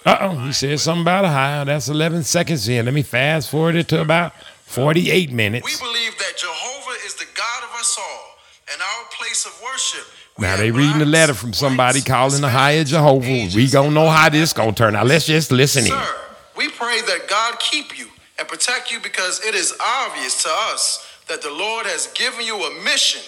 [0.04, 1.62] Uh oh, he said something about a high.
[1.64, 2.86] That's 11 seconds in.
[2.86, 4.32] Let me fast forward it to about
[4.64, 5.64] 48 minutes.
[5.64, 8.38] We believe that Jehovah is the God of us all
[8.72, 10.04] and our place of worship.
[10.38, 13.26] Now they reading the letter from somebody calling the higher Jehovah.
[13.54, 15.06] We gonna know how this gonna turn out.
[15.06, 15.90] Let's just listen in.
[15.90, 16.16] Sir,
[16.56, 18.06] we pray that God keep you
[18.38, 22.56] and protect you because it is obvious to us that the Lord has given you
[22.56, 23.22] a mission,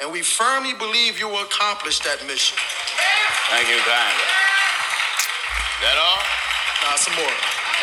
[0.00, 2.56] and we firmly believe you will accomplish that mission.
[3.50, 4.28] Thank you kindly.
[5.82, 6.22] That all?
[6.82, 7.36] Now, some more.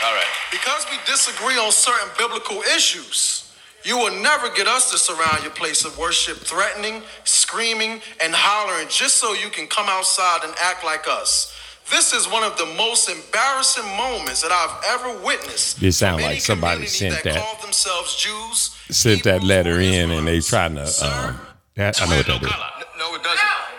[0.05, 0.34] All right.
[0.51, 3.51] Because we disagree on certain biblical issues,
[3.84, 8.88] you will never get us to surround your place of worship threatening, screaming, and hollering
[8.89, 11.53] just so you can come outside and act like us.
[11.89, 15.80] This is one of the most embarrassing moments that I've ever witnessed.
[15.80, 18.76] This sound like somebody sent that Call themselves Jews.
[18.89, 21.39] sent that letter in and they trying to um
[21.78, 22.86] that, I know what that is.
[22.97, 23.78] No, it doesn't.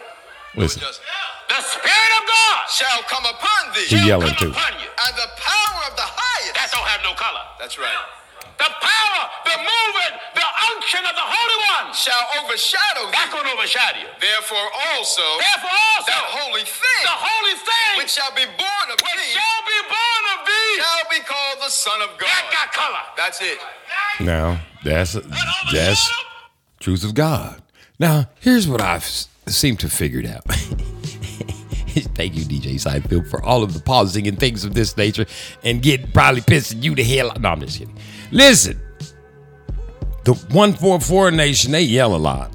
[0.55, 0.83] Listen.
[1.49, 3.91] The Spirit of God shall come upon thee.
[3.91, 4.55] He yelling too.
[4.55, 6.55] And the power of the highest.
[6.55, 7.43] That don't have no color.
[7.59, 7.95] That's right.
[8.59, 13.15] The power, the movement, the unction of the Holy One shall overshadow thee.
[13.15, 14.11] That's going to overshadow you.
[14.19, 15.23] Therefore also.
[15.39, 16.11] Therefore also.
[16.11, 17.03] The holy thing.
[17.07, 17.93] The holy thing.
[18.03, 19.35] Which shall be born of which thee.
[19.39, 20.71] shall be born of thee.
[20.83, 22.31] Shall be called the Son of God.
[22.31, 23.05] That got color.
[23.15, 23.59] That's it.
[24.21, 25.15] Now that's
[25.71, 26.03] that's
[26.83, 27.63] truth of God.
[27.99, 30.45] Now here's what I've seemed to figured out.
[32.15, 35.27] Thank you, DJ Seinfeld, for all of the pausing and things of this nature,
[35.65, 37.33] and get probably pissing you the hell.
[37.41, 37.97] No, I'm just kidding.
[38.31, 38.81] Listen,
[40.25, 42.53] the one four four nation they yell a lot.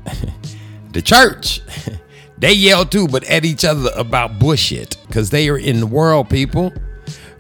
[0.91, 1.61] the church
[2.37, 6.29] they yell too, but at each other about bullshit because they are in the world,
[6.29, 6.71] people.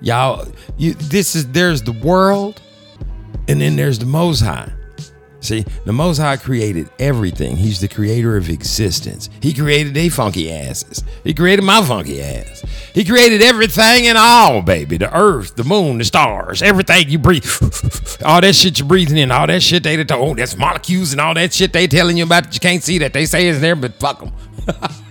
[0.01, 0.45] Y'all,
[0.77, 2.61] you, this is there's the world,
[3.47, 4.71] and then there's the Most High.
[5.43, 7.57] See, the Most High created everything.
[7.57, 9.29] He's the creator of existence.
[9.41, 11.03] He created they funky asses.
[11.25, 12.63] He created my funky ass.
[12.93, 14.97] He created everything and all, baby.
[14.97, 17.43] The earth, the moon, the stars, everything you breathe.
[18.25, 21.19] all that shit you're breathing in, all that shit they told, oh, that's molecules and
[21.19, 23.59] all that shit they telling you about that you can't see that they say is
[23.59, 24.31] there, but fuck them.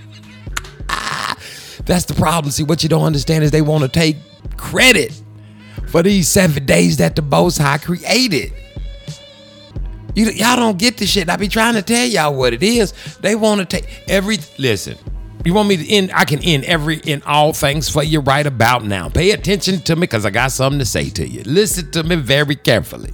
[1.85, 2.53] That's the problem.
[2.53, 4.17] See, what you don't understand is they want to take
[4.57, 5.21] credit
[5.89, 8.53] for these seven days that the Most High created.
[10.15, 11.29] You, y'all don't get this shit.
[11.29, 12.93] I be trying to tell y'all what it is.
[13.21, 14.39] They want to take every.
[14.59, 14.99] Listen,
[15.45, 16.11] you want me to end?
[16.15, 19.09] I can end every in all things for you right about now.
[19.09, 21.43] Pay attention to me because I got something to say to you.
[21.45, 23.13] Listen to me very carefully.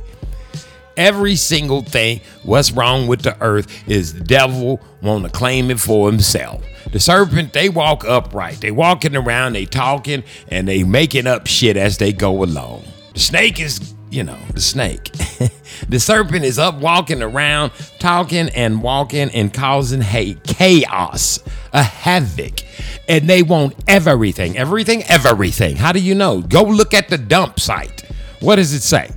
[0.96, 5.78] Every single thing, what's wrong with the earth is the devil want to claim it
[5.78, 6.61] for himself.
[6.90, 8.61] The serpent, they walk upright.
[8.61, 12.84] They walking around, they talking, and they making up shit as they go along.
[13.14, 15.11] The snake is, you know, the snake.
[15.88, 21.40] the serpent is up walking around, talking and walking and causing hate, chaos,
[21.72, 22.61] a havoc.
[23.09, 25.76] And they want everything, everything, everything.
[25.76, 26.40] How do you know?
[26.42, 28.02] Go look at the dump site.
[28.40, 29.11] What does it say?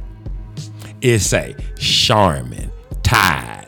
[1.02, 2.72] It say Charmin,
[3.02, 3.68] Tide,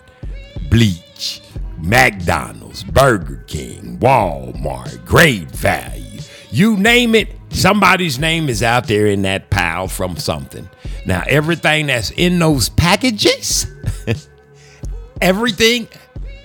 [0.69, 1.41] Bleach,
[1.77, 6.21] McDonald's, Burger King, Walmart, Great Value.
[6.51, 10.69] You name it, somebody's name is out there in that pile from something.
[11.05, 13.67] Now, everything that's in those packages,
[15.21, 15.87] everything,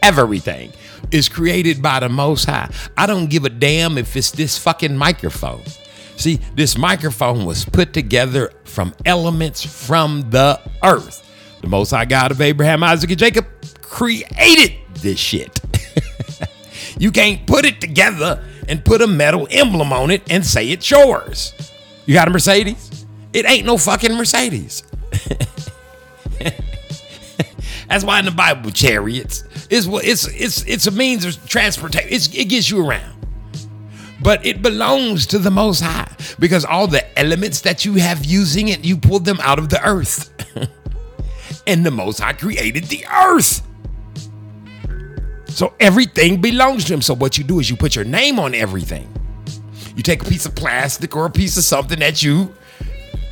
[0.02, 0.72] everything
[1.10, 2.70] is created by the Most High.
[2.96, 5.62] I don't give a damn if it's this fucking microphone.
[6.16, 11.24] See, this microphone was put together from elements from the earth.
[11.60, 13.46] The Most High God of Abraham, Isaac, and Jacob
[13.80, 15.60] created this shit.
[16.98, 20.90] You can't put it together and put a metal emblem on it and say it's
[20.90, 21.54] yours.
[22.06, 23.06] You got a Mercedes?
[23.32, 24.82] It ain't no fucking Mercedes.
[27.88, 32.08] That's why in the Bible, chariots is what it's it's it's a means of transportation.
[32.10, 33.26] It's, it gets you around,
[34.22, 38.68] but it belongs to the Most High because all the elements that you have using
[38.68, 40.30] it, you pulled them out of the earth,
[41.66, 43.62] and the Most High created the earth.
[45.58, 47.02] So everything belongs to him.
[47.02, 49.12] So what you do is you put your name on everything.
[49.96, 52.54] You take a piece of plastic or a piece of something that you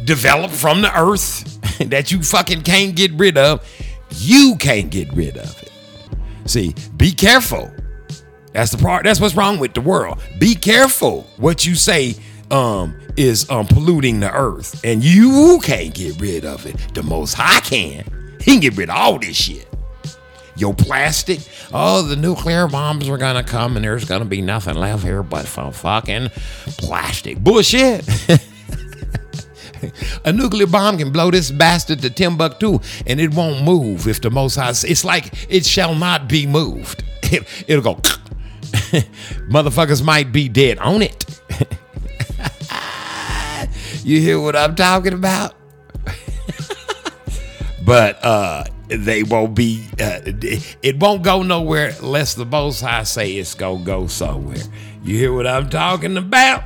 [0.05, 3.65] developed from the earth that you fucking can't get rid of.
[4.11, 5.71] You can't get rid of it.
[6.47, 7.71] See, be careful.
[8.53, 9.05] That's the part.
[9.05, 10.21] That's what's wrong with the world.
[10.41, 12.17] Be careful what you say
[12.51, 16.75] um, is um, polluting the earth, and you can't get rid of it.
[16.93, 18.05] The Most High can.
[18.41, 19.69] He can get rid of all this shit.
[20.57, 21.41] Your plastic.
[21.73, 25.47] Oh, the nuclear bombs are gonna come, and there's gonna be nothing left here but
[25.47, 26.31] fucking
[26.79, 28.09] plastic bullshit.
[30.25, 34.31] A nuclear bomb can blow this bastard to Timbuktu and it won't move if the
[34.31, 34.71] Most High.
[34.71, 37.05] It's like it shall not be moved.
[37.25, 37.95] It, it'll go.
[39.49, 41.41] Motherfuckers might be dead on it.
[44.05, 45.55] you hear what I'm talking about?
[47.85, 50.21] but uh they won't be uh,
[50.83, 54.63] it won't go nowhere unless the most high say it's gonna go somewhere.
[55.03, 56.65] You hear what i'm talking about?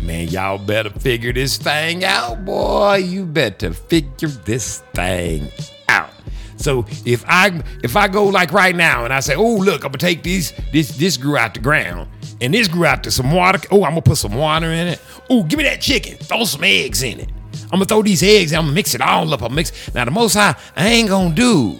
[0.00, 2.96] Man y'all better figure this thing out boy.
[2.96, 5.48] You better figure this thing
[5.88, 6.10] out.
[6.56, 9.92] So if i if i go like right now and i say oh look i'm
[9.92, 12.08] gonna take these this this grew out the ground
[12.42, 15.00] and this grew out to some water oh i'm gonna put some water in it.
[15.30, 16.18] Oh give me that chicken.
[16.18, 17.30] Throw some eggs in it
[17.64, 18.52] I'm gonna throw these eggs.
[18.52, 19.42] I'm gonna mix it all up.
[19.42, 19.94] I'm mix.
[19.94, 21.76] Now the Most High, I ain't gonna do.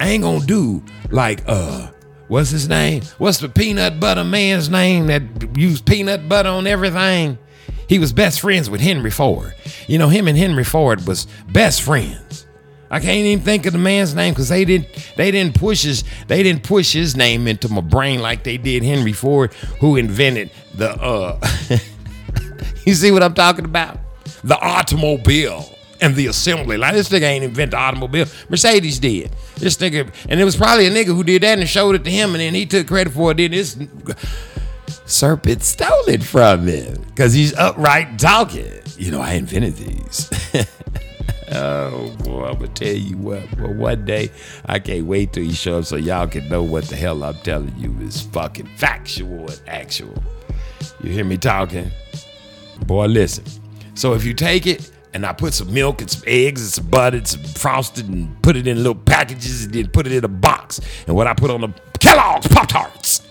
[0.00, 1.90] I ain't gonna do like uh,
[2.28, 3.02] what's his name?
[3.18, 5.22] What's the peanut butter man's name that
[5.56, 7.38] used peanut butter on everything?
[7.88, 9.54] He was best friends with Henry Ford.
[9.86, 12.46] You know, him and Henry Ford was best friends.
[12.92, 14.86] I can't even think of the man's name because they didn't
[15.16, 18.82] they didn't push his they didn't push his name into my brain like they did
[18.82, 21.40] Henry Ford, who invented the uh.
[22.84, 23.98] you see what I'm talking about?
[24.44, 25.68] The automobile
[26.02, 26.76] and the assembly.
[26.76, 28.26] Like this nigga ain't invent the automobile.
[28.48, 29.30] Mercedes did.
[29.56, 32.10] This nigga, and it was probably a nigga who did that and showed it to
[32.10, 33.36] him, and then he took credit for it.
[33.36, 33.78] Then this
[35.06, 38.70] serpent stole it from him because he's upright talking.
[38.98, 40.30] You know, I invented these.
[41.52, 43.58] oh boy, I'm gonna tell you what.
[43.58, 44.30] Well, one day
[44.66, 47.36] I can't wait till he shows up so y'all can know what the hell I'm
[47.38, 50.20] telling you is fucking factual and actual.
[51.02, 51.90] You hear me talking?
[52.86, 53.61] Boy, listen.
[53.94, 56.86] So if you take it and I put some milk and some eggs and some
[56.86, 60.24] butter and some frosted and put it in little packages and then put it in
[60.24, 60.80] a box.
[61.06, 61.68] And what I put on the
[62.00, 63.22] Kellogg's Pop Tarts.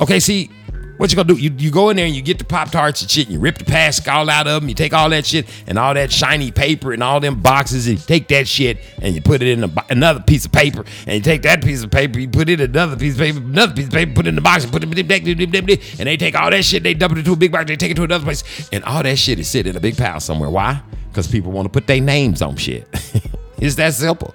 [0.00, 0.50] Okay, see,
[0.96, 1.36] what you gonna do?
[1.36, 3.40] You, you go in there and you get the Pop Tarts and shit, and you
[3.40, 4.68] rip the plastic all out of them.
[4.68, 7.98] You take all that shit and all that shiny paper and all them boxes, and
[7.98, 11.16] you take that shit and you put it in a, another piece of paper, and
[11.16, 13.74] you take that piece of paper, you put it in another piece of paper, another
[13.74, 16.34] piece of paper, put it in the box, and put it back, and they take
[16.34, 18.24] all that shit, they dump it into a big box, they take it to another
[18.24, 20.50] place, and all that shit is sitting in a big pile somewhere.
[20.50, 20.80] Why?
[21.08, 22.88] Because people want to put their names on shit.
[23.58, 24.34] it's that simple.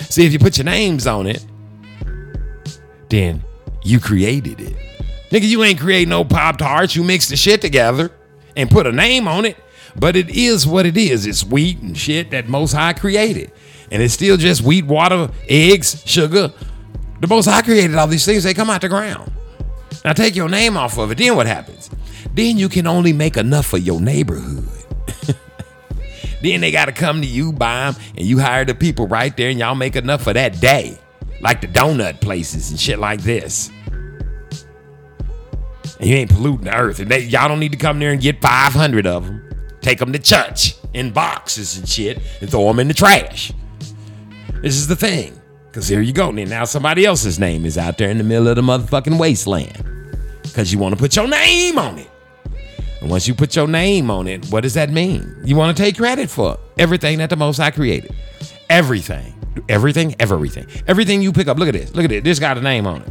[0.00, 1.44] See, if you put your names on it,
[3.08, 3.42] then
[3.82, 4.76] you created it.
[5.32, 6.94] Nigga, you ain't create no Pop Tarts.
[6.94, 8.12] You mix the shit together
[8.54, 9.56] and put a name on it.
[9.96, 11.24] But it is what it is.
[11.24, 13.50] It's wheat and shit that Most High created.
[13.90, 16.52] And it's still just wheat, water, eggs, sugar.
[17.20, 18.44] The Most High created all these things.
[18.44, 19.32] They come out the ground.
[20.04, 21.16] Now take your name off of it.
[21.16, 21.88] Then what happens?
[22.34, 24.68] Then you can only make enough for your neighborhood.
[26.42, 29.34] then they got to come to you, buy them, and you hire the people right
[29.34, 30.98] there, and y'all make enough for that day.
[31.40, 33.70] Like the donut places and shit like this.
[35.98, 36.98] And you ain't polluting the earth.
[37.00, 39.48] And they, y'all don't need to come there and get 500 of them.
[39.80, 43.52] take them to church in boxes and shit, and throw them in the trash.
[44.62, 45.40] This is the thing.
[45.66, 46.28] Because here you go.
[46.28, 49.82] And Now somebody else's name is out there in the middle of the motherfucking wasteland.
[50.42, 52.10] Because you want to put your name on it.
[53.00, 55.34] And once you put your name on it, what does that mean?
[55.44, 58.14] You want to take credit for everything that the Most High created.
[58.70, 59.34] Everything.
[59.68, 60.66] Everything, everything.
[60.86, 61.58] Everything you pick up.
[61.58, 61.94] Look at this.
[61.94, 62.22] Look at it.
[62.22, 63.08] This got a name on it.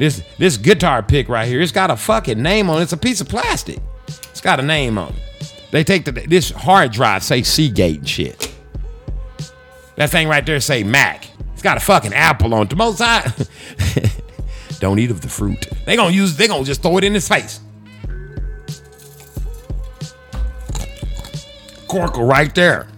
[0.00, 2.84] This this guitar pick right here, it's got a fucking name on it.
[2.84, 3.80] It's a piece of plastic.
[4.08, 5.54] It's got a name on it.
[5.72, 8.50] They take the this hard drive, say Seagate and shit.
[9.96, 11.28] That thing right there say Mac.
[11.52, 12.70] It's got a fucking apple on it.
[12.70, 13.30] The most high.
[14.80, 15.68] Don't eat of the fruit.
[15.84, 16.34] They gonna use.
[16.34, 17.60] They gonna just throw it in his face.
[21.88, 22.88] Corkle right there.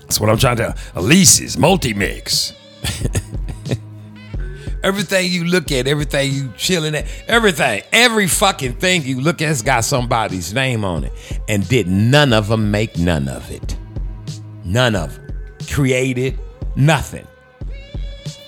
[0.00, 0.74] That's what I'm trying to.
[0.94, 2.54] Elise's multi mix.
[4.82, 9.48] everything you look at, everything you chilling at, everything, every fucking thing you look at
[9.48, 11.12] has got somebody's name on it.
[11.48, 13.76] And did none of them make none of it?
[14.64, 15.26] None of them.
[15.70, 16.38] Created
[16.76, 17.26] nothing.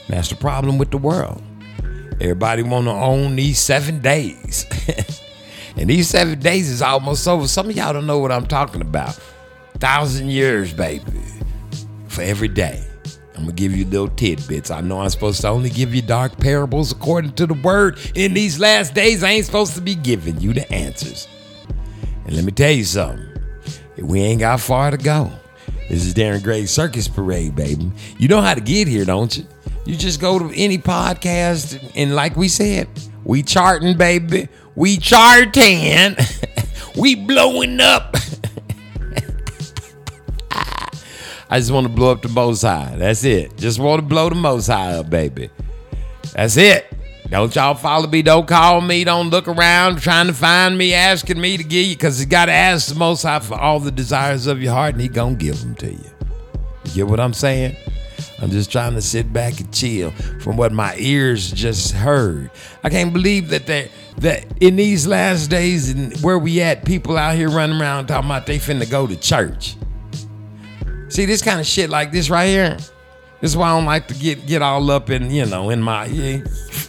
[0.09, 1.43] That's the problem with the world.
[2.21, 4.67] Everybody want to own these seven days.
[5.77, 7.49] and these seven days is almost over.
[7.49, 9.19] Some of y'all don't know what I'm talking about.
[9.79, 11.05] Thousand years, baby.
[12.09, 12.90] For every day.
[13.41, 14.71] I'm gonna give you little tidbits.
[14.71, 17.99] I know I'm supposed to only give you dark parables according to the word.
[18.15, 21.27] In these last days, I ain't supposed to be giving you the answers.
[22.27, 23.27] And let me tell you something.
[23.97, 25.33] We ain't got far to go.
[25.89, 27.91] This is Darren Gray's Circus Parade, baby.
[28.19, 29.47] You know how to get here, don't you?
[29.87, 32.89] You just go to any podcast, and like we said,
[33.25, 34.49] we charting, baby.
[34.75, 36.15] We charting.
[36.95, 38.17] we blowing up.
[41.53, 42.95] I just want to blow up the Most High.
[42.97, 43.57] That's it.
[43.57, 45.51] Just want to blow the Most High up, baby.
[46.33, 46.87] That's it.
[47.29, 48.23] Don't y'all follow me.
[48.23, 49.03] Don't call me.
[49.03, 52.47] Don't look around trying to find me, asking me to give you, because you got
[52.47, 55.35] to ask the Most High for all the desires of your heart, and He to
[55.35, 56.11] give them to you.
[56.85, 57.77] You get what I'm saying?
[58.41, 62.51] I'm just trying to sit back and chill from what my ears just heard.
[62.83, 67.17] I can't believe that they that in these last days and where we at, people
[67.17, 69.77] out here running around talking about they finna go to church.
[71.11, 72.77] See this kind of shit like this right here.
[73.41, 75.83] This is why I don't like to get get all up in you know in
[75.83, 76.07] my.
[76.07, 76.39] Yeah,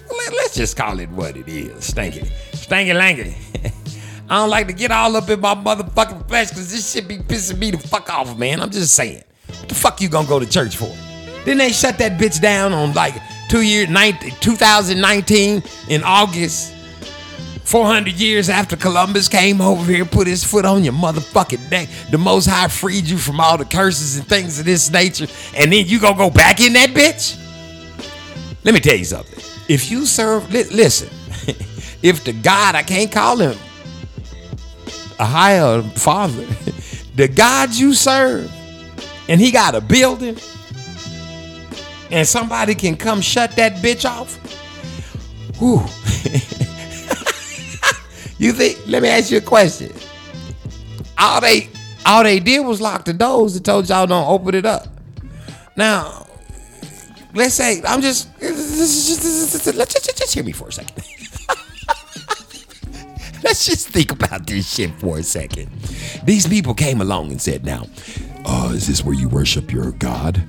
[0.09, 1.91] let, us just call it what it is.
[1.91, 3.35] Stanky, stinky lanky.
[4.29, 7.17] I don't like to get all up in my motherfucking flesh because this shit be
[7.17, 8.61] pissing me the fuck off, man.
[8.61, 9.23] I'm just saying.
[9.47, 10.93] What the fuck you gonna go to church for?
[11.43, 13.15] Then they shut that bitch down on like
[13.49, 16.73] two year 19, 2019 in August.
[17.71, 21.87] 400 years after Columbus came over here, put his foot on your motherfucking neck.
[22.09, 25.27] The Most High freed you from all the curses and things of this nature.
[25.55, 27.37] And then you gonna go back in that bitch?
[28.65, 29.39] Let me tell you something.
[29.69, 31.07] If you serve, li- listen,
[32.03, 33.57] if the God, I can't call him
[35.17, 36.45] a higher father,
[37.15, 38.51] the God you serve,
[39.29, 40.35] and he got a building,
[42.11, 44.35] and somebody can come shut that bitch off,
[45.57, 45.85] whew.
[48.41, 49.91] you think, let me ask you a question.
[51.15, 51.69] All they
[52.03, 54.87] all they did was lock the doors and told y'all don't open it up.
[55.77, 56.25] Now,
[57.35, 60.95] let's say I'm just let's just, just hear me for a second.
[63.43, 65.71] let's just think about this shit for a second.
[66.23, 67.85] These people came along and said, "Now,
[68.43, 70.41] uh, is this where you worship your God?"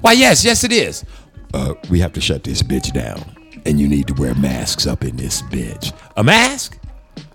[0.00, 1.04] Why, yes, yes, it is.
[1.52, 3.20] Uh, we have to shut this bitch down,
[3.66, 5.92] and you need to wear masks up in this bitch.
[6.16, 6.78] A mask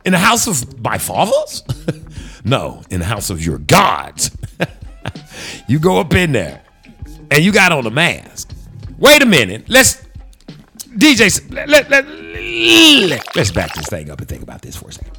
[0.08, 1.64] in the house of my fathers?
[2.46, 4.32] no, in the house of your gods.
[5.68, 6.62] you go up in there,
[7.30, 8.52] and you got on a mask.
[8.98, 9.66] Wait a minute.
[9.68, 10.02] Let's
[10.96, 11.54] DJ.
[11.54, 15.14] Let, let, let, let's back this thing up and think about this for a second.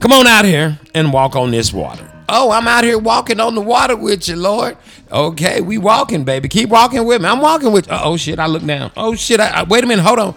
[0.00, 2.08] Come on out here and walk on this water.
[2.30, 4.78] Oh, I'm out here walking on the water with you, Lord.
[5.12, 6.48] Okay, we walking, baby.
[6.48, 7.28] Keep walking with me.
[7.28, 7.92] I'm walking with you.
[8.00, 8.90] Oh shit, I look down.
[8.96, 10.02] Oh shit, I, I- wait a minute.
[10.04, 10.34] Hold on.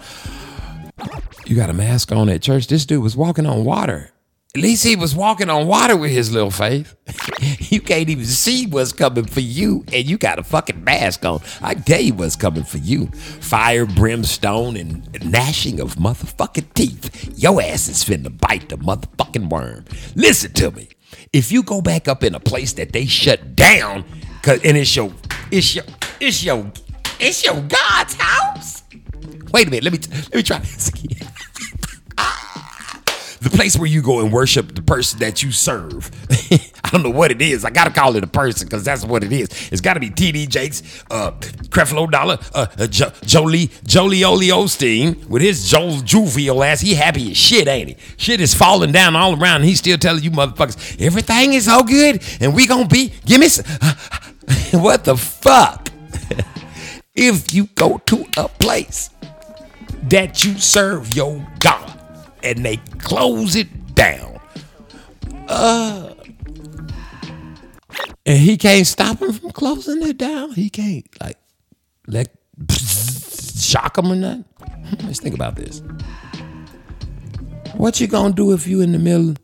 [1.46, 2.66] You got a mask on at church.
[2.66, 4.10] This dude was walking on water.
[4.56, 6.96] At least he was walking on water with his little faith.
[7.70, 11.40] you can't even see what's coming for you, and you got a fucking mask on.
[11.62, 13.06] I tell you what's coming for you.
[13.06, 17.38] Fire, brimstone, and gnashing of motherfucking teeth.
[17.38, 19.84] Your ass is finna bite the motherfucking worm.
[20.16, 20.88] Listen to me.
[21.32, 24.04] If you go back up in a place that they shut down,
[24.42, 25.12] cause and it's your,
[25.52, 25.84] it's your,
[26.18, 26.72] it's your,
[27.20, 28.82] it's your God's house.
[29.52, 29.84] Wait a minute.
[29.84, 31.28] Let me let me try this again.
[33.48, 36.10] The place where you go and worship the person that you serve.
[36.84, 37.64] I don't know what it is.
[37.64, 39.70] I gotta call it a person because that's what it is.
[39.70, 44.48] It's got to be TD Jakes, uh, Creflo Dollar, uh, uh, jo- Jolie, Jolie Oli
[44.48, 46.80] Osteen with his Joel Jovial ass.
[46.80, 47.96] He happy as shit, ain't he?
[48.16, 49.62] Shit is falling down all around.
[49.62, 53.12] He's still telling you motherfuckers everything is all good and we gonna be.
[53.24, 53.64] Give me some.
[54.80, 55.88] what the fuck?
[57.14, 59.10] if you go to a place
[60.08, 61.95] that you serve your God
[62.46, 64.38] and they close it down.
[65.48, 66.14] Uh
[68.24, 70.52] and he can't stop him from closing it down.
[70.52, 71.38] He can't like
[72.06, 72.28] let
[72.70, 74.44] shock him or nothing.
[75.04, 75.82] Let's think about this.
[77.74, 79.34] What you gonna do if you in the middle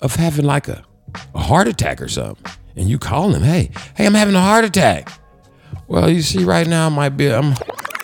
[0.00, 0.84] of having like a,
[1.34, 4.64] a heart attack or something, and you call him, hey, hey, I'm having a heart
[4.64, 5.12] attack.
[5.88, 7.54] Well, you see, right now I might be I'm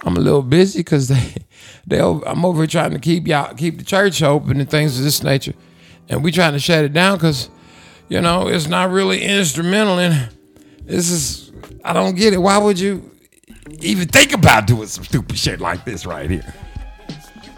[0.07, 1.35] I'm a little busy because they
[1.87, 5.05] they I'm over here trying to keep y'all keep the church open and things of
[5.05, 5.55] this nature,
[6.09, 7.51] and we trying to shut it down because
[8.09, 10.31] you know it's not really instrumental and
[10.83, 11.53] this is
[11.85, 12.39] I don't get it.
[12.39, 13.11] Why would you
[13.81, 16.55] even think about doing some stupid shit like this right here?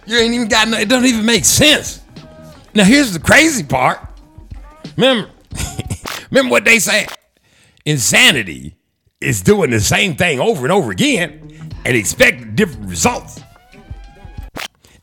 [0.07, 2.01] You ain't even got no, it doesn't even make sense.
[2.75, 4.01] Now here's the crazy part.
[4.97, 5.31] Remember,
[6.31, 7.07] remember what they say?
[7.85, 8.78] Insanity
[9.21, 11.51] is doing the same thing over and over again
[11.85, 13.41] and expecting different results.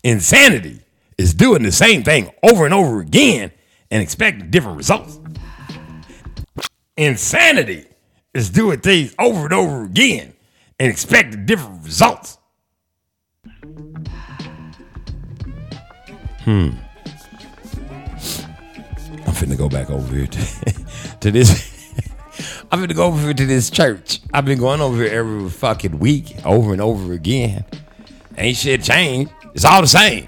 [0.04, 0.82] Insanity
[1.18, 3.52] is doing the same thing over and over again
[3.92, 5.20] and expecting different results.
[6.98, 7.86] Insanity
[8.34, 10.34] is doing things over and over again
[10.80, 12.38] and expecting different results.
[16.44, 16.70] Hmm.
[19.26, 21.75] I'm finna go back over here to, to this.
[22.76, 24.20] I'm gonna go over to this church.
[24.34, 27.64] I've been going over every fucking week, over and over again.
[28.38, 29.32] Ain't shit changed.
[29.54, 30.28] It's all the same.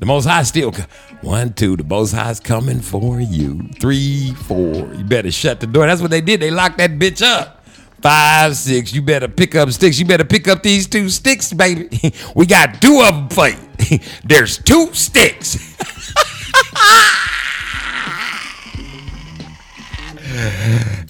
[0.00, 0.72] The Most High still.
[1.20, 1.76] One, two.
[1.76, 3.68] The Most High's coming for you.
[3.78, 4.94] Three, four.
[4.94, 5.86] You better shut the door.
[5.86, 6.40] That's what they did.
[6.40, 7.62] They locked that bitch up.
[8.00, 8.94] Five, six.
[8.94, 9.98] You better pick up sticks.
[9.98, 12.14] You better pick up these two sticks, baby.
[12.34, 13.98] we got two of them for you.
[14.24, 15.76] There's two sticks.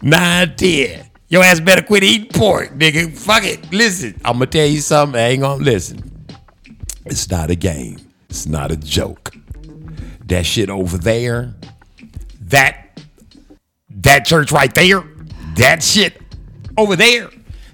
[0.02, 1.10] Nine, ten.
[1.28, 3.16] Your ass better quit eating pork, nigga.
[3.16, 3.72] Fuck it.
[3.72, 5.20] Listen, I'm gonna tell you something.
[5.20, 6.26] I ain't gonna listen.
[7.04, 7.98] It's not a game.
[8.28, 9.34] It's not a joke.
[10.26, 11.54] That shit over there,
[12.42, 13.00] that
[13.90, 15.02] that church right there,
[15.56, 16.20] that shit
[16.76, 17.30] over there,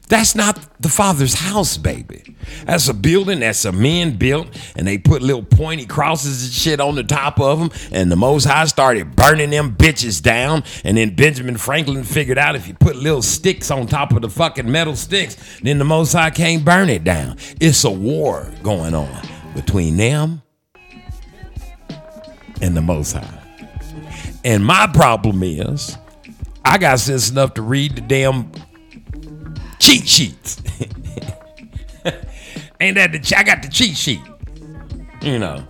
[0.09, 2.32] that's not the Father's house, baby.
[2.64, 6.80] That's a building that some men built, and they put little pointy crosses and shit
[6.80, 7.70] on the top of them.
[7.90, 10.64] And the Most High started burning them bitches down.
[10.84, 14.30] And then Benjamin Franklin figured out if you put little sticks on top of the
[14.30, 17.36] fucking metal sticks, then the Most High can't burn it down.
[17.61, 20.43] It's a war going on between them
[22.61, 23.38] and the Most High.
[24.45, 25.97] And my problem is,
[26.64, 28.51] I got sense enough to read the damn
[29.78, 30.62] cheat sheets.
[32.83, 34.22] Ain't that the I got the cheat sheet?
[35.20, 35.64] You know,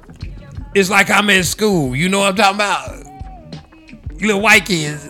[0.74, 1.94] it's like I'm in school.
[1.94, 4.18] You know what I'm talking about?
[4.18, 5.06] Little white kids,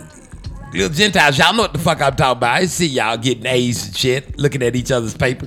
[0.73, 1.39] little Gentiles.
[1.39, 2.55] Y'all know what the fuck I'm talking about.
[2.57, 5.47] I see y'all getting A's and shit, looking at each other's paper.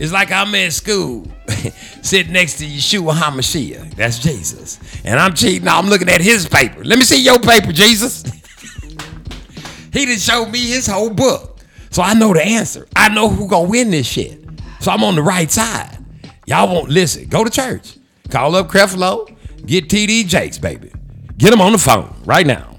[0.00, 1.26] It's like I'm in school,
[2.02, 3.94] sitting next to Yeshua HaMashiach.
[3.94, 4.80] That's Jesus.
[5.04, 5.68] And I'm cheating.
[5.68, 6.82] I'm looking at his paper.
[6.82, 8.22] Let me see your paper, Jesus.
[9.92, 11.58] he done showed me his whole book.
[11.90, 12.88] So I know the answer.
[12.96, 14.43] I know who gonna win this shit.
[14.84, 15.96] So I'm on the right side.
[16.44, 17.26] Y'all won't listen.
[17.28, 17.96] Go to church.
[18.28, 19.34] Call up Creflo.
[19.64, 20.92] Get TD Jakes, baby.
[21.38, 22.76] Get him on the phone right now.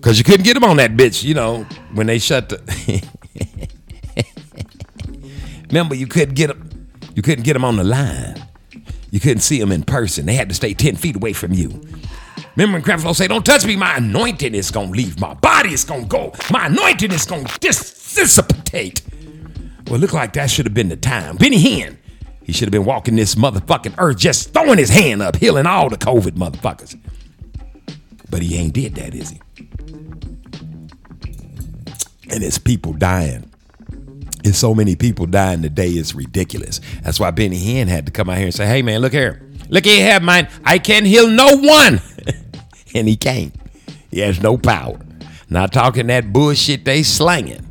[0.00, 3.06] Cause you couldn't get him on that bitch, you know, when they shut the
[5.68, 6.88] Remember, you couldn't get him.
[7.14, 8.42] You couldn't get him on the line.
[9.10, 10.24] You couldn't see him in person.
[10.24, 11.68] They had to stay ten feet away from you.
[12.56, 13.76] Remember when Creflo say, "Don't touch me.
[13.76, 15.74] My anointing is gonna leave my body.
[15.74, 16.32] It's gonna go.
[16.50, 19.02] My anointing is gonna dis- dissipate."
[19.88, 21.36] Well, look like that should have been the time.
[21.36, 21.96] Benny Hinn,
[22.42, 25.88] he should have been walking this motherfucking earth, just throwing his hand up, healing all
[25.88, 26.98] the COVID motherfuckers.
[28.28, 29.40] But he ain't did that, is he?
[32.28, 33.50] And it's people dying.
[34.42, 36.80] There's so many people dying today, it's ridiculous.
[37.02, 39.42] That's why Benny Hinn had to come out here and say, hey man, look here.
[39.68, 40.48] Look here, man.
[40.64, 42.00] I can heal no one.
[42.94, 43.54] and he can't.
[44.10, 44.98] He has no power.
[45.48, 47.64] Not talking that bullshit they slanging.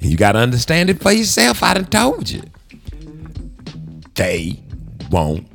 [0.00, 1.62] And you gotta understand it for yourself.
[1.62, 2.42] I done told you.
[4.14, 4.60] They
[5.10, 5.46] want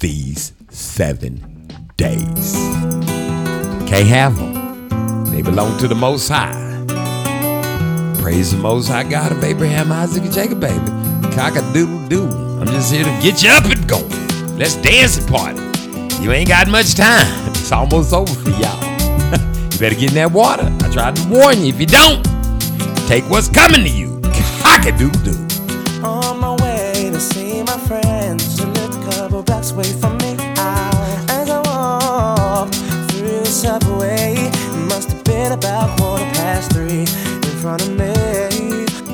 [0.00, 2.54] these seven days.
[3.88, 5.24] Can't have them.
[5.30, 6.66] They belong to the Most High.
[8.20, 10.84] Praise the Most High God of Abraham, Isaac, and Jacob, baby.
[11.34, 12.28] Cock a doodle doo.
[12.60, 14.58] I'm just here to get you up and going.
[14.58, 15.60] Let's dance and party.
[16.22, 17.26] You ain't got much time.
[17.50, 18.82] It's almost over for y'all.
[19.72, 20.68] you better get in that water.
[20.82, 21.68] I tried to warn you.
[21.68, 22.26] If you don't,
[23.08, 24.20] take what's coming to you.
[24.60, 25.32] Cock-a-doo-doo.
[26.06, 30.36] On my way to see my friends, who lived a couple blocks away from me.
[30.58, 32.74] I, as I walked
[33.10, 34.34] through the subway,
[34.92, 37.08] must have been about quarter past three
[37.48, 38.12] in front of me.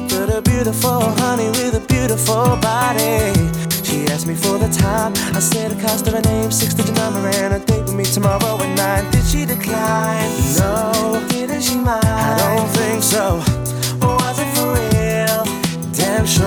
[0.08, 3.30] But a beautiful honey with a beautiful body.
[3.84, 5.12] She asked me for the time.
[5.36, 8.02] I said the cost of her name, six digit number, and a date with me
[8.02, 9.08] tomorrow at nine.
[9.12, 10.32] Did she decline?
[10.58, 11.24] No.
[11.28, 12.04] Didn't she mind?
[12.04, 13.40] I don't think so.
[14.04, 15.44] Was it for real?
[15.92, 16.46] Damn sure.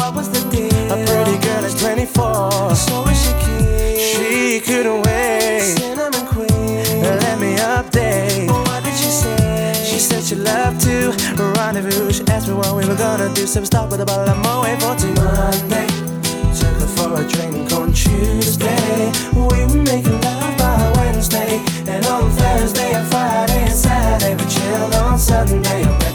[0.00, 0.92] What was the deal?
[0.92, 2.74] A pretty girl is 24.
[2.74, 3.98] So is she keen?
[3.98, 5.60] She couldn't wait.
[5.78, 7.02] Cinnamon queen.
[7.02, 8.48] Let me update.
[8.48, 9.72] What did she say?
[9.84, 11.12] She said she loved to
[11.56, 12.12] rendezvous.
[12.12, 13.46] She asked me what we were gonna do.
[13.46, 15.86] So we start with a bottle of Moet for two Monday.
[16.58, 19.12] Took her for a drink on Tuesday.
[19.34, 21.60] We were making love by Wednesday.
[21.86, 26.13] And on Thursday and Friday and Saturday we chilled on Sunday.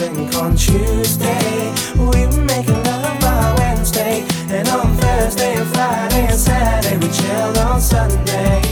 [0.00, 1.72] Drink on Tuesday.
[1.98, 4.24] We making love by Wednesday.
[4.48, 8.62] And on Thursday and Friday and Saturday we chilled on Sunday.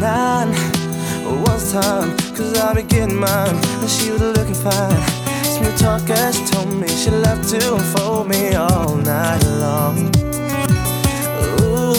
[0.00, 0.50] Nine
[1.44, 3.56] was time, cause I be getting mine.
[3.82, 5.02] And she was looking fine.
[5.54, 9.96] Smooth talker, she told me she loved to unfold me all night long.
[11.62, 11.94] Ooh,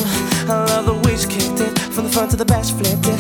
[0.52, 1.80] I love the way she kicked it.
[1.94, 3.20] From the front to the back, she flipped it.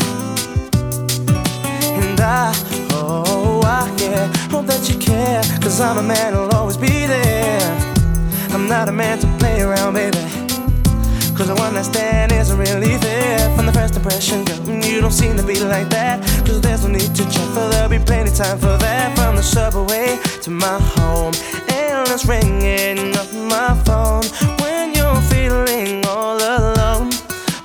[2.04, 2.54] And I,
[2.92, 3.37] oh,
[4.08, 5.42] I, yeah, hope that you care.
[5.62, 7.60] Cause I'm a man who'll always be there.
[8.52, 10.18] I'm not a man to play around, baby.
[11.36, 15.12] Cause the one that stand isn't really fair From the first impression, girl, you don't
[15.12, 18.32] seem to be like that Cause there's no need to check for there'll be plenty
[18.32, 21.36] time for that From the subway to my home
[21.70, 24.24] and Endless ringing off my phone
[24.62, 27.14] When you're feeling all alone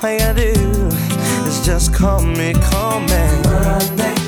[0.03, 0.87] All you gotta do
[1.49, 4.22] is just call me, call me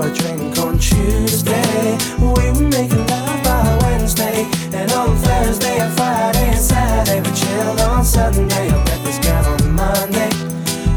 [0.00, 1.98] for a drink on Tuesday.
[2.18, 7.20] We were making love by Wednesday And on Thursday and Friday and Saturday.
[7.20, 10.30] We chilled on Sunday I met this girl on Monday.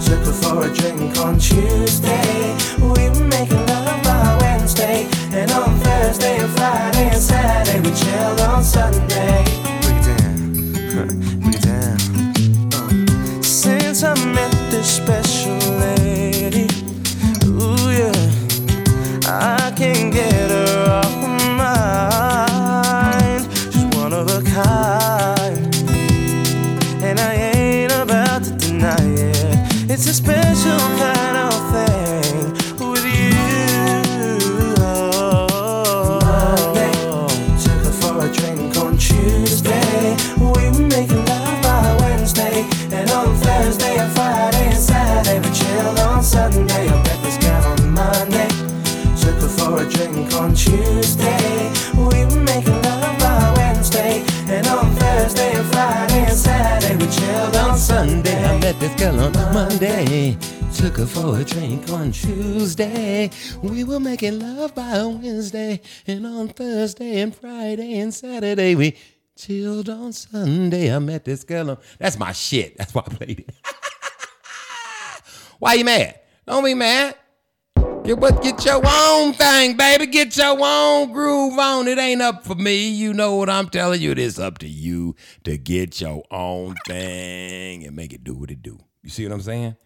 [0.06, 2.56] Took her for a drink on Tuesday.
[2.80, 7.80] We were making love by Wednesday And on Thursday and Friday and Saturday.
[7.82, 9.63] We chilled on Sunday
[58.04, 60.38] on I met this girl on Monday.
[60.76, 63.30] Took her for a drink on Tuesday.
[63.62, 65.82] We were making love by Wednesday.
[66.06, 68.98] And on Thursday and Friday and Saturday, we
[69.38, 70.94] chilled on Sunday.
[70.94, 71.78] I met this girl on.
[71.98, 72.78] That's my shit.
[72.78, 73.56] That's why I played it.
[75.60, 76.20] why you mad?
[76.46, 77.16] Don't be mad.
[78.04, 80.08] Get what get your own thing, baby.
[80.08, 81.88] Get your own groove on.
[81.88, 82.90] It ain't up for me.
[82.90, 84.12] You know what I'm telling you.
[84.12, 85.16] It is up to you
[85.46, 88.78] to get your own thing and make it do what it do.
[89.04, 89.78] You see what I'm saying?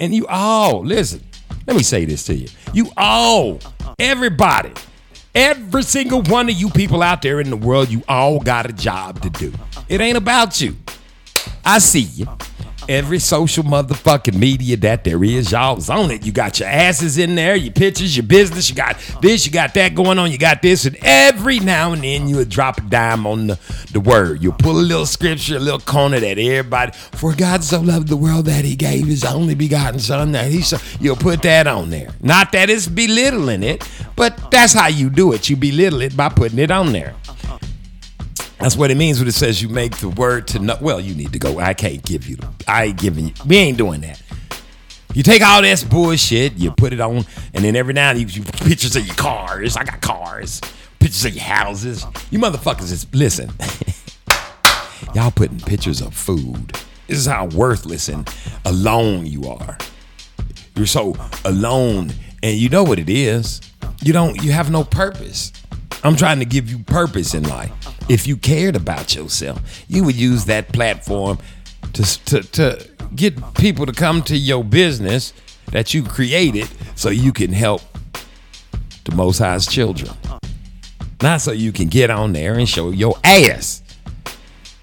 [0.00, 1.22] And you all, listen,
[1.66, 2.48] let me say this to you.
[2.72, 3.60] You all,
[3.98, 4.72] everybody,
[5.34, 8.72] every single one of you people out there in the world, you all got a
[8.72, 9.52] job to do.
[9.90, 10.76] It ain't about you.
[11.62, 12.26] I see you.
[12.88, 16.24] Every social motherfucking media that there is, y'all's on it.
[16.24, 18.70] You got your asses in there, your pictures, your business.
[18.70, 20.30] You got this, you got that going on.
[20.30, 23.58] You got this, and every now and then you'll drop a dime on the,
[23.92, 24.40] the word.
[24.40, 26.92] You'll pull a little scripture, a little corner that everybody.
[26.92, 30.30] For God so loved the world that He gave His only begotten Son.
[30.32, 32.10] That He so you'll put that on there.
[32.22, 35.50] Not that it's belittling it, but that's how you do it.
[35.50, 37.14] You belittle it by putting it on there.
[38.58, 40.78] That's what it means when it says you make the word to know.
[40.80, 41.58] Well, you need to go.
[41.58, 42.38] I can't give you.
[42.66, 43.34] I ain't giving you.
[43.46, 44.22] We ain't doing that.
[45.14, 47.24] You take all this bullshit, you put it on,
[47.54, 49.76] and then every now and then you, you pictures of your cars.
[49.76, 50.60] I got cars.
[50.98, 52.04] Pictures of your houses.
[52.30, 53.50] You motherfuckers is listen.
[55.14, 56.72] Y'all putting pictures of food.
[57.06, 58.28] This is how worthless and
[58.64, 59.78] alone you are.
[60.74, 62.12] You're so alone,
[62.42, 63.60] and you know what it is.
[64.02, 64.42] You don't.
[64.42, 65.52] You have no purpose.
[66.04, 67.72] I'm trying to give you purpose in life.
[68.08, 71.38] If you cared about yourself, you would use that platform
[71.94, 75.32] to to, to get people to come to your business
[75.72, 77.82] that you created so you can help
[79.04, 80.12] the Most High's children.
[81.22, 83.82] Not so you can get on there and show your ass.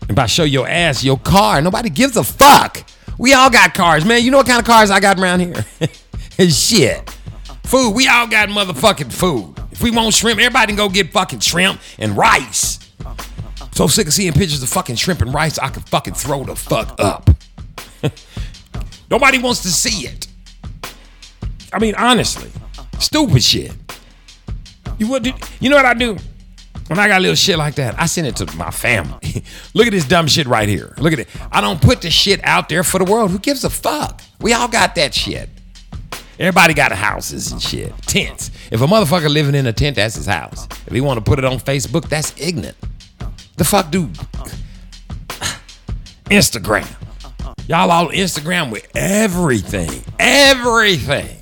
[0.07, 2.83] And by show your ass, your car, nobody gives a fuck.
[3.17, 4.23] We all got cars, man.
[4.23, 5.65] You know what kind of cars I got around here?
[6.37, 7.09] And shit.
[7.63, 7.91] Food.
[7.91, 9.55] We all got motherfucking food.
[9.73, 12.79] If we want shrimp, everybody can go get fucking shrimp and rice.
[13.71, 16.55] So sick of seeing pictures of fucking shrimp and rice, I can fucking throw the
[16.55, 17.29] fuck up.
[19.09, 20.27] Nobody wants to see it.
[21.73, 22.51] I mean, honestly,
[22.99, 23.71] stupid shit.
[24.99, 25.25] You what?
[25.59, 26.17] You know what I do?
[26.87, 29.43] When I got little shit like that, I send it to my family.
[29.73, 30.93] Look at this dumb shit right here.
[30.99, 31.29] Look at it.
[31.51, 33.31] I don't put the shit out there for the world.
[33.31, 34.21] Who gives a fuck?
[34.39, 35.49] We all got that shit.
[36.39, 37.95] Everybody got houses and shit.
[38.03, 38.49] Tents.
[38.71, 40.67] If a motherfucker living in a tent, that's his house.
[40.87, 42.75] If he want to put it on Facebook, that's ignorant.
[43.57, 44.13] The fuck, dude?
[46.25, 46.87] Instagram.
[47.67, 50.03] Y'all all Instagram with everything.
[50.19, 51.37] Everything.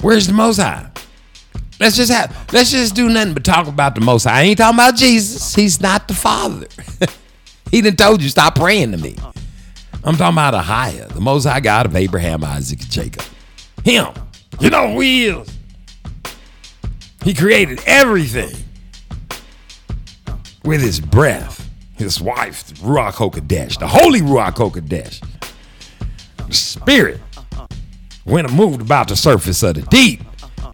[0.00, 0.90] Where's the Most High?
[1.78, 2.52] Let's just have.
[2.52, 4.40] Let's just do nothing but talk about the Most High.
[4.40, 5.54] I ain't talking about Jesus.
[5.54, 6.66] He's not the Father.
[7.70, 9.16] he done told you stop praying to me.
[10.04, 13.24] I'm talking about Ahia, the Most High God of Abraham, Isaac, and Jacob.
[13.84, 14.12] Him.
[14.58, 15.58] You know who he is.
[17.24, 18.54] He created everything
[20.64, 21.68] with his breath.
[21.94, 25.22] His wife, Ruach HaKodesh, the holy Ruach HaKodesh.
[26.48, 27.20] The spirit
[28.24, 30.22] went and moved about the surface of the deep.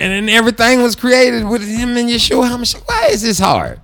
[0.01, 2.89] And then everything was created with him and Yeshua HaMashiach.
[2.89, 3.81] Why is this hard?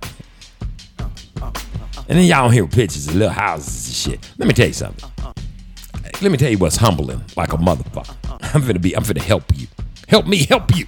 [2.07, 4.31] And then y'all hear pictures of little houses and shit.
[4.37, 5.09] Let me tell you something.
[6.21, 8.15] Let me tell you what's humbling like a motherfucker.
[8.53, 9.67] I'm finna be, I'm finna help you.
[10.07, 10.85] Help me help you.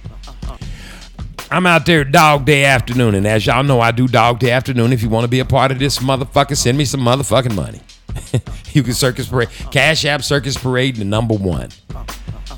[1.50, 4.92] I'm out there dog day afternoon, and as y'all know, I do dog day afternoon.
[4.92, 7.80] If you want to be a part of this motherfucker, send me some motherfucking money.
[8.72, 11.70] you can Circus Parade, Cash App Circus Parade, the number one.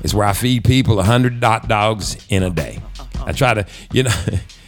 [0.03, 2.79] It's where I feed people a hundred dot dogs in a day.
[3.25, 4.15] I try to, you know,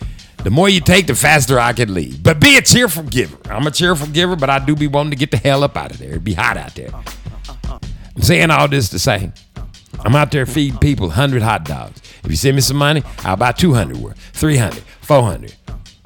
[0.43, 2.21] the more you take, the faster I can leave.
[2.21, 3.37] But be a cheerful giver.
[3.45, 5.91] I'm a cheerful giver, but I do be wanting to get the hell up out
[5.91, 6.09] of there.
[6.09, 6.89] It'd be hot out there.
[8.15, 9.31] I'm saying all this to say,
[9.99, 12.01] I'm out there feeding people 100 hot dogs.
[12.23, 15.55] If you send me some money, I'll buy 200 worth, 300, 400.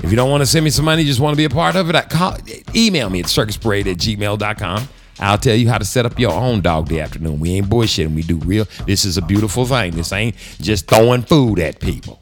[0.04, 1.76] If you don't want to send me some money, just want to be a part
[1.76, 2.38] of it, I call,
[2.76, 4.88] email me at circusparade at gmail.com.
[5.20, 7.40] I'll tell you how to set up your own dog day afternoon.
[7.40, 8.14] We ain't bullshitting.
[8.14, 8.68] We do real.
[8.86, 9.96] This is a beautiful thing.
[9.96, 12.20] This ain't just throwing food at people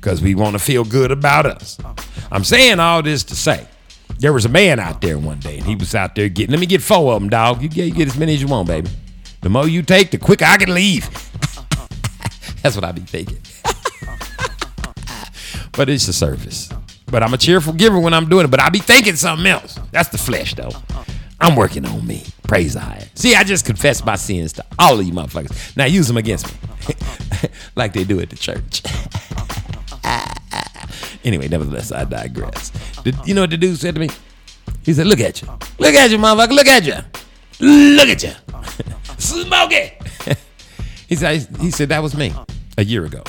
[0.00, 1.78] because we want to feel good about us.
[2.30, 3.66] I'm saying all this to say
[4.18, 6.60] there was a man out there one day and he was out there getting, let
[6.60, 7.62] me get four of them, dog.
[7.62, 8.90] You get, you get as many as you want, baby.
[9.40, 11.08] The more you take, the quicker I can leave.
[12.62, 13.38] That's what I be thinking.
[15.72, 16.70] but it's the surface.
[17.06, 18.50] But I'm a cheerful giver when I'm doing it.
[18.50, 19.78] But I be thinking something else.
[19.92, 20.72] That's the flesh, though.
[21.40, 22.24] I'm working on me.
[22.48, 23.08] Praise the high.
[23.14, 25.76] See, I just confess my sins to all of you motherfuckers.
[25.76, 28.82] Now use them against me, like they do at the church.
[31.24, 32.72] Anyway, nevertheless, I digress.
[33.24, 34.08] You know what the dude said to me?
[34.82, 36.96] He said, "Look at you, look at you, motherfucker, look at you,
[37.60, 38.32] look at you,
[39.18, 40.02] smoke it."
[41.08, 42.32] he said, "He said that was me
[42.76, 43.22] a year ago."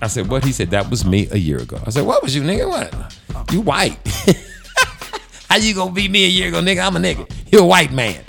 [0.00, 2.34] I said, "What?" He said, "That was me a year ago." I said, "What was
[2.34, 2.68] you, nigga?
[2.68, 3.52] What?
[3.52, 3.98] You white?
[5.48, 6.86] How you gonna be me a year ago, nigga?
[6.86, 7.30] I'm a nigga.
[7.52, 8.22] You a white man."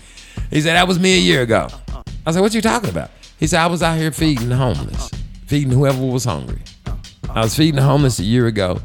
[0.50, 1.68] He said, "That was me a year ago."
[2.26, 5.10] I said, "What you talking about?" He said, "I was out here feeding the homeless,
[5.48, 6.62] feeding whoever was hungry.
[7.36, 8.80] I was feeding the homeless a year ago.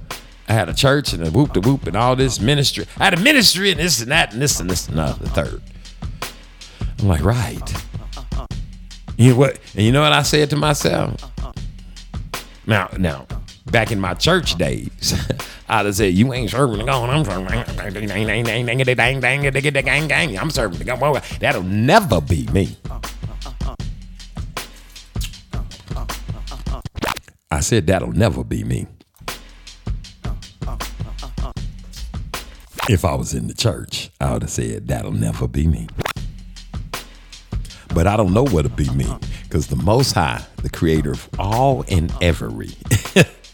[0.48, 2.86] I had a church and a whoop de whoop and all this ministry.
[2.96, 5.28] I had a ministry and this and that and this and this and that, the
[5.28, 5.62] third.
[6.98, 7.84] I'm like, right.
[9.18, 9.58] You know what?
[9.74, 11.22] And you know what I said to myself?
[12.66, 13.26] Now, now,
[13.66, 15.14] back in my church days,
[15.68, 17.10] I'd have said, "You ain't serving the God.
[17.10, 17.46] I'm serving.
[20.38, 21.22] I'm serving the God.
[21.40, 22.76] That'll never be me."
[27.50, 28.86] I said, "That'll never be me."
[32.88, 35.88] If I was in the church, I would have said, "That'll never be me."
[37.94, 39.06] But I don't know what'll be me
[39.44, 42.70] because the Most High, the creator of all and every,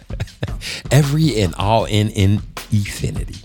[0.90, 2.42] every and all in, in
[2.72, 3.36] infinity,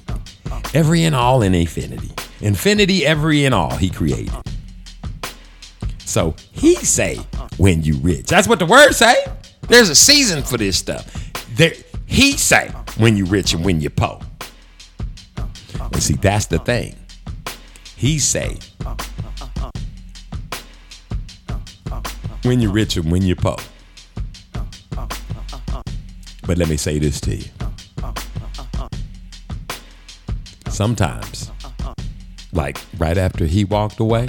[0.74, 2.12] every and all in infinity,
[2.42, 4.34] infinity, every and all he created.
[6.06, 7.20] So he say,
[7.58, 8.26] when you rich.
[8.26, 9.16] That's what the word say.
[9.70, 11.06] There's a season for this stuff.
[11.56, 11.74] There,
[12.08, 14.20] he say, when you rich and when you poor.
[15.78, 16.96] And see, that's the thing.
[17.96, 18.58] He say,
[22.44, 23.58] when you're rich and when you're poor.
[26.48, 27.46] But let me say this to you.
[30.70, 31.52] Sometimes
[32.52, 34.28] Like right after he walked away.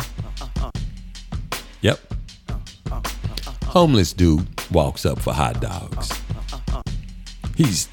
[1.81, 1.99] Yep.
[3.65, 6.13] Homeless dude walks up for hot dogs.
[7.57, 7.89] He's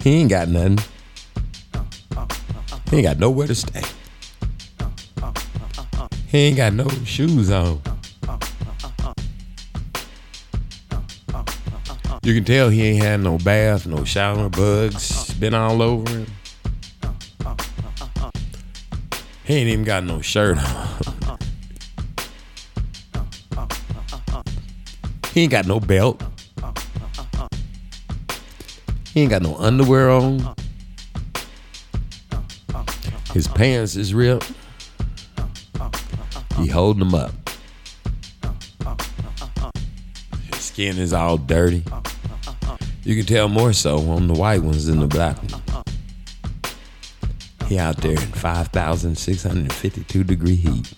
[0.00, 0.78] he ain't got nothing.
[2.90, 3.82] He ain't got nowhere to stay.
[6.28, 7.80] He ain't got no shoes on.
[12.22, 16.26] You can tell he ain't had no bath, no shower, bugs been all over him.
[19.44, 21.17] He ain't even got no shirt on.
[25.38, 26.20] He ain't got no belt.
[29.14, 30.56] He ain't got no underwear on.
[33.32, 34.50] His pants is ripped.
[36.56, 37.30] He holding them up.
[40.52, 41.84] His skin is all dirty.
[43.04, 45.54] You can tell more so on the white ones than the black ones.
[47.68, 50.94] He out there in 5,652 degree heat.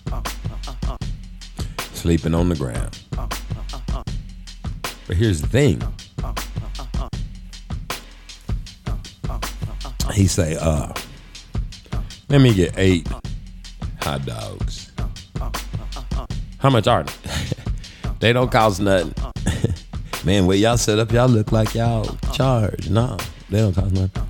[1.93, 2.97] Sleeping on the ground.
[5.07, 5.81] But here's the thing.
[10.13, 10.93] He say, uh,
[12.29, 13.07] let me get eight
[14.01, 14.91] hot dogs.
[16.59, 17.13] How much are they?
[18.19, 19.13] they don't cost nothing.
[20.25, 22.89] Man, where y'all set up, y'all look like y'all charge.
[22.89, 23.17] No,
[23.49, 24.27] they don't cost nothing.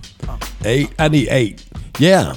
[0.63, 0.93] Eight?
[0.97, 1.65] I need eight.
[1.99, 2.35] Yeah.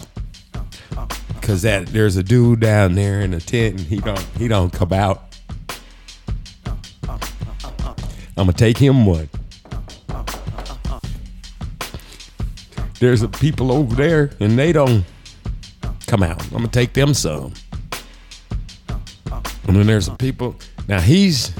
[1.40, 4.72] Cause that there's a dude down there in a tent and he don't he don't
[4.72, 5.33] come out.
[8.36, 9.28] I'm gonna take him one.
[12.98, 15.04] There's a people over there and they don't
[16.06, 16.42] come out.
[16.46, 17.54] I'm gonna take them some.
[19.66, 20.56] And then there's some people.
[20.88, 21.52] Now he's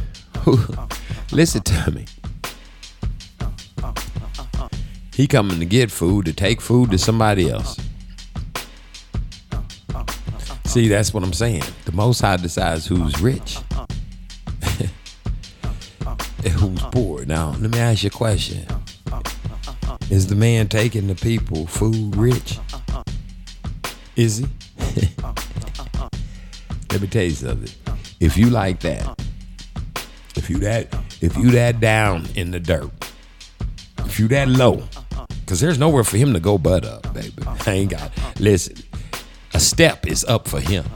[1.33, 2.07] listen to me.
[5.15, 7.79] He coming to get food to take food to somebody else.
[10.65, 11.63] See, that's what I'm saying.
[11.85, 13.59] The Most High decides who's rich
[17.45, 18.67] Now, let me ask you a question.
[20.11, 22.59] Is the man taking the people food rich?
[24.17, 24.47] Is he?
[26.91, 27.69] let me tell you something.
[28.19, 29.21] If you like that,
[30.37, 30.89] if you that,
[31.21, 32.91] if you that down in the dirt,
[33.99, 34.83] if you that low,
[35.41, 37.35] because there's nowhere for him to go but up, baby.
[37.67, 38.11] I ain't got.
[38.41, 38.77] Listen,
[39.53, 40.87] a step is up for him.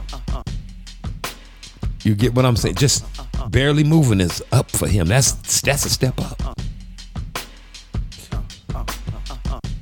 [2.03, 2.73] You get what I'm saying?
[2.73, 3.05] Just
[3.49, 5.07] barely moving is up for him.
[5.07, 6.55] That's that's a step up.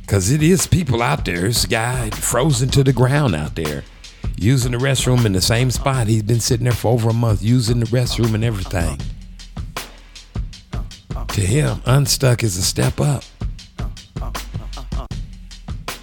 [0.08, 1.42] Cause it is people out there.
[1.42, 3.84] This guy frozen to the ground out there,
[4.38, 6.08] using the restroom in the same spot.
[6.08, 9.00] He's been sitting there for over a month, using the restroom and everything.
[11.28, 13.24] To him, unstuck is a step up.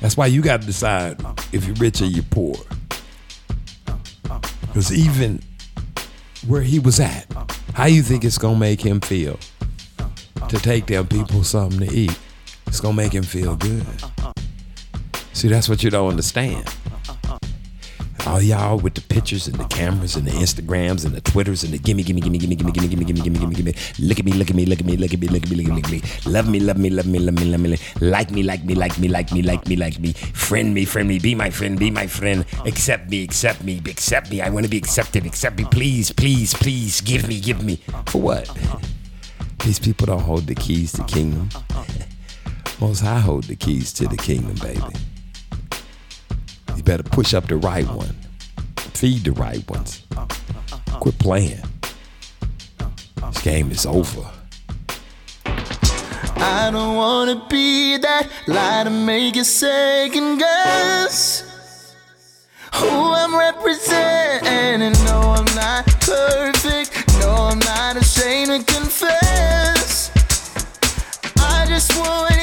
[0.00, 1.18] That's why you got to decide
[1.50, 2.56] if you're rich or you're poor.
[4.60, 5.40] Because even
[6.46, 7.24] where he was at,
[7.74, 9.38] how you think it's gonna make him feel
[10.48, 12.18] to take them people something to eat?
[12.68, 13.84] It's gonna make him feel good.
[15.32, 16.72] See, that's what you don't understand.
[18.26, 21.74] All y'all with the pictures and the cameras and the Instagrams and the Twitters and
[21.74, 23.74] the gimme, gimme, gimme, gimme, gimme, gimme, gimme, gimme, gimme, gimme, gimme.
[23.98, 25.56] Look at me, look at me, look at me, look at me, look at me,
[25.56, 26.32] look at me, look at me.
[26.32, 27.76] Love me, love me, love me, love me, love me.
[28.00, 30.12] Like me, like me, like me, like me, like me, like me.
[30.12, 32.46] Friend me, friend me, be my friend, be my friend.
[32.64, 34.40] Accept me, accept me, accept me.
[34.40, 35.66] I want to be accepted, accept me.
[35.70, 37.76] Please, please, please, give me, give me.
[38.06, 38.50] For what?
[39.64, 41.50] These people don't hold the keys to kingdom.
[42.80, 44.80] Most I hold the keys to the kingdom, baby.
[46.76, 48.14] You better push up the right one.
[48.76, 50.02] Feed the right ones.
[51.00, 51.62] Quit playing.
[53.16, 54.30] This game is over.
[55.46, 61.44] I don't wanna be that lie to make you second guess
[62.74, 64.92] who I'm representing.
[65.04, 66.90] No, I'm not perfect.
[67.20, 70.10] No, I'm not ashamed to confess.
[71.38, 72.33] I just want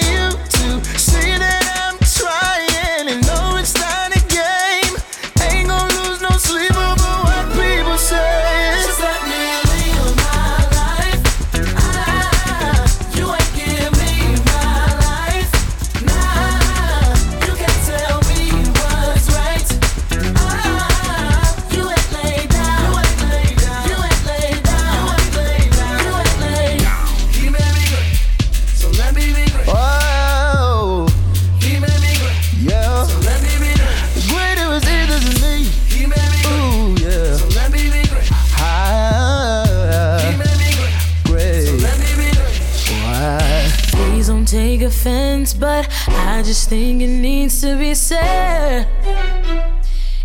[46.42, 48.88] I just think it needs to be said.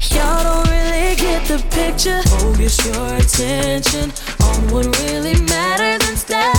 [0.08, 2.22] Y'all don't really get the picture.
[2.38, 4.10] Focus your attention
[4.42, 6.55] on what really matters instead.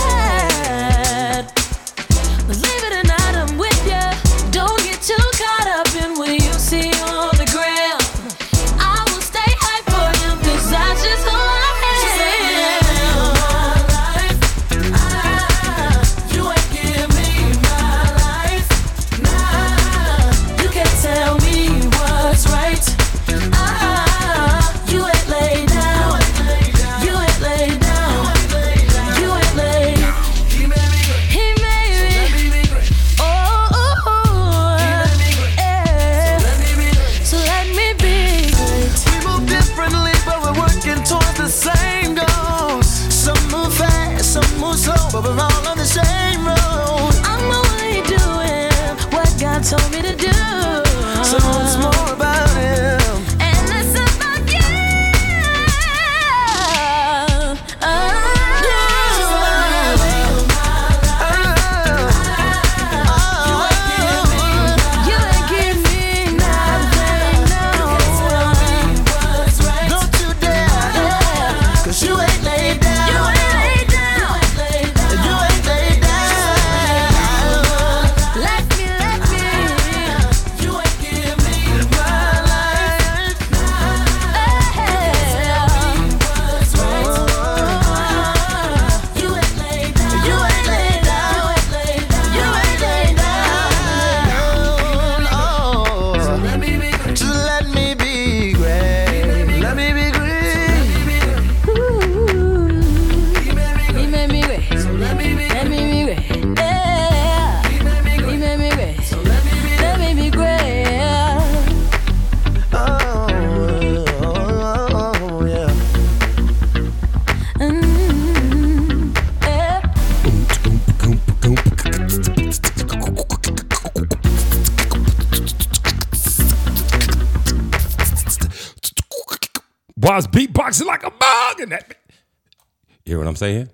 [133.38, 133.70] Saying?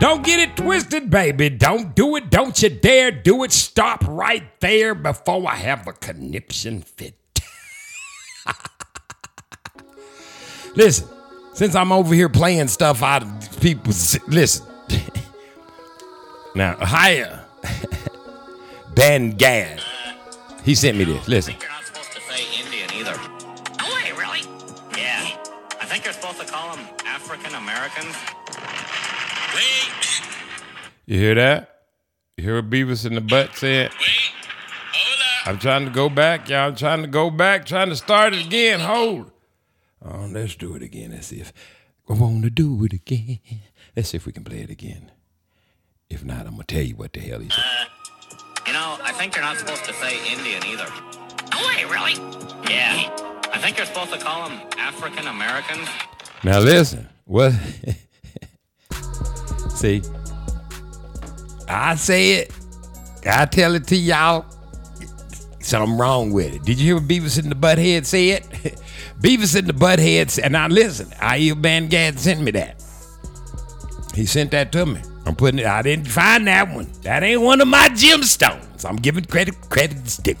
[0.00, 1.48] Don't get it twisted, baby.
[1.48, 2.30] Don't do it.
[2.30, 3.52] Don't you dare do it.
[3.52, 7.14] Stop right there before I have a conniption fit.
[10.74, 11.08] listen,
[11.54, 14.18] since I'm over here playing stuff out of people's.
[14.28, 14.66] Listen.
[16.54, 17.44] now, Haya
[18.94, 19.80] Ben Gad.
[20.64, 21.28] He sent me this.
[21.28, 21.54] Listen.
[21.60, 23.14] You're not supposed to say Indian either.
[23.80, 24.40] Oh, wait, really?
[24.96, 25.36] Yeah.
[25.80, 28.16] I think you're supposed to call them African Americans.
[29.54, 30.22] Wait.
[31.06, 31.82] You hear that?
[32.36, 33.90] You hear what Beavis in the butt said?
[35.46, 36.68] I'm trying to go back, y'all.
[36.68, 38.80] I'm trying to go back, trying to start it again.
[38.80, 39.30] Hold.
[40.02, 41.12] Oh, let's do it again.
[41.12, 41.52] Let's see if
[42.08, 43.40] I want to do it again.
[43.96, 45.12] Let's see if we can play it again.
[46.10, 47.64] If not, I'm gonna tell you what the hell he said.
[47.64, 47.84] Uh,
[48.66, 50.86] you know, I think you're not supposed to say Indian either.
[51.52, 52.14] Oh, wait, really?
[52.70, 53.10] Yeah.
[53.52, 55.88] I think you're supposed to call them African Americans.
[56.42, 57.52] Now listen, what?
[59.74, 60.02] See,
[61.68, 62.52] I say it.
[63.26, 64.46] I tell it to y'all.
[65.60, 66.62] Something wrong with it.
[66.64, 68.42] Did you hear what Beavis and the Butthead said?
[69.20, 72.82] Beavis and the Butthead said, and now listen, Ayub Van Gad sent me that.
[74.14, 75.00] He sent that to me.
[75.26, 76.92] I'm putting it, I didn't find that one.
[77.02, 78.84] That ain't one of my gemstones.
[78.84, 80.36] I'm giving credit, credit's due.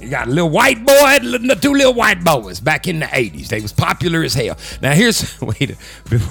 [0.00, 3.48] You got a little white boy, little- two little white boys back in the 80s.
[3.48, 4.56] They was popular as hell.
[4.80, 5.76] Now here's wait a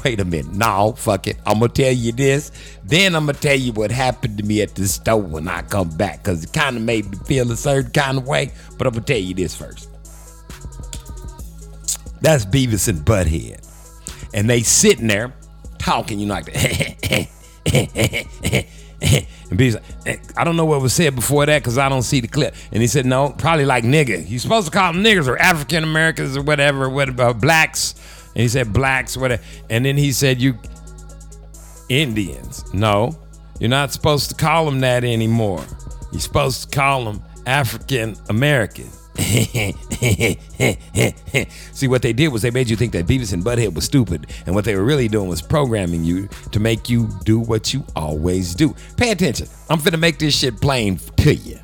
[0.03, 0.51] wait a minute.
[0.53, 1.37] No, fuck it.
[1.45, 2.51] I'm gonna tell you this.
[2.83, 5.89] Then I'm gonna tell you what happened to me at the store when I come
[5.89, 6.23] back.
[6.23, 8.51] Cause it kind of made me feel a certain kind of way.
[8.77, 9.87] But I'm gonna tell you this first.
[12.21, 13.65] That's Beavis and Butthead.
[14.33, 15.33] And they sitting there
[15.77, 17.27] talking, you know, like that.
[19.01, 22.01] and Beavis, like, "Eh, I don't know what was said before that because I don't
[22.01, 22.53] see the clip.
[22.71, 24.29] And he said, no, probably like nigga.
[24.29, 27.95] You're supposed to call them niggers or African Americans or whatever, what about blacks?
[28.35, 29.41] And he said blacks, whatever.
[29.69, 30.57] And then he said, you
[31.89, 32.71] Indians.
[32.73, 33.17] No,
[33.59, 35.63] you're not supposed to call them that anymore.
[36.11, 39.08] You're supposed to call them African Americans.
[41.73, 44.27] See, what they did was they made you think that Beavis and Butthead was stupid,
[44.45, 47.83] and what they were really doing was programming you to make you do what you
[47.95, 48.73] always do.
[48.95, 49.47] Pay attention.
[49.69, 51.59] I'm finna make this shit plain to you.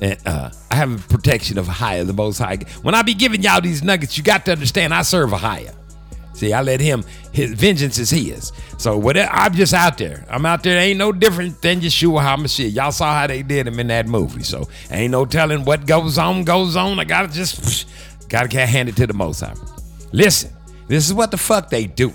[0.00, 2.58] And uh, I have a protection of higher, the most high.
[2.82, 5.72] When I be giving y'all these nuggets, you got to understand I serve a higher.
[6.38, 8.52] See, I let him, his vengeance is his.
[8.76, 10.24] So whatever, I'm just out there.
[10.30, 10.78] I'm out there.
[10.78, 12.74] Ain't no different than Yeshua HaMashiach.
[12.74, 14.44] Y'all saw how they did him in that movie.
[14.44, 17.00] So ain't no telling what goes on, goes on.
[17.00, 17.88] I gotta just,
[18.28, 19.54] Gotta get handed to the Most High.
[20.12, 20.52] Listen,
[20.86, 22.12] this is what the fuck they do.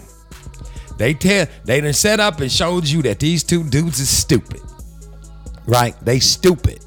[0.98, 4.62] They tell they done set up and showed you that these two dudes is stupid.
[5.66, 5.96] Right?
[6.02, 6.86] They stupid.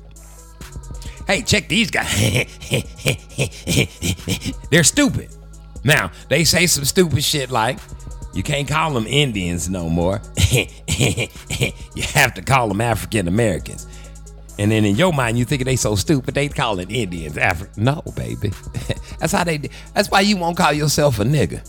[1.27, 2.07] Hey, check these guys.
[4.71, 5.36] They're stupid.
[5.87, 7.79] Now, they say some stupid shit like,
[8.35, 10.21] you can't call them Indians no more.
[10.51, 13.87] you have to call them African Americans.
[14.59, 17.37] And then in your mind, you think they so stupid, they call it Indians.
[17.37, 18.53] Afri- no, baby.
[19.21, 19.59] that's how they.
[19.95, 21.63] That's why you won't call yourself a nigger,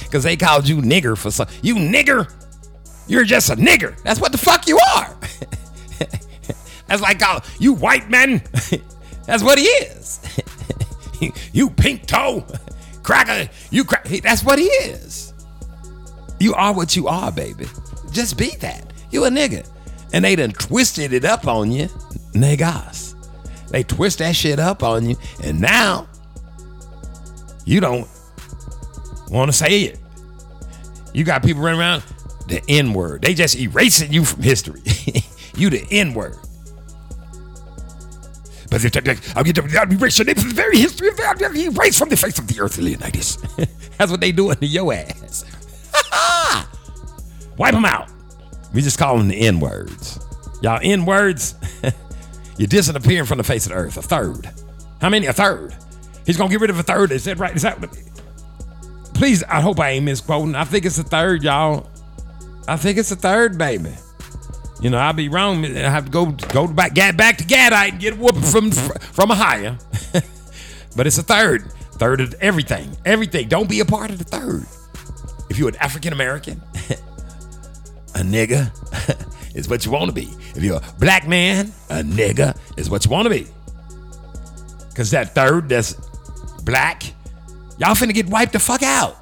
[0.04, 1.46] because they called you nigger for some.
[1.62, 2.30] You nigger.
[3.06, 4.00] You're just a nigger.
[4.02, 5.16] That's what the fuck you are.
[6.86, 8.42] that's like call you white man.
[9.26, 10.20] that's what he is.
[11.52, 12.44] you pink toe
[13.08, 13.50] cracker.
[13.70, 14.04] You crack.
[14.22, 15.32] That's what he is.
[16.38, 17.64] You are what you are, baby.
[18.12, 18.92] Just be that.
[19.10, 19.66] You a nigga.
[20.12, 21.86] And they done twisted it up on you.
[22.34, 23.14] Niggas.
[23.70, 25.16] They twist that shit up on you.
[25.42, 26.06] And now
[27.64, 28.06] you don't
[29.30, 29.98] want to say it.
[31.14, 32.02] You got people running around
[32.46, 33.22] the N word.
[33.22, 34.82] They just erasing you from history.
[35.56, 36.36] you the N word.
[38.70, 38.84] But
[39.36, 42.16] I'll get to erase your name from the very history of the erased from the
[42.16, 43.36] face of the earth, Leonidas.
[43.98, 45.44] That's what they doing to your ass.
[47.56, 48.10] Wipe them out.
[48.74, 50.20] We just call them the N words.
[50.62, 51.54] Y'all N words,
[52.58, 53.96] you're disappearing from the face of the earth.
[53.96, 54.50] A third.
[55.00, 55.26] How many?
[55.26, 55.74] A third.
[56.26, 57.10] He's gonna get rid of a third.
[57.10, 57.56] Is that right?
[57.56, 57.78] Is that?
[59.14, 60.54] Please, I hope I ain't misquoting.
[60.54, 61.88] I think it's a third, y'all.
[62.68, 63.94] I think it's a third, baby.
[64.80, 65.64] You know, I'll be wrong.
[65.64, 69.30] I have to go go back, get back to Gadite and get a from from
[69.30, 69.76] a higher.
[70.96, 73.48] but it's a third, third of everything, everything.
[73.48, 74.66] Don't be a part of the third.
[75.50, 76.62] If you're an African American,
[78.14, 78.70] a nigga
[79.56, 80.28] is what you want to be.
[80.54, 83.46] If you're a black man, a nigga is what you want to be.
[84.94, 85.94] Cause that third that's
[86.64, 87.04] black,
[87.78, 89.16] y'all finna get wiped the fuck out.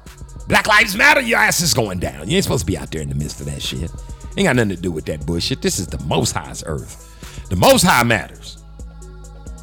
[0.47, 2.29] Black Lives Matter, your ass is going down.
[2.29, 3.91] You ain't supposed to be out there in the midst of that shit.
[4.37, 5.63] Ain't got nothing to do with that bullshit.
[5.63, 7.47] This is the most high's earth.
[7.49, 8.63] The most high matters.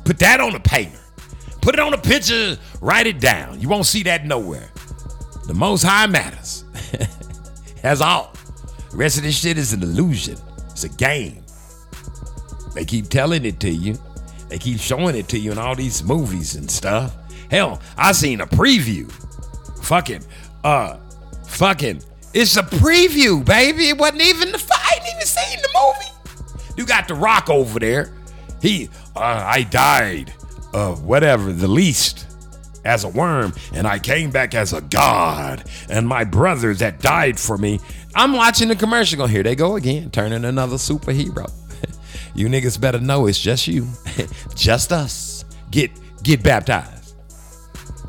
[0.05, 0.99] Put that on a paper.
[1.63, 3.61] Put it on a picture, write it down.
[3.61, 4.69] You won't see that nowhere.
[5.47, 6.65] The most high matters.
[7.83, 8.35] That's all.
[8.91, 10.37] The rest of this shit is an illusion.
[10.71, 11.43] It's a game.
[12.75, 13.97] They keep telling it to you.
[14.49, 17.17] They keep showing it to you in all these movies and stuff.
[17.51, 19.11] Hell, I seen a preview.
[19.85, 20.25] Fucking,
[20.65, 20.99] uh,
[21.47, 22.03] fucking,
[22.35, 23.89] it's a preview, baby.
[23.89, 26.75] It wasn't even the I ain't even seen the movie.
[26.77, 28.13] You got the rock over there.
[28.61, 30.33] He, uh, I died
[30.73, 32.27] of whatever, the least
[32.85, 35.65] as a worm, and I came back as a god.
[35.89, 37.81] And my brother that died for me.
[38.15, 39.19] I'm watching the commercial.
[39.19, 41.51] Go here they go again, turning another superhero.
[42.35, 43.89] you niggas better know it's just you,
[44.57, 45.45] just us.
[45.71, 45.91] Get
[46.23, 47.15] get baptized.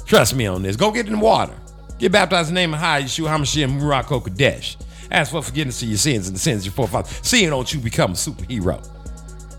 [0.06, 0.76] Trust me on this.
[0.76, 1.56] Go get in the water.
[1.98, 4.76] Get baptized in the name of Ahia Yeshua HaMashiach Ruach HaKodesh.
[5.12, 7.20] Ask for forgiveness of your sins and the sins of your forefathers.
[7.24, 8.86] Seeing don't you become a superhero.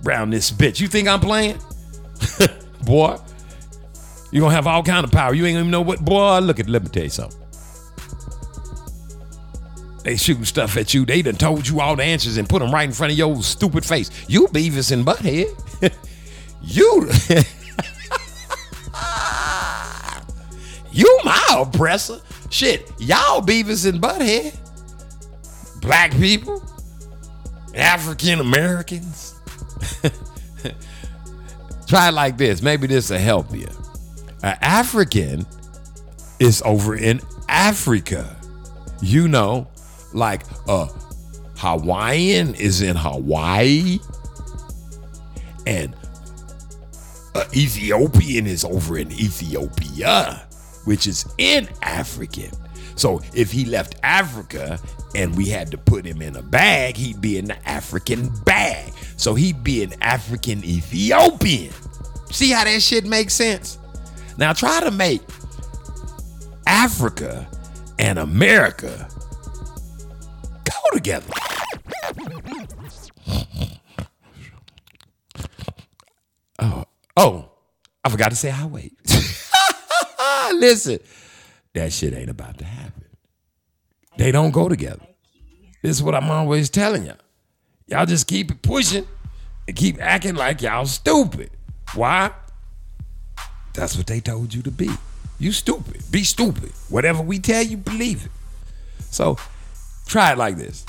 [0.02, 0.80] Brown this bitch.
[0.80, 1.58] You think I'm playing?
[2.84, 3.18] Boy,
[4.30, 5.34] you're gonna have all kind of power.
[5.34, 7.40] You ain't even know what boy, look at let me tell you something.
[10.04, 11.04] They shooting stuff at you.
[11.04, 13.42] They done told you all the answers and put them right in front of your
[13.42, 14.10] stupid face.
[14.28, 15.52] You Beavis and Butthead.
[16.62, 17.08] you
[21.76, 22.20] oppressor.
[22.50, 24.56] Shit, y'all Beavis and Butthead.
[25.80, 26.62] Black people.
[27.74, 29.34] African Americans.
[31.86, 32.62] Try it like this.
[32.62, 33.68] Maybe this will help you.
[34.42, 35.46] An African
[36.40, 38.34] is over in Africa.
[39.02, 39.68] You know,
[40.14, 40.88] like a
[41.56, 43.98] Hawaiian is in Hawaii,
[45.66, 45.94] and
[47.34, 50.45] a Ethiopian is over in Ethiopia,
[50.86, 52.50] which is in African.
[52.96, 54.80] So if he left Africa
[55.14, 58.92] and we had to put him in a bag, he'd be in the African bag.
[59.16, 61.72] So he'd be an African Ethiopian.
[62.30, 63.78] See how that shit makes sense?
[64.38, 65.22] Now try to make
[66.66, 67.48] Africa
[67.98, 69.08] and America
[70.64, 71.32] go together.
[76.58, 76.84] Oh,
[77.18, 77.50] oh,
[78.02, 78.94] I forgot to say I wait.
[80.54, 80.98] Listen,
[81.74, 83.04] that shit ain't about to happen.
[84.16, 85.06] They don't go together.
[85.82, 87.16] This is what I'm always telling y'all.
[87.86, 89.06] Y'all just keep it pushing
[89.68, 91.50] and keep acting like y'all stupid.
[91.94, 92.32] Why?
[93.74, 94.90] That's what they told you to be.
[95.38, 96.02] You stupid.
[96.10, 96.72] Be stupid.
[96.88, 98.32] Whatever we tell you, believe it.
[99.10, 99.38] So
[100.06, 100.84] try it like this.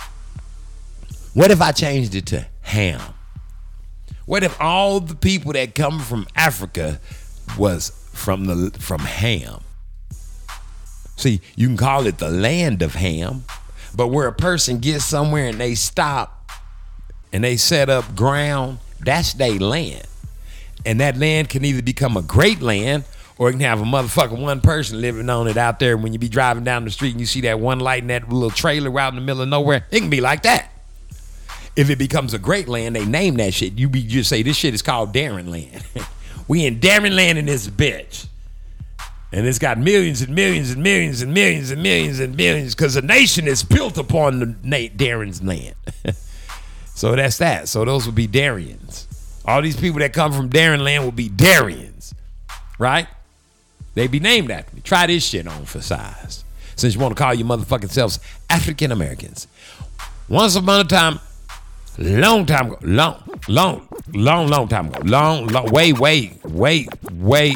[1.33, 3.01] What if I changed it to ham?
[4.25, 6.99] What if all the people that come from Africa
[7.57, 9.61] was from the from Ham.
[11.15, 13.45] See, you can call it the land of Ham,
[13.95, 16.51] but where a person gets somewhere and they stop
[17.31, 20.05] and they set up ground, that's their land.
[20.85, 23.03] And that land can either become a great land
[23.37, 25.97] or it can have a motherfucking one person living on it out there.
[25.97, 28.29] When you be driving down the street and you see that one light in that
[28.29, 30.71] little trailer out in the middle of nowhere, it can be like that.
[31.75, 33.73] If it becomes a great land, they name that shit.
[33.73, 35.83] You be just say this shit is called Darren Land.
[36.47, 38.27] we in Darren Land in this bitch.
[39.31, 42.93] And it's got millions and millions and millions and millions and millions and millions because
[42.93, 45.75] the nation is built upon the na- Darren's land.
[46.95, 47.67] so that's that.
[47.67, 49.05] So those would be Darians.
[49.45, 52.13] All these people that come from Darren land will be Darians,
[52.79, 53.07] right?
[53.95, 54.81] They be named after me.
[54.81, 56.45] Try this shit on for size.
[56.75, 58.19] Since you want to call your motherfucking selves
[58.49, 59.47] African Americans.
[60.29, 61.19] Once upon a time,
[61.97, 67.55] long time ago, long, long, long, long time ago, long, long, way, way, way, way,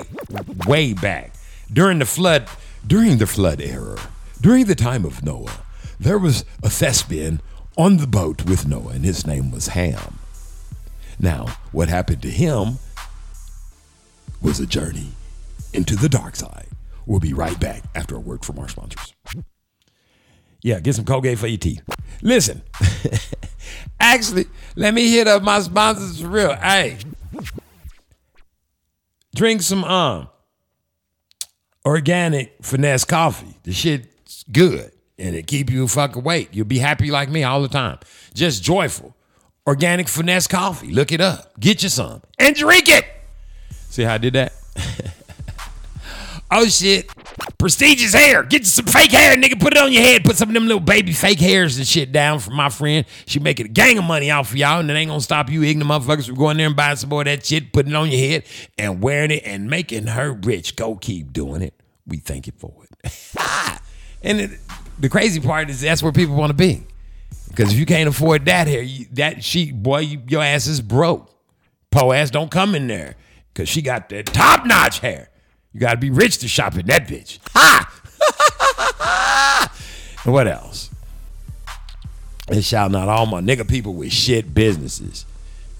[0.66, 1.34] way back,
[1.72, 2.48] during the flood,
[2.86, 4.00] during the flood era,
[4.42, 5.62] during the time of Noah,
[6.00, 7.42] there was a thespian
[7.78, 10.20] on the boat with Noah, and his name was Ham.
[11.20, 12.80] Now, what happened to him
[14.42, 15.12] was a journey
[15.74, 16.68] into the dark side.
[17.06, 19.14] We'll be right back after a word from our sponsors.
[20.62, 21.82] Yeah, get some Colgate for your teeth.
[22.22, 22.62] Listen,
[24.00, 26.56] actually, let me hit up my sponsors for real.
[26.56, 26.98] Hey,
[29.36, 30.30] drink some um
[31.86, 33.56] organic finesse coffee.
[33.64, 36.50] The shit's good and it keep you fucking awake.
[36.52, 38.00] You'll be happy like me all the time.
[38.34, 39.16] Just joyful.
[39.68, 40.92] Organic finesse coffee.
[40.92, 41.60] Look it up.
[41.60, 43.06] Get you some and drink it.
[43.90, 44.54] See how I did that?
[46.52, 47.10] oh shit.
[47.58, 48.44] Prestigious hair.
[48.44, 49.60] Get you some fake hair, nigga.
[49.60, 50.24] Put it on your head.
[50.24, 53.06] Put some of them little baby fake hairs and shit down for my friend.
[53.26, 55.64] She making a gang of money off of y'all, and it ain't gonna stop you
[55.64, 58.10] ignorant motherfuckers from going there and buying some more of that shit, putting it on
[58.10, 58.44] your head
[58.78, 60.76] and wearing it and making her rich.
[60.76, 61.74] Go keep doing it.
[62.08, 63.12] We thank you for it.
[63.38, 63.82] Ah!
[64.24, 64.52] and it,
[65.00, 66.86] the crazy part is that's where people want to be.
[67.50, 70.82] Because if you can't afford that hair, you, that she boy, you, your ass is
[70.82, 71.30] broke.
[71.90, 73.16] Po ass don't come in there
[73.54, 75.31] because she got that top notch hair.
[75.74, 77.40] You got to be rich to shop in that bitch.
[77.54, 77.88] Ha!
[80.26, 80.90] and what else?
[82.48, 85.26] And shout out all my nigga people with shit businesses.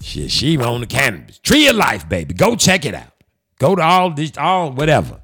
[0.00, 1.38] Shit, she own the cannabis.
[1.38, 2.34] Tree of life, baby.
[2.34, 3.12] Go check it out.
[3.58, 5.20] Go to all this, all whatever.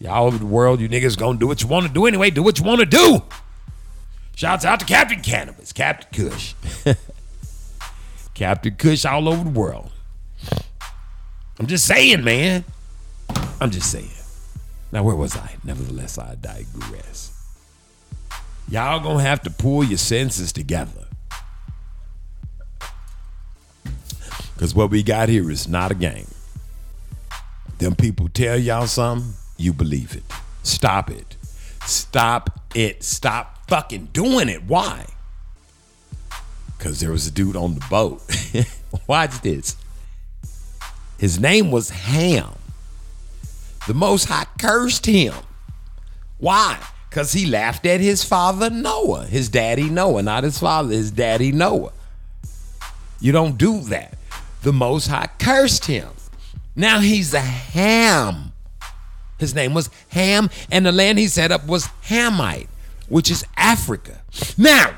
[0.00, 2.30] Y'all over the world, you niggas gonna do what you want to do anyway.
[2.30, 3.22] Do what you want to do.
[4.34, 6.54] Shouts out to Captain Cannabis, Captain Kush.
[8.34, 9.90] Captain Kush all over the world.
[11.58, 12.64] I'm just saying, man.
[13.60, 14.10] I'm just saying.
[14.92, 15.56] Now, where was I?
[15.64, 17.32] Nevertheless, I digress.
[18.68, 21.06] Y'all gonna have to pull your senses together.
[24.54, 26.26] Because what we got here is not a game.
[27.78, 30.24] Them people tell y'all something, you believe it.
[30.64, 31.36] Stop it.
[31.86, 33.04] Stop it.
[33.04, 34.64] Stop fucking doing it.
[34.64, 35.06] Why?
[36.76, 38.20] Because there was a dude on the boat.
[39.06, 39.76] Watch this.
[41.18, 42.57] His name was Ham.
[43.86, 45.34] The Most High cursed him.
[46.38, 46.78] Why?
[47.08, 51.52] Because he laughed at his father Noah, his daddy Noah, not his father, his daddy
[51.52, 51.92] Noah.
[53.20, 54.16] You don't do that.
[54.62, 56.08] The Most High cursed him.
[56.76, 58.52] Now he's a Ham.
[59.38, 62.68] His name was Ham, and the land he set up was Hamite,
[63.08, 64.20] which is Africa.
[64.56, 64.94] Now,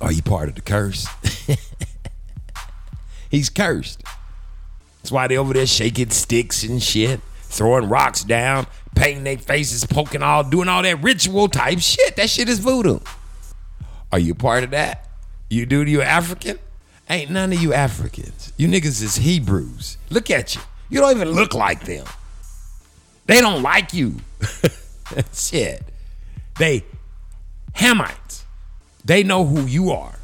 [0.00, 1.06] are you part of the curse?
[3.30, 4.02] he's cursed.
[5.02, 9.84] That's why they over there shaking sticks and shit, throwing rocks down, painting their faces,
[9.84, 12.16] poking all, doing all that ritual type shit.
[12.16, 13.00] That shit is voodoo.
[14.12, 15.08] Are you part of that?
[15.50, 15.84] You do?
[15.84, 16.58] You African?
[17.10, 18.52] Ain't none of you Africans.
[18.56, 19.98] You niggas is Hebrews.
[20.08, 20.60] Look at you.
[20.88, 22.06] You don't even look like them.
[23.26, 24.16] They don't like you.
[25.32, 25.82] shit.
[26.58, 26.84] They
[27.74, 28.44] Hamites.
[29.04, 30.18] They know who you are.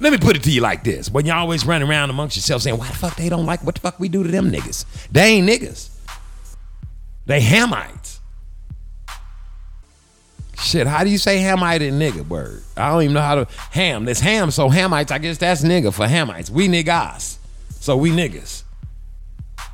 [0.00, 1.10] Let me put it to you like this.
[1.10, 3.76] When you always run around amongst yourself saying, why the fuck they don't like what
[3.76, 4.84] the fuck we do to them niggas?
[5.10, 5.90] They ain't niggas.
[7.26, 8.18] They Hamites.
[10.58, 12.62] Shit, how do you say Hamite and nigga word?
[12.76, 14.04] I don't even know how to ham.
[14.04, 16.48] This ham, so Hamites, I guess that's nigga for Hamites.
[16.48, 17.36] We niggas.
[17.80, 18.62] So we niggas.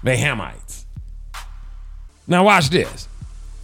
[0.03, 0.85] They Hamites.
[2.27, 3.09] Now watch this.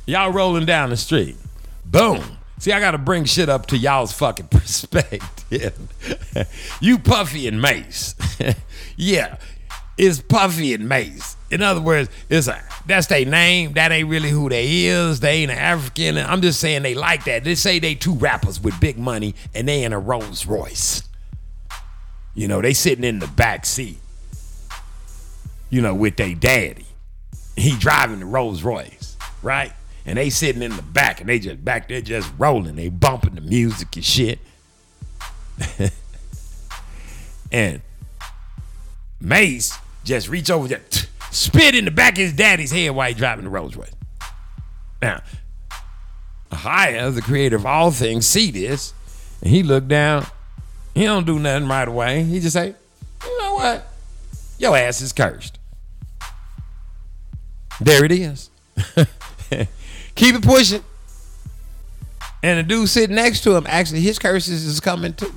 [0.06, 1.36] Y'all rolling down the street.
[1.84, 2.22] Boom.
[2.58, 5.78] See, I gotta bring shit up to y'all's fucking perspective.
[6.80, 8.14] you Puffy and Mase.
[8.96, 9.36] yeah.
[9.98, 11.36] It's Puffy and Mase.
[11.50, 13.74] In other words, it's a that's their name.
[13.74, 15.20] That ain't really who they is.
[15.20, 16.18] They ain't an African.
[16.18, 17.44] I'm just saying they like that.
[17.44, 21.02] They say they two rappers with big money and they in a Rolls Royce.
[22.34, 23.98] You know, they sitting in the back seat.
[25.70, 26.86] You know, with their daddy.
[27.56, 29.72] He driving the Rolls Royce, right?
[30.06, 32.76] And they sitting in the back and they just back there just rolling.
[32.76, 34.38] They bumping the music and shit.
[37.52, 37.82] and
[39.20, 43.14] Mase just reach over, just spit in the back of his daddy's head while he
[43.14, 43.90] driving the Rolls Royce.
[45.02, 45.22] Now,
[46.50, 48.94] Ahia, the creator of all things, see this,
[49.42, 50.26] and he look down.
[50.94, 52.22] He don't do nothing right away.
[52.22, 52.74] He just say,
[53.24, 53.86] you know what?
[54.58, 55.58] Your ass is cursed.
[57.80, 58.48] There it is.
[60.16, 60.82] Keep it pushing.
[62.42, 65.32] And the dude sitting next to him, actually, his curses is coming too.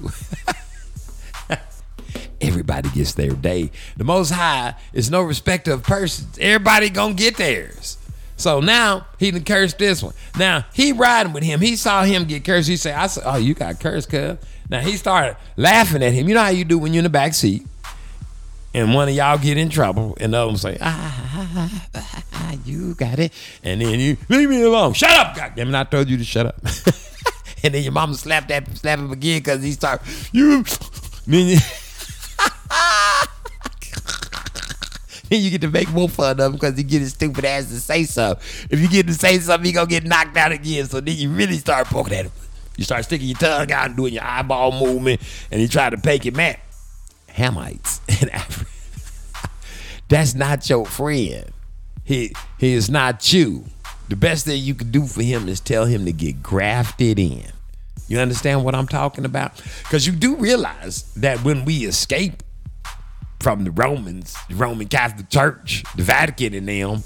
[2.42, 3.72] Everybody gets their day.
[3.98, 6.38] The Most High is no respecter of persons.
[6.40, 7.98] Everybody gonna get theirs.
[8.38, 10.14] So now he done cursed this one.
[10.38, 11.60] Now he riding with him.
[11.60, 12.70] He saw him get cursed.
[12.70, 14.38] He said, "I said, oh, you got cursed, cuz."
[14.70, 16.30] Now he started laughing at him.
[16.30, 17.66] You know how you do when you're in the back seat,
[18.74, 22.24] and one of y'all get in trouble, and the other one say, "Ah, ah, ah,
[22.34, 23.34] ah, you got it,"
[23.64, 24.94] and then you leave me alone.
[24.94, 25.80] Shut up, goddamn it!
[25.80, 26.56] I told you to shut up.
[27.64, 30.02] and then your mama slap that slap him again because he start
[30.32, 30.64] you.
[31.28, 31.58] Then you,
[35.30, 37.66] then you get to make more fun of him because he get his stupid ass
[37.66, 38.44] to say something.
[38.72, 40.88] If you get to say something, he gonna get knocked out again.
[40.88, 42.32] So then you really start poking at him.
[42.78, 45.22] You start sticking your tongue out and doing your eyeball movement,
[45.52, 46.58] and he try to make him mad.
[47.40, 48.70] Hamites in Africa.
[50.10, 51.46] That's not your friend.
[52.04, 53.66] He he is not you.
[54.10, 57.46] The best thing you can do for him is tell him to get grafted in.
[58.08, 59.62] You understand what I'm talking about?
[59.84, 62.42] Because you do realize that when we escape
[63.40, 67.04] from the Romans, the Roman Catholic Church, the Vatican and them,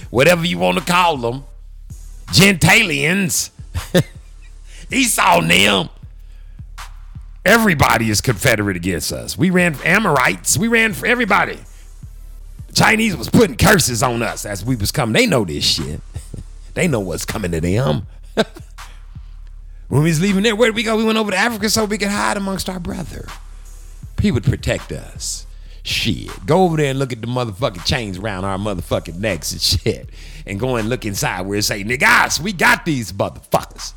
[0.10, 1.44] whatever you want to call them,
[2.26, 3.50] Gentilians,
[4.90, 5.88] Esau and them,
[7.44, 9.36] everybody is confederate against us.
[9.36, 11.58] We ran for Amorites, we ran for everybody.
[12.74, 15.12] Chinese was putting curses on us as we was coming.
[15.12, 16.00] They know this shit.
[16.74, 18.06] they know what's coming to them.
[18.34, 20.96] when we was leaving there, where did we go?
[20.96, 23.26] We went over to Africa so we could hide amongst our brother.
[24.20, 25.46] He would protect us.
[25.82, 26.46] Shit.
[26.46, 30.08] Go over there and look at the motherfucking chains around our motherfucking necks and shit.
[30.46, 33.92] And go and look inside where it say, niggas, we got these motherfuckers.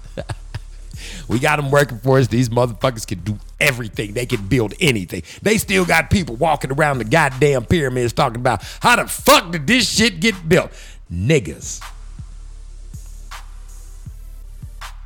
[1.27, 2.27] We got them working for us.
[2.27, 4.13] These motherfuckers can do everything.
[4.13, 5.23] They can build anything.
[5.41, 9.67] They still got people walking around the goddamn pyramids talking about how the fuck did
[9.67, 10.71] this shit get built?
[11.11, 11.81] Niggas.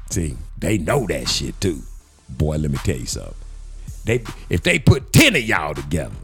[0.10, 1.84] See, they know that shit too.
[2.28, 3.36] Boy, let me tell you something.
[4.06, 6.16] They if they put 10 of y'all together,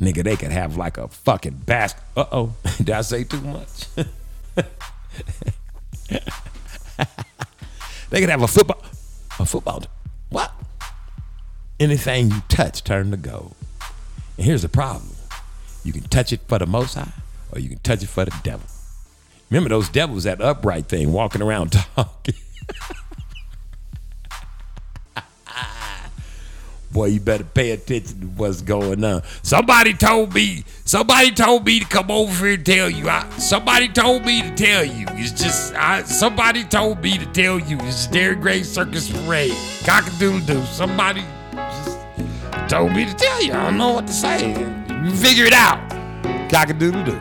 [0.00, 2.02] nigga, they could have like a fucking basket.
[2.16, 2.54] Uh-oh.
[2.78, 3.86] Did I say too much?
[8.10, 8.82] they could have a football
[9.38, 9.84] a football.
[10.30, 10.52] What?
[11.80, 13.54] Anything you touch turn to gold.
[14.36, 15.10] And here's the problem.
[15.84, 17.12] You can touch it for the most high,
[17.52, 18.66] or you can touch it for the devil.
[19.50, 22.34] Remember those devils that upright thing walking around talking.
[26.94, 29.22] Boy, you better pay attention to what's going on.
[29.42, 33.08] Somebody told me, somebody told me to come over here and tell you.
[33.08, 35.04] I, somebody told me to tell you.
[35.10, 37.78] It's just, I, somebody told me to tell you.
[37.80, 39.50] It's Darren Gray Circus Parade.
[39.82, 40.64] Cockadoodle doo.
[40.66, 41.98] Somebody just
[42.70, 43.54] told me to tell you.
[43.54, 44.50] I don't know what to say.
[44.50, 45.80] You figure it out.
[46.48, 47.18] Cockadoodle doo.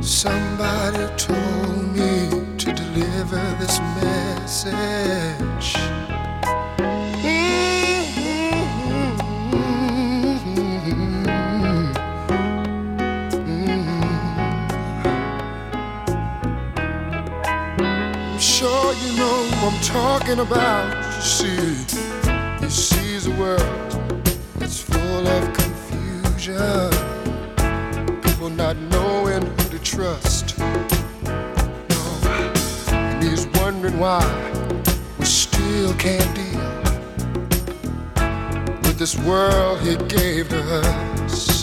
[0.00, 1.41] Somebody told
[4.64, 5.76] message.
[17.78, 21.16] I'm sure you know I'm talking about.
[21.16, 23.62] You see, he sees a world
[24.58, 26.90] that's full of confusion
[28.22, 30.41] people not knowing who to trust.
[34.02, 34.82] Why
[35.16, 36.58] we still can't deal
[38.82, 41.61] with this world he gave to us.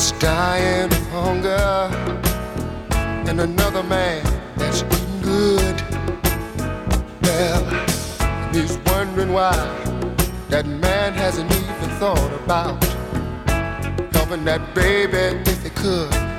[0.00, 1.90] That's dying of hunger,
[3.28, 4.24] and another man
[4.56, 5.82] that's eating good.
[7.20, 7.64] Well,
[8.22, 9.52] and he's wondering why
[10.48, 12.82] that man hasn't even thought about
[14.14, 16.29] helping that baby if he could.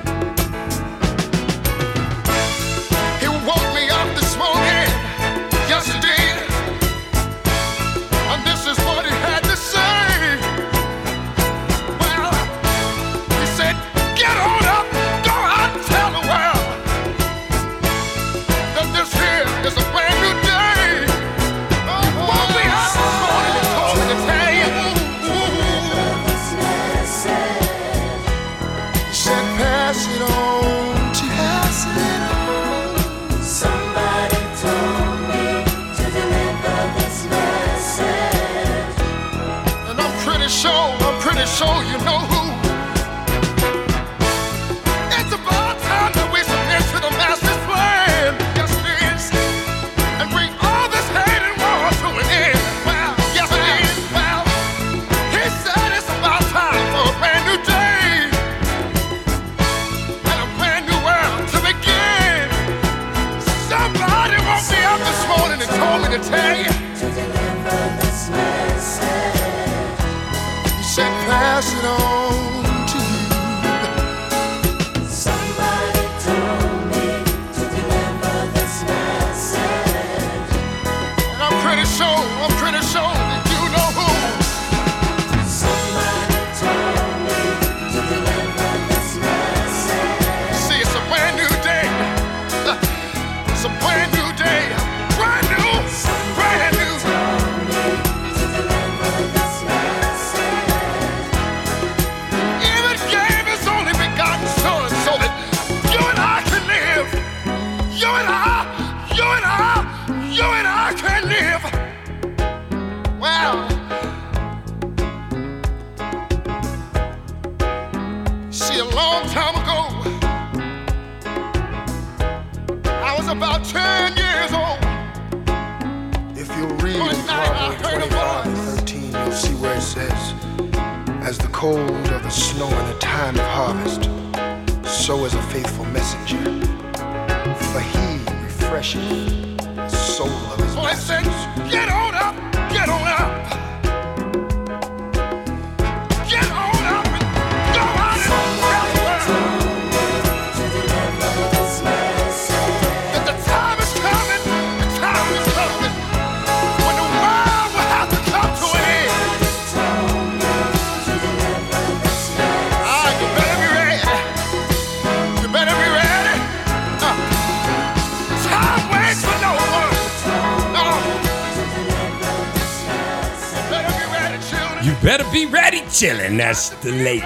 [176.31, 176.37] Chillin'.
[176.37, 177.23] That's the late.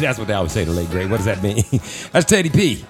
[0.00, 1.10] That's what they always say, the late great.
[1.10, 1.64] What does that mean?
[2.12, 2.84] That's Teddy P.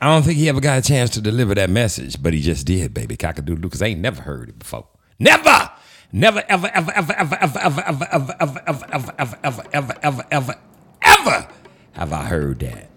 [0.00, 2.66] I don't think he ever got a chance to deliver that message, but he just
[2.66, 3.16] did, baby.
[3.16, 4.88] Cockadoodle, because I ain't never heard it before.
[5.18, 5.70] Never!
[6.12, 9.94] Never, ever, ever, ever, ever, ever, ever, ever, ever, ever, ever, ever, ever, ever, ever,
[10.02, 10.54] ever, ever,
[11.02, 11.48] ever
[11.94, 12.88] have I heard that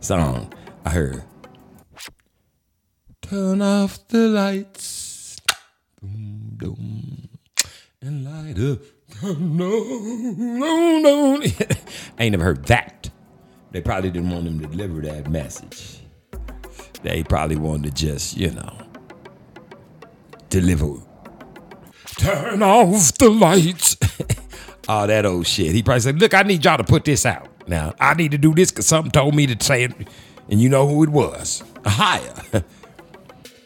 [0.00, 0.52] song.
[0.84, 1.24] I heard.
[3.22, 5.40] Turn off the lights.
[6.00, 7.29] Boom, boom.
[8.02, 8.78] And light up.
[9.38, 9.84] No,
[11.00, 11.42] no.
[11.42, 13.10] I ain't never heard that.
[13.72, 15.98] They probably didn't want him to deliver that message.
[17.02, 18.86] They probably wanted to just, you know,
[20.48, 20.94] deliver.
[22.16, 23.98] Turn off the lights.
[24.88, 25.72] All that old shit.
[25.74, 27.48] He probably said, Look, I need y'all to put this out.
[27.68, 29.92] Now, I need to do this because something told me to say it.
[30.48, 31.62] And you know who it was?
[31.84, 32.34] A higher.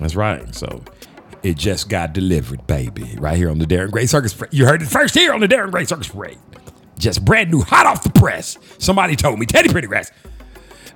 [0.01, 0.53] That's right.
[0.53, 0.83] So
[1.45, 3.17] it just got delivered, baby.
[3.19, 5.71] Right here on the Darren Gray Circus You heard it first here on the Darren
[5.71, 6.39] Gray Circus Parade.
[6.99, 8.57] Just brand new, hot off the press.
[8.79, 9.45] Somebody told me.
[9.45, 10.11] Teddy Pendergrass.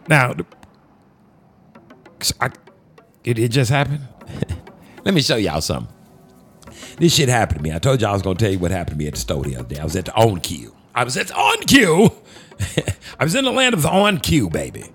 [0.08, 0.34] Now,
[2.40, 2.50] I,
[3.24, 4.00] it, it just happened.
[5.04, 5.94] Let me show y'all something.
[6.96, 7.74] This shit happened to me.
[7.74, 9.44] I told y'all I was gonna tell you what happened to me at the store
[9.44, 9.80] the other day.
[9.80, 10.72] I was at the OnCue.
[10.94, 12.14] I was at the OnCue.
[13.20, 14.86] I was in the land of the OnCue, baby.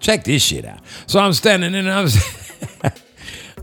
[0.00, 0.80] Check this shit out.
[1.06, 2.14] So I'm standing in, and I was,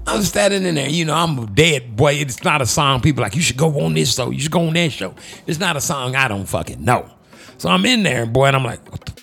[0.08, 0.90] I'm standing in there.
[0.90, 2.14] You know, I'm a dead boy.
[2.14, 3.02] It's not a song.
[3.02, 4.30] People like you should go on this show.
[4.30, 5.16] You should go on that show.
[5.48, 7.10] It's not a song I don't fucking know.
[7.58, 9.22] So I'm in there, boy, and I'm like, what the,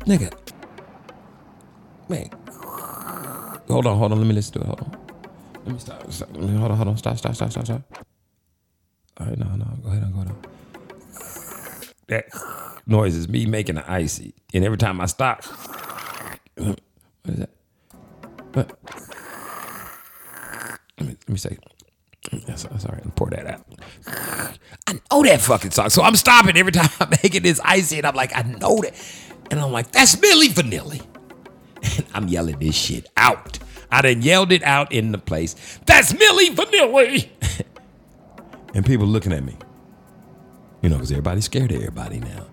[0.00, 0.32] nigga,
[2.08, 2.28] man.
[3.68, 4.18] Hold on, hold on.
[4.18, 4.66] Let me listen to it.
[4.66, 4.98] Hold on.
[5.64, 6.12] Let me stop.
[6.12, 6.28] stop.
[6.32, 6.96] Let me, hold on, hold on.
[6.96, 7.82] Stop, stop, stop, stop, stop.
[9.18, 9.64] All right, no, no.
[9.82, 10.34] Go ahead, go ahead.
[12.08, 12.26] That
[12.86, 15.44] noise is me making an ICEE, and every time I stop,
[16.56, 16.80] what
[17.26, 17.50] is that?
[18.52, 18.76] What?
[21.02, 21.58] Let me, let me say.
[22.46, 23.16] That's, all right.
[23.16, 23.66] Pour that out.
[24.86, 25.90] I know that fucking song.
[25.90, 28.94] So I'm stopping every time I'm making this ICEE, and I'm like, I know that.
[29.50, 31.04] And I'm like, that's Milli Vanilli.
[31.98, 33.58] And I'm yelling this shit out.
[33.90, 35.80] I done yelled it out in the place.
[35.84, 37.28] That's Milli Vanilli.
[38.74, 39.56] and people looking at me.
[40.80, 42.46] You know, because everybody's scared of everybody now.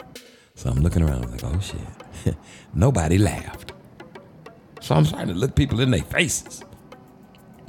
[0.55, 2.35] So I'm looking around like, oh shit.
[2.73, 3.73] Nobody laughed.
[4.81, 6.63] So I'm starting to look people in their faces.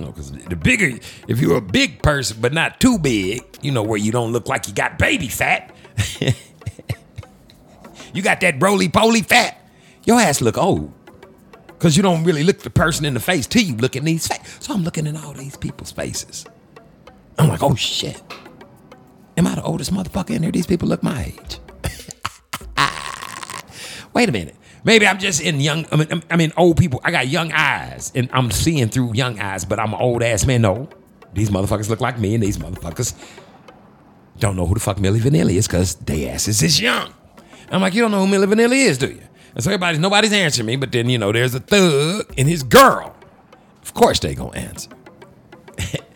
[0.07, 0.99] Because the bigger,
[1.29, 4.49] if you're a big person, but not too big, you know, where you don't look
[4.49, 5.75] like you got baby fat.
[8.15, 9.57] you got that roly poly fat.
[10.05, 10.93] Your ass look old.
[11.67, 14.27] Because you don't really look the person in the face till you look in these
[14.27, 14.59] faces.
[14.61, 16.45] So I'm looking in all these people's faces.
[17.39, 18.21] I'm like, oh shit.
[19.37, 20.53] Am I the oldest motherfucker in here?
[20.53, 21.59] These people look my age.
[24.13, 24.57] Wait a minute.
[24.85, 27.01] Maybe I'm just in young, I mean, I'm- mean, old people.
[27.05, 30.47] I got young eyes and I'm seeing through young eyes, but I'm an old ass
[30.47, 30.63] man.
[30.63, 30.89] No,
[31.35, 33.15] these motherfuckers look like me and these motherfuckers
[34.39, 37.13] don't know who the fuck Milli Vanilli is because they asses is young.
[37.71, 39.23] I'm like, you don't know who Milli Vanilli is, do you?
[39.55, 42.63] And so everybody's, nobody's answering me, but then, you know, there's a thug and his
[42.63, 43.15] girl.
[43.83, 44.91] Of course they gonna answer.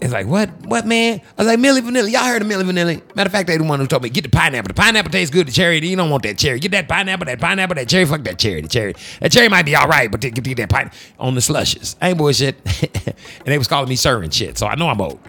[0.00, 0.50] It's like, what?
[0.64, 1.20] What, man?
[1.36, 2.12] I was like, Milli Vanilli.
[2.12, 3.14] Y'all heard of Milli Vanilli?
[3.14, 4.68] Matter of fact, they the one who told me, get the pineapple.
[4.68, 5.46] The pineapple tastes good.
[5.46, 6.58] The cherry, you don't want that cherry.
[6.58, 8.06] Get that pineapple, that pineapple, that cherry.
[8.06, 8.62] Fuck that cherry.
[8.62, 8.94] The cherry.
[9.20, 11.96] That cherry might be all right, but get, that pine on the slushes.
[12.00, 12.56] I ain't bullshit.
[13.04, 15.20] and they was calling me sir and shit, so I know I'm old.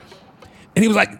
[0.76, 1.11] And he was like,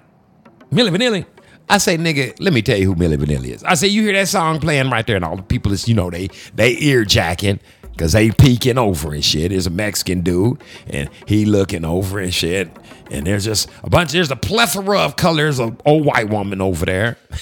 [0.72, 1.26] Milli Vanilli.
[1.70, 3.64] I say, nigga, let me tell you who Milli Vanilli is.
[3.64, 5.96] I say, you hear that song playing right there, and all the people is, you
[5.96, 7.60] know, they they ear jacking
[7.92, 9.52] because they peeking over and shit.
[9.52, 12.70] There's a Mexican dude, and he looking over and shit.
[13.10, 16.86] And there's just a bunch, there's a plethora of colors of old white woman over
[16.86, 17.18] there.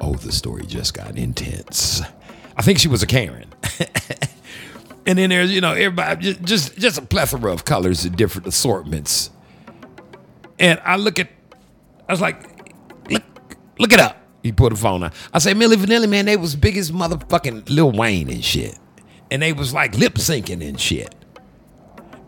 [0.00, 2.02] oh, the story just got intense.
[2.56, 3.48] I think she was a Karen.
[5.06, 8.46] and then there's, you know, everybody, just, just, just a plethora of colors and different
[8.46, 9.30] assortments.
[10.58, 11.28] And I look at,
[12.08, 12.72] I was like,
[13.10, 13.22] look,
[13.78, 14.19] look it up.
[14.42, 15.12] He put a phone on.
[15.34, 18.78] I say, Milli Vanilli, man, they was big as motherfucking Lil Wayne and shit.
[19.30, 21.14] And they was like lip syncing and shit.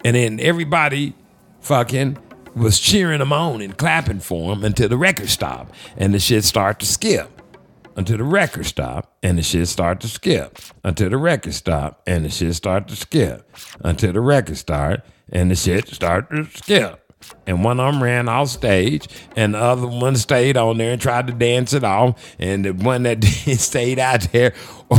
[0.04, 1.14] And then everybody
[1.60, 2.18] fucking
[2.54, 5.74] was cheering them on and clapping for them until the record stopped.
[5.96, 7.30] And the shit started to skip.
[7.96, 10.58] Until the record stopped and the shit started to skip.
[10.84, 13.50] Until the record stopped and the shit started to skip.
[13.80, 17.01] Until the record started and the shit started to skip.
[17.46, 21.00] And one of them ran off stage, and the other one stayed on there and
[21.00, 22.20] tried to dance it off.
[22.38, 23.24] And the one that
[23.58, 24.54] stayed out there,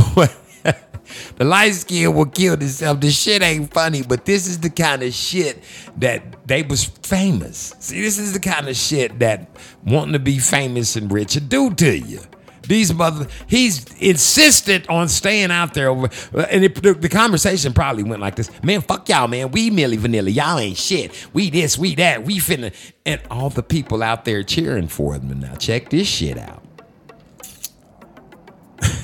[1.36, 3.00] the light skin will kill himself.
[3.00, 5.62] The shit ain't funny, but this is the kind of shit
[5.98, 7.74] that they was famous.
[7.78, 9.48] See, this is the kind of shit that
[9.84, 12.20] wanting to be famous and rich will do to you.
[12.66, 15.88] These mother, he's insistent on staying out there.
[15.88, 19.50] Over, and it, the, the conversation probably went like this: "Man, fuck y'all, man.
[19.50, 20.30] We Milli Vanilla.
[20.30, 21.28] Y'all ain't shit.
[21.32, 22.24] We this, we that.
[22.24, 22.74] We finna."
[23.06, 25.40] And all the people out there cheering for them.
[25.40, 26.62] Now check this shit out.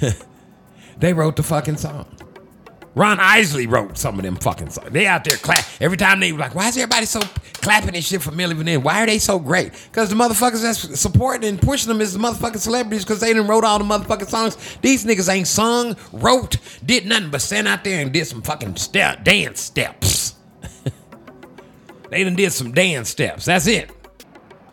[0.99, 2.07] they wrote the fucking song.
[3.01, 4.91] Ron Isley wrote some of them fucking songs.
[4.91, 7.21] They out there clap every time they were like, why is everybody so
[7.55, 8.83] clapping and shit for Milli Vanilli?
[8.83, 9.73] Why are they so great?
[9.91, 13.47] Because the motherfuckers that's supporting and pushing them is the motherfucking celebrities because they done
[13.47, 14.59] wrote all the motherfucking songs.
[14.83, 18.77] These niggas ain't sung, wrote, did nothing but stand out there and did some fucking
[18.77, 20.35] step, dance steps.
[22.11, 23.47] they done did some dance steps.
[23.47, 23.91] That's it.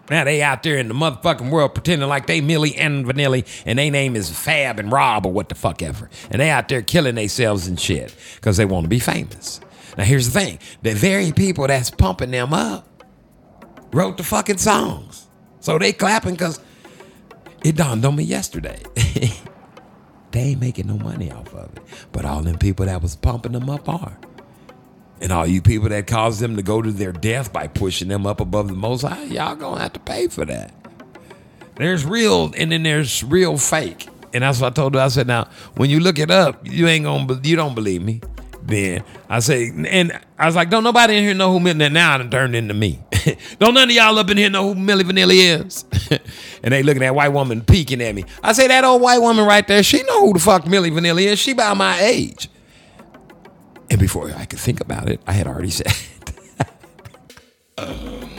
[0.09, 3.77] Now they out there in the motherfucking world pretending like they Milli and Vanilli and
[3.77, 6.09] they name is Fab and Rob or what the fuck ever.
[6.31, 9.59] And they out there killing themselves and shit because they want to be famous.
[9.97, 10.59] Now here's the thing.
[10.81, 12.87] The very people that's pumping them up
[13.91, 15.27] wrote the fucking songs.
[15.59, 16.59] So they clapping because
[17.63, 18.81] it dawned on me yesterday.
[20.31, 21.83] they ain't making no money off of it.
[22.11, 24.17] But all them people that was pumping them up are.
[25.19, 28.25] And all you people that caused them to go to their death by pushing them
[28.25, 30.73] up above the most high, y'all gonna have to pay for that.
[31.75, 34.07] There's real and then there's real fake.
[34.33, 35.01] And that's what I told her.
[35.01, 38.21] I said, now, when you look it up, you ain't gonna you don't believe me.
[38.63, 42.15] Then I say, and I was like, don't nobody in here know who Milli now
[42.15, 42.99] I done turned into me.
[43.59, 45.85] don't none of y'all up in here know who Milli Vanilli is.
[46.63, 48.25] and they looking at white woman peeking at me.
[48.43, 51.23] I say that old white woman right there, she know who the fuck Milli Vanilli
[51.23, 51.39] is.
[51.39, 52.49] She about my age.
[53.89, 55.93] And before I could think about it, I had already said.
[57.77, 58.29] Um,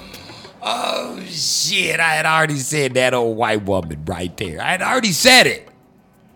[0.63, 2.01] oh shit!
[2.01, 4.61] I had already said that old white woman right there.
[4.61, 5.69] I had already said it.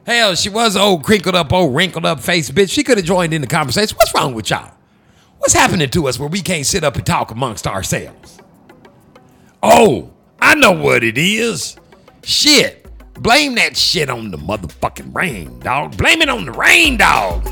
[0.06, 2.70] Hell, she was old, crinkled up, old, wrinkled up face bitch.
[2.70, 3.96] She could have joined in the conversation.
[3.96, 4.72] What's wrong with y'all?
[5.38, 8.38] What's happening to us where we can't sit up and talk amongst ourselves?
[9.62, 11.76] Oh, I know what it is.
[12.22, 12.78] Shit.
[13.14, 15.96] Blame that shit on the motherfucking rain, dog.
[15.96, 17.44] Blame it on the rain, dog.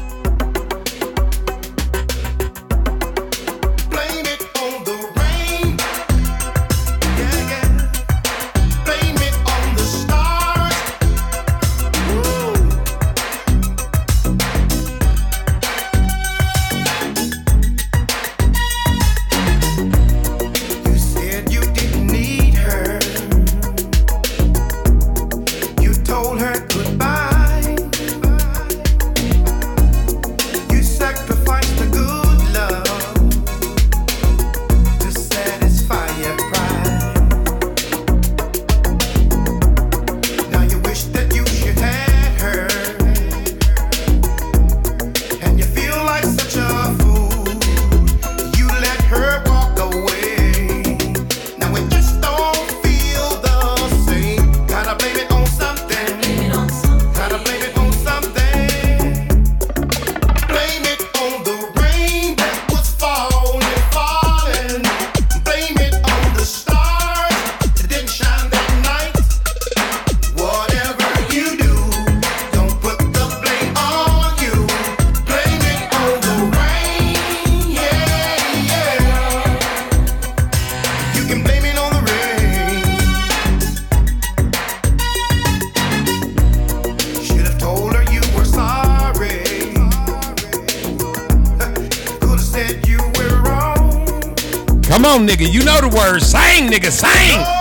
[95.26, 95.50] Nigga.
[95.50, 96.26] You know the words.
[96.26, 96.90] Sing, nigga.
[96.90, 97.59] Sing.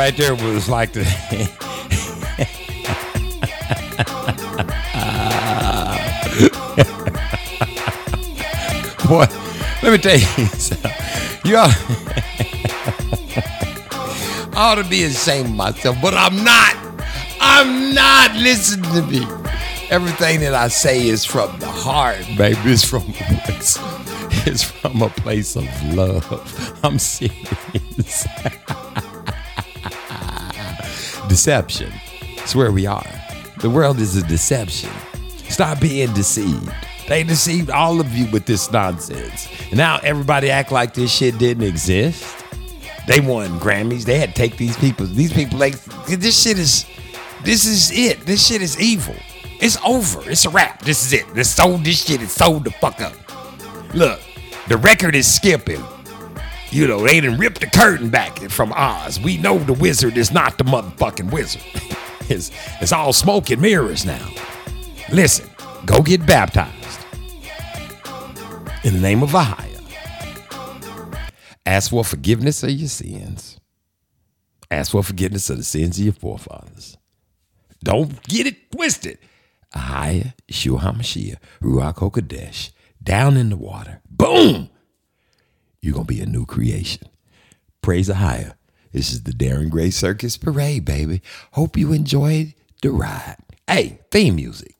[0.00, 1.04] Right there was like the.
[9.06, 9.26] Boy,
[9.82, 10.26] let me tell you.
[11.44, 11.70] You I
[14.56, 16.74] ought to be ashamed of myself, but I'm not.
[17.38, 18.34] I'm not.
[18.36, 19.26] Listen to me.
[19.90, 22.58] Everything that I say is from the heart, baby.
[22.64, 23.78] It's from it's,
[24.46, 26.24] it's from a place of love.
[26.82, 27.59] I'm serious.
[31.40, 31.90] Deception.
[32.36, 33.10] It's where we are.
[33.62, 34.90] The world is a deception.
[35.48, 36.70] Stop being deceived.
[37.08, 39.48] They deceived all of you with this nonsense.
[39.70, 42.44] And now everybody act like this shit didn't exist.
[43.06, 44.04] They won Grammys.
[44.04, 45.06] They had to take these people.
[45.06, 46.84] These people like this shit is
[47.42, 48.26] this is it.
[48.26, 49.16] This shit is evil.
[49.62, 50.30] It's over.
[50.30, 50.82] It's a wrap.
[50.82, 51.34] This is it.
[51.34, 52.20] They sold this shit.
[52.20, 53.14] It's sold the fuck up.
[53.94, 54.20] Look,
[54.68, 55.82] the record is skipping.
[56.70, 59.18] You know, they didn't rip the curtain back from Oz.
[59.18, 61.62] We know the wizard is not the motherfucking wizard.
[62.28, 64.28] it's, it's all smoke and mirrors now.
[65.10, 65.50] Listen,
[65.84, 67.04] go get baptized
[68.84, 69.66] in the name of Ahia.
[71.66, 73.58] Ask for forgiveness of your sins.
[74.70, 76.96] Ask for forgiveness of the sins of your forefathers.
[77.82, 79.18] Don't get it twisted.
[79.74, 82.70] Ahia, Yeshua HaMashiach, Ruach HaKodesh,
[83.02, 84.00] down in the water.
[84.08, 84.70] Boom!
[85.82, 87.08] You're going to be a new creation.
[87.82, 88.54] Praise the higher.
[88.92, 91.22] This is the Darren Gray Circus Parade, baby.
[91.52, 93.36] Hope you enjoyed the ride.
[93.66, 94.78] Hey, theme music.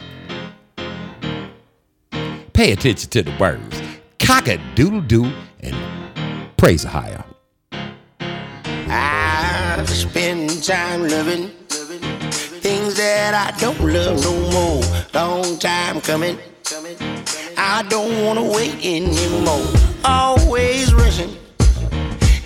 [2.52, 3.81] Pay attention to the words.
[4.18, 5.74] Cock a doodle doo and
[6.59, 7.24] praise the higher.
[7.72, 11.48] I spend time loving
[12.60, 14.82] things that I don't love no more.
[15.14, 16.39] Long time coming.
[17.56, 19.66] I don't wanna wait anymore.
[20.05, 21.37] Always cussing.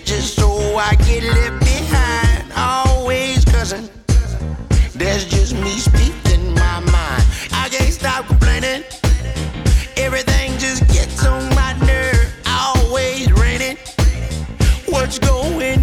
[0.04, 3.90] Just so I get left behind, always cousin.
[4.94, 7.24] That's just me speaking my mind.
[7.52, 8.82] I can't stop complaining.
[9.98, 13.76] Everything just gets on my nerve, always raining.
[14.88, 15.73] What's going